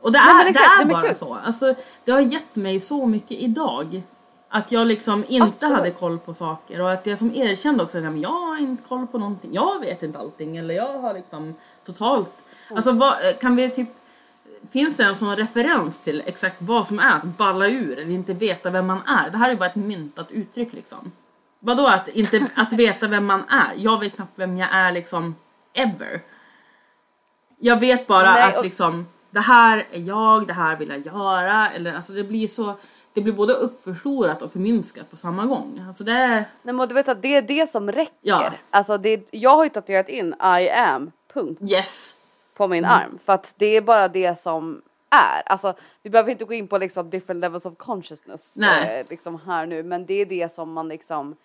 [0.02, 1.38] Och det Nej, är, men det är bara så.
[1.46, 1.74] Alltså,
[2.04, 4.02] det har gett mig så mycket idag.
[4.50, 5.76] Att jag liksom inte Absolut.
[5.78, 8.84] hade koll på saker och att jag som erkände också att "Nej, jag har inte
[8.88, 9.50] koll på någonting.
[9.54, 11.56] Jag vet inte allting eller jag har liksom
[11.86, 12.30] totalt...
[12.68, 12.78] Mm.
[12.78, 13.90] Alltså vad, kan vi typ...
[14.72, 18.34] Finns det en sån referens till exakt vad som är att balla ur eller inte
[18.34, 19.30] veta vem man är?
[19.30, 21.12] Det här är bara ett myntat uttryck liksom.
[21.60, 23.74] Vadå att inte att veta vem man är?
[23.76, 25.36] Jag vet knappt vem jag är liksom
[25.74, 26.22] ever.
[27.60, 31.06] Jag vet bara Nej, att och- liksom det här är jag, det här vill jag
[31.06, 31.70] göra.
[31.70, 32.74] Eller alltså det blir så,
[33.14, 35.84] det blir både uppförstorat och förminskat på samma gång.
[35.88, 38.12] Alltså det är, Nej men du vet att det är det som räcker.
[38.22, 38.52] Ja.
[38.70, 41.62] Alltså det, jag har ju tatuerat in I am, punkt.
[41.72, 42.15] yes.
[42.58, 42.98] På min Mm.
[42.98, 45.42] arm för att det är bara det som är.
[45.46, 45.74] Alltså
[46.04, 49.84] vi behöver inte gå in på liksom different levels of consciousness eh, liksom här nu
[49.84, 51.36] men det är det som man liksom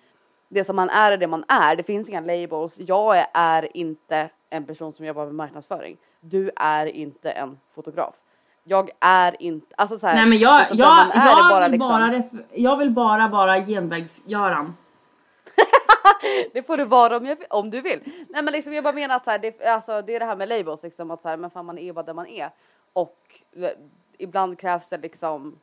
[0.49, 1.77] det som man är är det man är.
[1.77, 2.75] Det finns inga labels.
[2.79, 5.97] Jag är, inte en person som jobbar med marknadsföring.
[6.21, 8.15] Du är inte en fotograf.
[8.65, 11.21] jag är inte, alltså så här, Nej men jag, jag, jag, det
[11.51, 14.73] bara vill liksom- bara jag vill bara vara genvägs-Göran.
[16.53, 18.01] Det får du vara om, jag, om du vill.
[18.29, 20.37] Nej men liksom jag bara menar att så här, det, alltså, det är det här
[20.37, 22.51] med labels liksom att så här, men fan man är bara där man är.
[22.93, 23.19] Och
[23.57, 23.71] eh,
[24.19, 25.59] ibland krävs det liksom,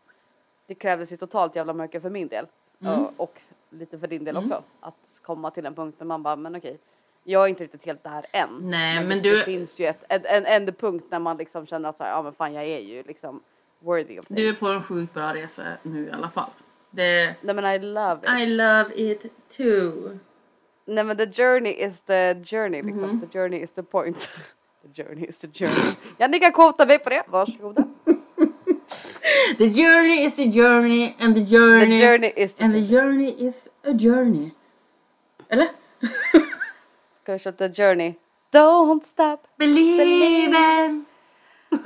[0.67, 2.45] det krävdes ju totalt jävla mycket för min del.
[2.81, 2.93] Mm.
[3.05, 4.63] Och, och lite för din del också.
[4.79, 6.77] Att komma till en punkt där man bara, men okej.
[7.23, 8.49] Jag är inte riktigt helt där än.
[8.61, 11.89] Nej, men det, du- Det finns ju ett, ett, en ändpunkt när man liksom känner
[11.89, 13.41] att så här, ja men fan jag är ju liksom
[13.79, 14.35] worthy of this.
[14.37, 16.49] Du får en sjukt bra resa nu i alla fall.
[16.89, 18.39] Det, Nej men I love it.
[18.39, 19.25] I love it
[19.57, 20.19] too.
[20.87, 23.09] Nej men the journey is the journey liksom.
[23.09, 23.21] Mhm.
[23.21, 24.29] The journey is the point.
[24.83, 25.95] the journey is the journey.
[26.17, 27.83] Ja ni kan quota mig på det, varsågoda.
[29.57, 33.27] The journey is a journey and the journey, The journey is the and the journey.
[33.27, 34.51] journey is a journey.
[35.49, 35.67] Eller?
[37.21, 38.15] Ska vi köra the journey?
[38.51, 39.37] Don't stop.
[39.57, 40.55] Believe
[40.85, 41.05] in.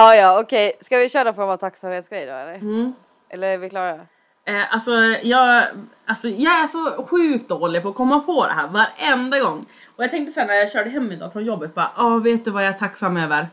[0.00, 2.54] Ah, ja okej, ska vi köra någon form av tacksamhetsgrej då eller?
[2.54, 2.92] Mm.
[3.28, 4.06] Eller är vi klara?
[4.48, 4.92] Eh, alltså,
[5.22, 5.66] jag,
[6.04, 9.66] alltså jag är så sjukt dålig på att komma på det här varenda gång.
[9.96, 12.50] Och jag tänkte sen när jag körde hem idag från jobbet bara, ja vet du
[12.50, 13.48] vad jag är tacksam över?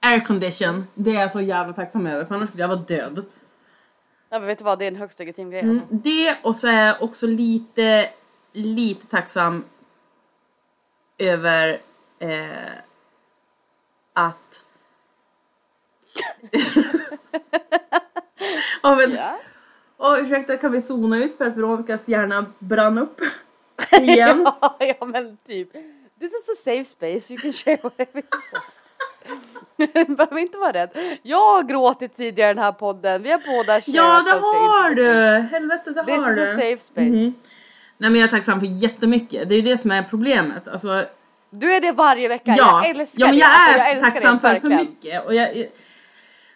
[0.00, 3.24] Aircondition, det är jag så jävla tacksam över för annars skulle jag vara död.
[4.30, 5.60] Ja men vet du vad, det är en högst legitim grej.
[5.60, 8.10] Mm, det och så är jag också lite,
[8.52, 9.64] lite tacksam
[11.18, 11.80] över
[12.18, 12.72] eh,
[14.12, 14.64] att...
[18.82, 19.38] ja, men, Ja.
[20.02, 23.20] Åh ursäkta kan vi zona ut för att Veronicas hjärna brann upp
[24.00, 24.42] igen?
[24.60, 25.72] ja, ja men typ.
[26.20, 28.26] This is a safe space, you can share whatever you.
[30.16, 31.18] Behöver inte vara rädd.
[31.22, 33.22] Jag har gråtit tidigare i den här podden.
[33.22, 35.12] Vi har båda ja det har du!
[35.52, 36.46] Helvete det This har is a du!
[36.46, 37.00] safe space.
[37.00, 37.34] Mhm.
[37.98, 40.68] Nej men jag är tacksam för jättemycket, det är ju det som är problemet.
[40.68, 41.04] Alltså,
[41.50, 42.54] Du är det varje vecka.
[42.58, 43.40] ja, jag älskar ja men det.
[43.40, 45.26] jag Alltså, är jag älskar tacksam det, för för mycket.
[45.26, 45.64] Och jag,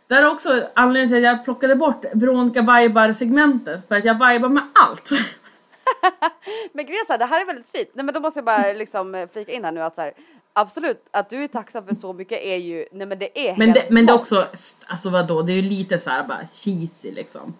[0.09, 4.15] det är också anledningen till att jag plockade bort Veronica vibar segmentet för att jag
[4.15, 5.11] vibar med allt.
[6.73, 7.89] Men grejen det här är väldigt fint.
[7.93, 10.13] Nej men då måste jag bara liksom eh, flika in här nu att så här,
[10.53, 13.73] absolut att du är tacksam för så mycket är ju, nej men det är Men
[13.73, 14.47] det, men det är också,
[14.87, 17.55] alltså vadå, det är ju lite så här bara cheesy liksom.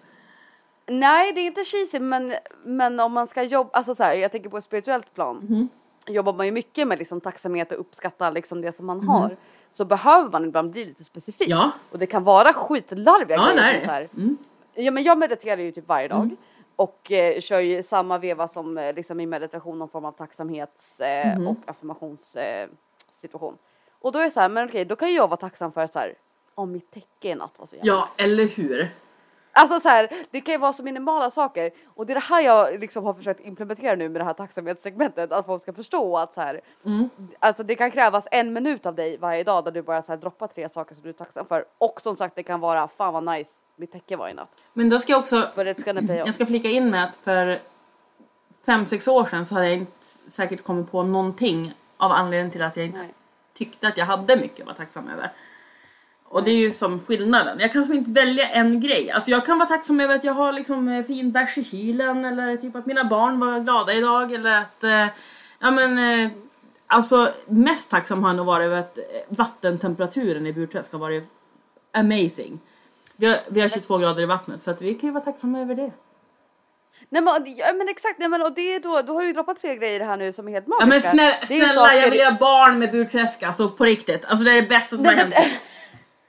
[0.87, 2.35] Nej det är inte cheesy men,
[2.65, 5.37] men om man ska jobba, alltså så här, jag tänker på ett spirituellt plan.
[5.37, 5.69] Mhm.
[6.07, 9.09] Jobbar man ju mycket med liksom tacksamhet och uppskatta liksom det som man Mhm.
[9.09, 9.37] har.
[9.75, 11.49] Så behöver man ibland bli lite specifik.
[11.49, 11.71] Ja.
[11.91, 14.09] Och det kan vara skitlarviga Ja grejer så här.
[14.17, 14.37] Mm.
[14.75, 16.37] Ja men jag mediterar ju typ varje dag.
[16.77, 21.01] Och eh, kör ju samma veva som eh, liksom i meditation någon form av tacksamhets
[21.01, 22.69] eh, och affirmations eh,
[23.13, 23.59] situation.
[24.01, 25.99] Och då är det så här, men okej då kan jag vara tacksam för så
[25.99, 26.15] här,
[26.55, 28.89] om mitt täcke i natt var så jävla Ja, eller hur?
[29.57, 32.41] Alltså så här, det kan ju vara så minimala saker och det är det här
[32.41, 36.35] jag liksom har försökt implementera nu med det här tacksamhetssegmentet att folk ska förstå att
[36.35, 37.09] så här, Mm.
[37.39, 40.17] alltså det kan krävas en minut av dig varje dag där du bara så här
[40.17, 43.13] droppar tre saker som du är tacksam för och som sagt det kan vara fan
[43.13, 44.49] vad nice mitt täcke var i natt.
[44.73, 45.49] Men då ska jag också.
[46.27, 47.59] Jag ska flika in med att för
[48.67, 52.63] fem sex år sedan så hade jag inte säkert kommit på någonting av anledningen till
[52.63, 53.15] att jag inte Nej.
[53.55, 55.31] tyckte att jag hade mycket att vara tacksam över.
[56.35, 57.61] Och det är ju som skillnaden.
[57.61, 59.11] Jag kan som inte välja en grej.
[59.11, 62.25] Alltså jag kan vara tacksam över att jag har liksom eh, fin bärs i kylen
[62.25, 65.07] eller typ att mina barn var glada idag eller att eh,
[65.59, 66.31] ja men eh,
[66.87, 71.25] alltså mest tacksam har jag nog varit över att eh, vattentemperaturen i Burträsk har varit
[71.93, 72.61] amazing.
[73.17, 75.61] Vi har, vi har 22 grader i vattnet så att vi kan ju vara tacksamma
[75.61, 75.91] över det.
[77.09, 79.33] Nej men, ja, men exakt, nej, men, och det är då, då har du ju
[79.33, 80.87] droppat tre grejer här nu som är helt Ja magiska.
[80.89, 84.25] men snälla, snälla saker- jag vill ha barn med Burträsk alltså på riktigt.
[84.25, 85.35] Alltså det är det bästa som Nej, har hänt.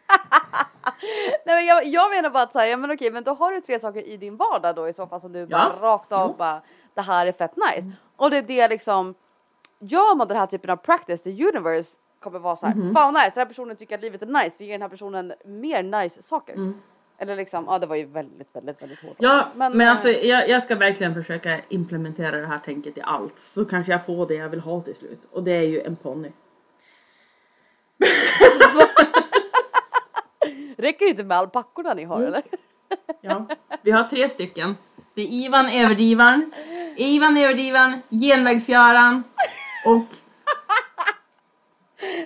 [1.46, 3.62] Nej men jag, jag menar bara att säga, ja men okej men då har du
[3.62, 6.36] tre saker i din vardag då i så fall som du bara rakt av Jo.
[6.38, 6.62] bara
[6.94, 7.92] det här är fett nice.
[8.16, 9.16] Och det är det liksom,
[9.80, 12.94] gör man den här typen av practice, the universe kommer vara så här, Mhm.
[12.96, 15.34] fan nice, den här personen tycker att livet är nice, vi ger den här personen
[15.46, 16.56] mer nice saker.
[17.18, 19.20] Eller liksom, ja det var ju väldigt väldigt väldigt hårt.
[19.20, 19.32] Mm.
[19.32, 23.40] Ja men, eh, alltså jag, jag ska verkligen försöka implementera det här tänket i allt.
[23.40, 25.28] Så kanske jag får det jag vill ha till slut.
[25.32, 26.32] Och det är ju en ponny.
[30.78, 32.28] Räcker det inte med alpackorna ni har Mm.
[32.28, 32.44] eller?
[33.22, 33.46] Ja.
[33.82, 34.76] Vi har tre stycken.
[35.16, 36.52] Det är Ivan Överdrivan,
[36.98, 39.24] Ivan Överdrivan, Genvägs-Göran
[39.86, 40.04] och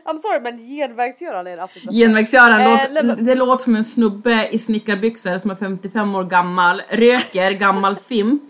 [0.05, 1.91] I'm sorry men genvägsgöran är absolut bästa.
[1.97, 2.61] Genvägs-Göran.
[2.61, 7.51] Eh, låter- Det låter som en snubbe i snickarbyxor som är 55 år gammal, röker,
[7.51, 8.41] gammal fimp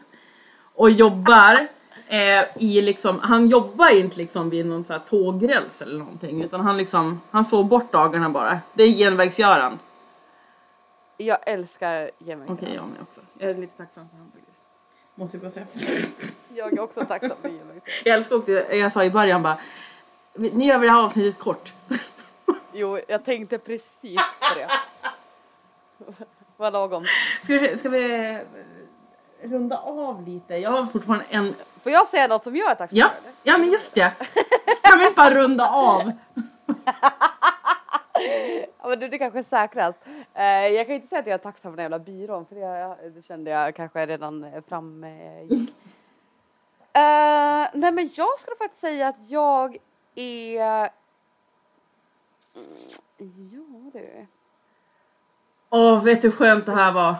[0.75, 1.67] och jobbar
[2.07, 6.61] eh, i liksom, han jobbar inte liksom vid någon så här tågräls eller någonting utan
[6.61, 8.59] han liksom, han sov bort dagarna bara.
[8.73, 9.79] Det är Genvägs-Göran.
[11.21, 12.57] Jag älskar genvägsgöran.
[12.63, 13.21] Okej, jag med också.
[13.37, 14.63] Jag är lite tacksam för honom faktiskt.
[15.15, 15.65] Måste jag bara säga.
[16.55, 17.81] Jag är också tacksam för genvägsgöran.
[18.05, 19.57] Jag älskar också, jag sa i början bara,
[20.33, 21.73] ni gör väl det här avsnittet kort?
[22.73, 24.67] Jo, jag tänkte precis på det.
[26.57, 27.05] Vad lagom.
[27.43, 28.37] Ska vi, ska vi eh,
[29.49, 30.55] runda av lite?
[30.55, 31.55] Jag har fortfarande en...
[31.83, 33.17] Får jag säga något som jag är tacksam Ja, för?
[33.17, 33.31] eller?
[33.43, 34.11] ja men just det.
[34.77, 36.11] Ska vi bara runda av?
[38.81, 39.99] Ja, men du, det kanske är säkrast.
[40.33, 42.61] Eh, jag kan inte säga att jag är tacksam för den jävla byrån för det,
[42.61, 45.69] jag- det kände jag kanske redan eh, framgick.
[46.93, 49.77] Eh, nej men jag skulle faktiskt säga att jag
[50.15, 50.89] är...
[52.55, 52.67] Mm,
[53.17, 54.25] Ja du.
[55.69, 57.15] Åh, vet du hur skönt det här var?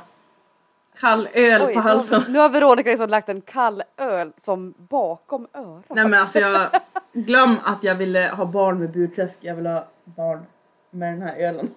[0.99, 2.23] Kall öl Oj, på halsen.
[2.29, 5.85] Nu har Veronica liksom lagt en kall öl som bakom örat.
[5.87, 6.69] Nej men alltså jag...
[7.13, 9.39] Glöm att jag ville ha barn med burträsk.
[9.43, 10.45] Jag vill ha barn
[10.89, 11.75] med den här ölen.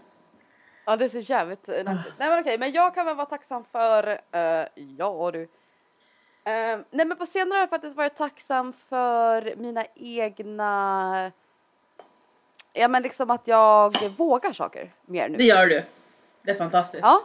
[0.85, 2.15] Ja det ser jävligt eh, nice ut.
[2.19, 4.67] Nej men okej, men jag kan väl vara tacksam för, eh,
[4.99, 5.43] ja du.
[6.45, 11.31] Eh, nej men på senare har jag faktiskt varit tacksam för mina egna,
[12.73, 15.37] ja men liksom att jag vågar saker mer nu.
[15.39, 15.85] Det gör du.
[16.43, 17.03] Det är fantastiskt.
[17.05, 17.19] Ja.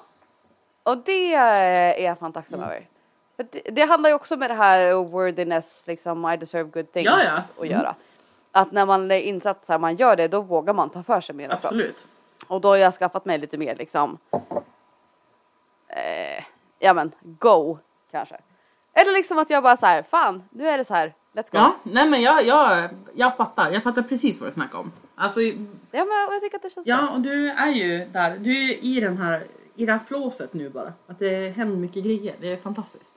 [0.83, 2.69] Och det är jag fan tacksam Mm.
[2.71, 2.87] över.
[3.35, 7.23] Det, det handlar ju också med det här worthiness, liksom I deserve good things Ja,
[7.23, 7.43] ja.
[7.63, 7.95] att göra.
[8.57, 11.35] Att när man är insatt att man gör det, då vågar man ta för sig
[11.35, 11.67] mer också.
[11.67, 12.07] Absolut.
[12.47, 14.17] Och då har jag skaffat mig lite mer liksom.
[15.87, 16.43] Eh,
[16.79, 17.77] ja men go
[18.11, 18.37] kanske.
[18.93, 21.57] Eller liksom att jag bara så här, fan nu är det så här, let's go.
[21.57, 23.71] Ja, nej men jag, jag, jag fattar.
[23.71, 24.91] Jag fattar precis vad du snackar om.
[25.15, 26.95] Alltså, Ja, men jag tycker att det känns bra.
[26.95, 28.37] ja och du är ju där.
[28.37, 30.93] Du är ju i den här, i det här flåset nu bara.
[31.07, 32.35] Att det händer mycket grejer.
[32.39, 33.13] Det är fantastiskt.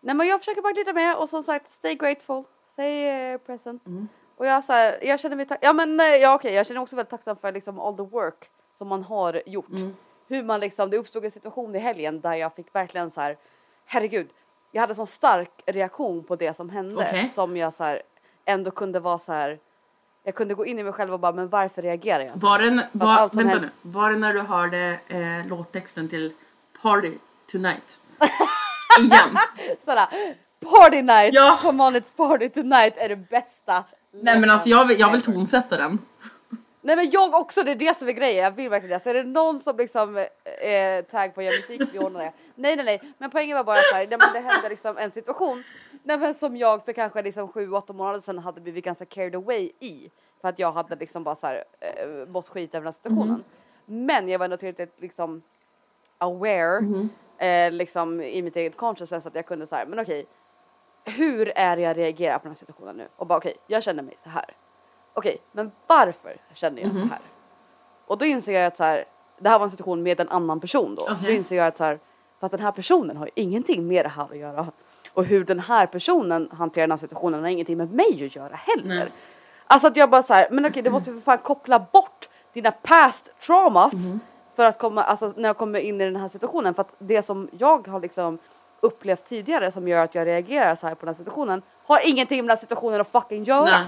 [0.00, 3.82] Nej men jag försöker bara glida med och som sagt stay grateful, stay eh, present.
[4.36, 7.10] Och jag så här, jag känner mig ja men ja okej jag känner också väldigt
[7.10, 9.66] tacksam för liksom all the work som man har gjort.
[10.28, 13.36] Hur man liksom, det uppstod en situation i helgen där jag fick verkligen så här,
[13.86, 14.28] herregud,
[14.72, 17.30] jag hade sån stark reaktion på det som hände Okej.
[17.34, 18.02] som jag så här,
[18.44, 19.58] ändå kunde vara så här.
[20.22, 22.30] Jag kunde gå in i mig själv och bara, men varför reagerar jag?
[22.36, 23.90] Var det, var, som vänta händer- nu.
[23.90, 26.32] Var det när du hörde eh, låttexten till
[26.82, 27.12] Party
[27.52, 28.00] Tonight?
[29.00, 29.36] Igen.
[29.84, 30.06] Sådär,
[30.60, 31.58] party night, Ja.
[31.62, 33.84] come on it's party tonight är det bästa.
[34.20, 35.98] Nej men alltså jag vill, jag vill tonsätta den.
[36.80, 38.44] Nej men jag också, det är det som är grejen.
[38.44, 39.00] Jag vill verkligen det.
[39.00, 40.26] Så är det någon som liksom
[40.62, 42.32] är tagg på att göra musik, vi ordnar det.
[42.54, 45.10] Nej nej nej, men poängen var bara så här, nej, men det hände liksom en
[45.10, 45.64] situation
[46.06, 49.34] nej, men som jag för kanske liksom sju, åtta månader sedan hade blivit ganska carried
[49.34, 50.10] away i.
[50.40, 53.44] För att jag hade liksom bara så här äh, mått skit över den här situationen.
[53.86, 55.42] Men jag var ändå tillräckligt liksom
[56.18, 60.26] aware eh, liksom i mitt eget consciousness att jag kunde säga men okej
[61.06, 63.08] hur är det jag reagerar på den här situationen nu?
[63.16, 64.54] Och bara okej, jag känner mig så här.
[65.14, 67.18] Okej, men varför känner jag så här?
[68.06, 69.04] Och då inser jag att så här,
[69.38, 71.06] det här var en situation med en annan person då.
[71.06, 71.34] Då Okej.
[71.34, 71.98] inser jag att så här,
[72.40, 74.66] för att den här personen har ju ingenting med det här att göra.
[75.12, 78.56] Och hur den här personen hanterar den här situationen har ingenting med mig att göra
[78.56, 78.94] heller.
[78.94, 79.08] Nej.
[79.66, 82.70] Alltså att jag bara så här, men okej, du måste för fan koppla bort dina
[82.70, 83.92] past traumas
[84.54, 86.74] för att komma, alltså när jag kommer in i den här situationen.
[86.74, 88.38] För att det som jag har liksom
[88.86, 92.36] upplevt tidigare som gör att jag reagerar så här på den här situationen har ingenting
[92.36, 93.64] med den här situationen att fucking göra.
[93.64, 93.86] Nej.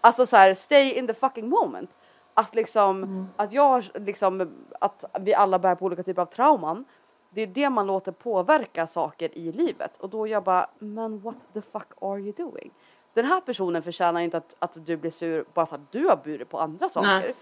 [0.00, 1.90] Alltså så här, stay in the fucking moment.
[2.34, 6.84] Att liksom, att jag liksom, att vi alla bär på olika typer av trauman.
[7.30, 9.96] Det är det man låter påverka saker i livet.
[9.96, 12.70] Och då jag bara, men what the fuck are you doing?
[13.14, 16.16] Den här personen förtjänar inte att, att du blir sur bara för att du har
[16.16, 17.08] burit på andra saker.
[17.08, 17.34] Nej.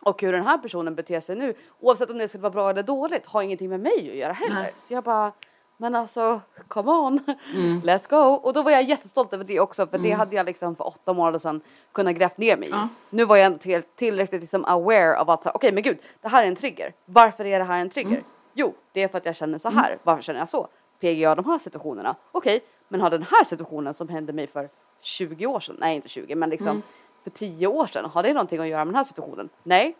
[0.00, 2.82] Och hur den här personen beter sig nu, oavsett om det skulle vara bra eller
[2.82, 4.54] dåligt, har ingenting med mig att göra heller.
[4.54, 4.74] Nej.
[4.88, 5.32] Så jag bara,
[5.80, 7.18] men alltså, come on,
[7.84, 8.16] let's go.
[8.16, 11.12] Och då var jag jättestolt över det också, för det hade jag liksom för åtta
[11.12, 11.60] månader sedan
[11.92, 12.70] kunnat grävt ner mig i.
[12.70, 12.88] Ja.
[13.10, 16.42] Nu var jag ändå till, tillräckligt liksom aware av att, okej men gud, det här
[16.42, 16.92] är en trigger.
[17.04, 18.22] Varför är det här en trigger?
[18.54, 19.98] Jo, det är för att jag känner så här.
[20.02, 20.68] Varför känner jag så?
[21.00, 22.16] PG jag de här situationerna?
[22.32, 24.68] Okej, men har den här situationen som hände mig för
[25.00, 26.82] 20 år sedan, nej inte 20, men liksom
[27.22, 29.48] för 10 år sedan, har det någonting att göra med den här situationen?
[29.62, 29.96] Nej.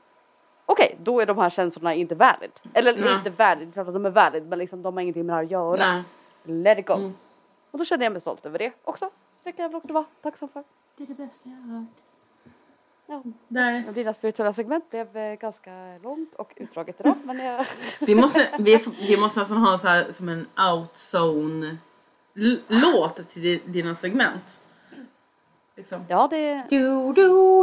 [0.73, 2.51] Okej, då är de här känslorna inte valid.
[2.75, 3.15] Eller Nej.
[3.15, 5.33] inte valid, det är klart att de är valid, men liksom de har ingenting med
[5.33, 5.93] det här att göra.
[5.93, 6.03] Nej.
[6.63, 7.13] Let it go.
[7.71, 9.05] Och då kände jag mig stolt över det också.
[9.07, 9.11] Så
[9.45, 10.65] det kan jag väl också vara tacksam för.
[10.97, 11.89] Det är det bästa jag har hört.
[13.07, 13.23] Ja.
[13.49, 13.83] Där.
[13.85, 15.71] Men Dina spirituella segment blev eh, ganska
[16.03, 17.15] långt och utdraget idag.
[17.25, 17.67] Men jag...
[18.01, 21.77] Vi måste, vi, vi måste nästan ha så här som en outzone
[22.37, 24.59] l- låt till di- dina segment.
[25.77, 26.05] Liksom.
[26.09, 26.63] Ja, det...
[26.71, 27.13] Du, du,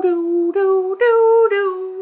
[0.02, 1.97] du, du, du, du.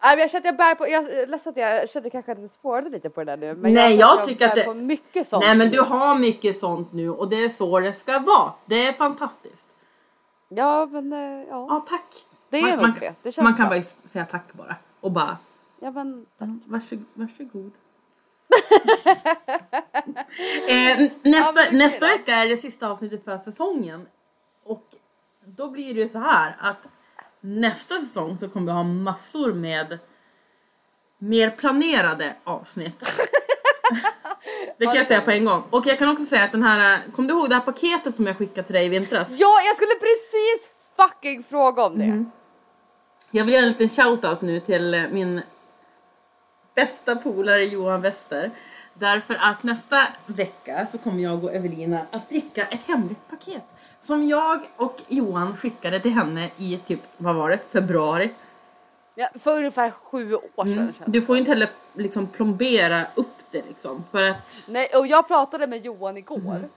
[0.00, 0.88] Jag känner att jag bär på...
[0.88, 3.54] Jag är ledsen att jag kände kanske att jag spårade lite på det där nu.
[3.60, 5.44] Men Nej, jag, jag tycker att det- mycket sånt.
[5.44, 8.52] Nej men du har mycket sånt nu och det är så det ska vara.
[8.66, 9.66] Det är fantastiskt.
[10.48, 11.12] Ja, men...
[11.12, 11.18] eh,
[11.48, 12.14] Ja, Ja tack.
[12.50, 13.14] det är man, man, det.
[13.22, 13.76] Det känns man kan bra.
[13.78, 14.76] bara säga tack bara.
[15.00, 15.36] Och bara,
[15.80, 16.26] Ja, men...
[16.38, 17.04] ja, varsågod.
[17.14, 17.72] varsågod.
[20.68, 24.06] eh, nästa, Ja, nästa vecka är det sista avsnittet för säsongen.
[24.64, 24.84] Och
[25.44, 26.86] då blir det så här att
[27.42, 29.98] nästa säsong så kommer vi ha massor med
[31.18, 33.04] mer planerade avsnitt.
[34.78, 35.62] Det kan jag säga på en gång.
[35.70, 38.26] Och jag kan också säga att den här, kommer du ihåg det här paketet som
[38.26, 39.28] jag skickade till dig i vintras?
[39.30, 42.06] Ja, jag skulle precis fucking fråga om det.
[42.06, 42.30] Mhm.
[43.30, 45.42] Jag vill göra en liten shoutout nu till eh, min
[46.74, 48.50] bästa polare Johan Wester.
[48.94, 53.64] Därför att nästa vecka så kommer jag och Evelina att dricka ett hemligt paket.
[54.02, 58.30] Som jag och Johan skickade till henne i typ, vad var det, februari.
[59.14, 63.36] Ja, för ungefär sju år sedan det Du får ju inte heller liksom plombera upp
[63.50, 66.38] det liksom för att Nej, och jag pratade med Johan igår.
[66.38, 66.68] Mhm.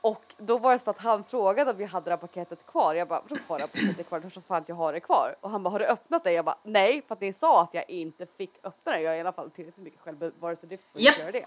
[0.00, 2.94] Och då var det så att han frågade om vi hade det här paketet kvar.
[2.94, 4.20] Jag bara, vadå kvar det här paketet kvar?
[4.22, 5.36] Jag tror fan att jag har det kvar.
[5.40, 6.32] Och han bara, har du öppnat det?
[6.32, 9.00] Jag bara, nej, för att ni sa att jag inte fick öppna det.
[9.00, 11.18] Jag är i alla fall tillräckligt mycket självbevarelsedrift för att Japp.
[11.18, 11.46] göra det.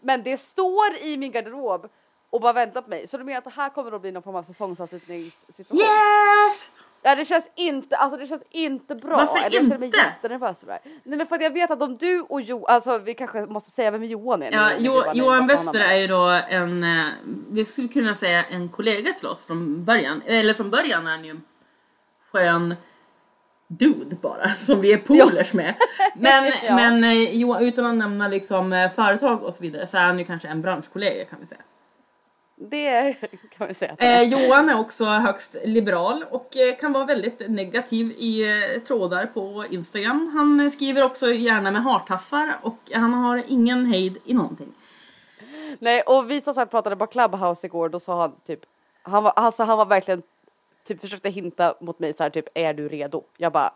[0.00, 1.88] Men det står i min garderob
[2.34, 3.06] och bara väntar på mig.
[3.08, 5.78] Så du menar att det här kommer att bli någon form av säsongsavslutningssituation?
[5.78, 6.70] Yes!
[7.02, 9.16] Ja det känns inte, alltså det känns inte bra.
[9.16, 9.98] Varför Eller Jag känner mig inte?
[9.98, 10.90] jättenervös över det.
[11.04, 13.70] Nej men för att jag vet att om du och Jo, alltså vi kanske måste
[13.70, 14.52] säga vem Johan är.
[14.52, 17.06] Ja, jo, Johan Johan Wester är ju då en, eh,
[17.50, 20.22] vi skulle kunna säga en kollega till oss från början.
[20.26, 21.42] Eller från början är han ju en
[22.32, 22.74] skön
[23.68, 25.74] dude bara som vi är polers med.
[26.16, 26.74] Men, Ja.
[26.76, 30.18] men eh, Johan, utan att nämna liksom eh, företag och så vidare så är han
[30.18, 31.60] ju kanske en branschkollega kan vi säga.
[32.56, 33.16] Det
[33.58, 33.96] kan vi säga.
[33.98, 39.26] Eh, Johan är också högst liberal och eh, kan vara väldigt negativ i eh, trådar
[39.26, 40.30] på Instagram.
[40.34, 44.74] Han skriver också gärna med hartassar och han har ingen hejd i någonting.
[45.78, 48.60] Nej och vi som sagt pratade på Clubhouse igår då sa han typ,
[49.02, 50.22] han var, alltså han var verkligen
[50.84, 53.22] typ försökte hinta mot mig så här typ är du redo?
[53.36, 53.72] Jag bara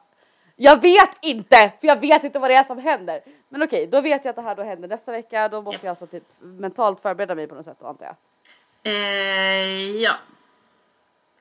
[0.60, 3.20] jag vet inte för jag vet inte vad det är som händer.
[3.48, 5.48] Men okej, då vet jag att det här då händer nästa vecka.
[5.48, 8.14] Då måste jag alltså typ mentalt förbereda mig på något sätt antar jag.
[8.88, 10.12] Eh, ja.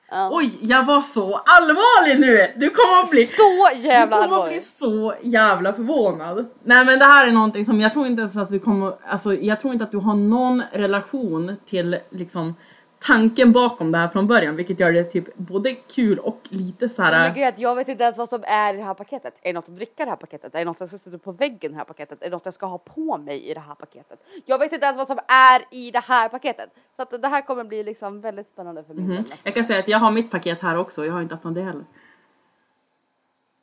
[0.09, 0.29] Ja.
[0.33, 2.47] Oj, jag var så allvarlig nu!
[2.55, 6.45] Du kommer att bli, Så du jävla kommer att bli så jävla förvånad.
[6.63, 9.33] Nej men det här är någonting som jag tror inte ens att du kommer, alltså
[9.33, 12.55] jag tror inte att du har någon relation till liksom
[12.99, 17.01] tanken bakom det här från början vilket gör det typ både kul och lite så
[17.01, 17.33] här.
[17.33, 19.33] Men att jag vet inte ens vad som är i det här paketet.
[19.41, 20.55] Är det något att dricka i det här paketet?
[20.55, 22.21] Är det något jag ska sätta upp på väggen i det här paketet?
[22.21, 24.19] Är det något jag ska ha på mig i det här paketet?
[24.45, 26.69] Jag vet inte ens vad som är i det här paketet.
[26.95, 29.23] Så att det här kommer bli liksom väldigt spännande för mig.
[29.43, 31.61] Jag kan säga att jag har mitt paket här också, jag har inte öppnat det
[31.61, 31.85] heller.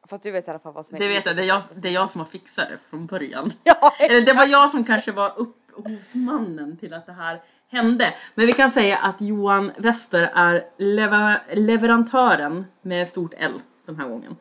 [0.06, 1.62] Fast du vet i alla fall vad som är Det vet jag, det är jag,
[1.74, 3.51] det är jag som har fixat det från början.
[3.65, 7.43] Ja, Eller det var jag som kanske var upphovsmannen till att det här
[7.74, 8.14] hände.
[8.34, 14.09] Men vi kan säga att Johan Wester är lever leverantören med stort L den här
[14.09, 14.36] gången.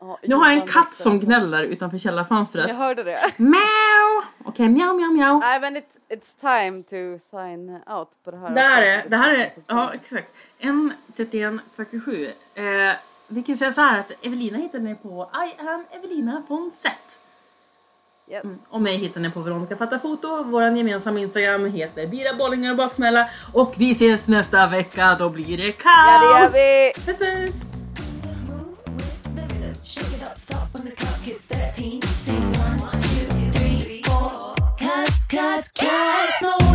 [0.00, 1.02] Ja, Nu har jag en katt Wester.
[1.02, 2.68] som gnäller utanför källarfönstret.
[2.68, 3.18] Jag hörde det.
[3.36, 4.22] Miau!
[4.44, 5.38] Okej, mjau, mjau, mjau.
[5.38, 8.50] Nej men it, it's time to sign out på det här.
[8.54, 10.28] Det här är, det här är, ja exakt.
[10.60, 12.30] 1.31.47.
[12.54, 12.94] Eh,
[13.28, 17.18] vi kan säga så här att Evelina hittar mig på I am Evelina Fonsett.
[18.30, 18.44] Yes.
[18.68, 20.42] Och mig hittar ni på Veronica Fattar Foto.
[20.44, 23.28] Vår gemensamma Instagram heter Bira Bollingar och Baksmälla.
[23.52, 25.92] Och vi ses nästa vecka, då blir det kaos!
[25.94, 26.92] Ja det gör vi!
[26.94, 27.62] Puss puss!
[29.84, 32.02] Shake it up, stop when the clock hits 13.
[32.02, 34.54] Sing one, two, three, four.
[34.78, 36.68] Cause, cause, cause, no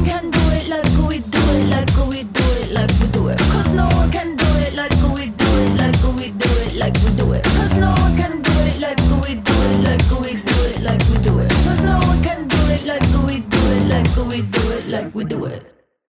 [14.27, 15.72] we do it like we do it?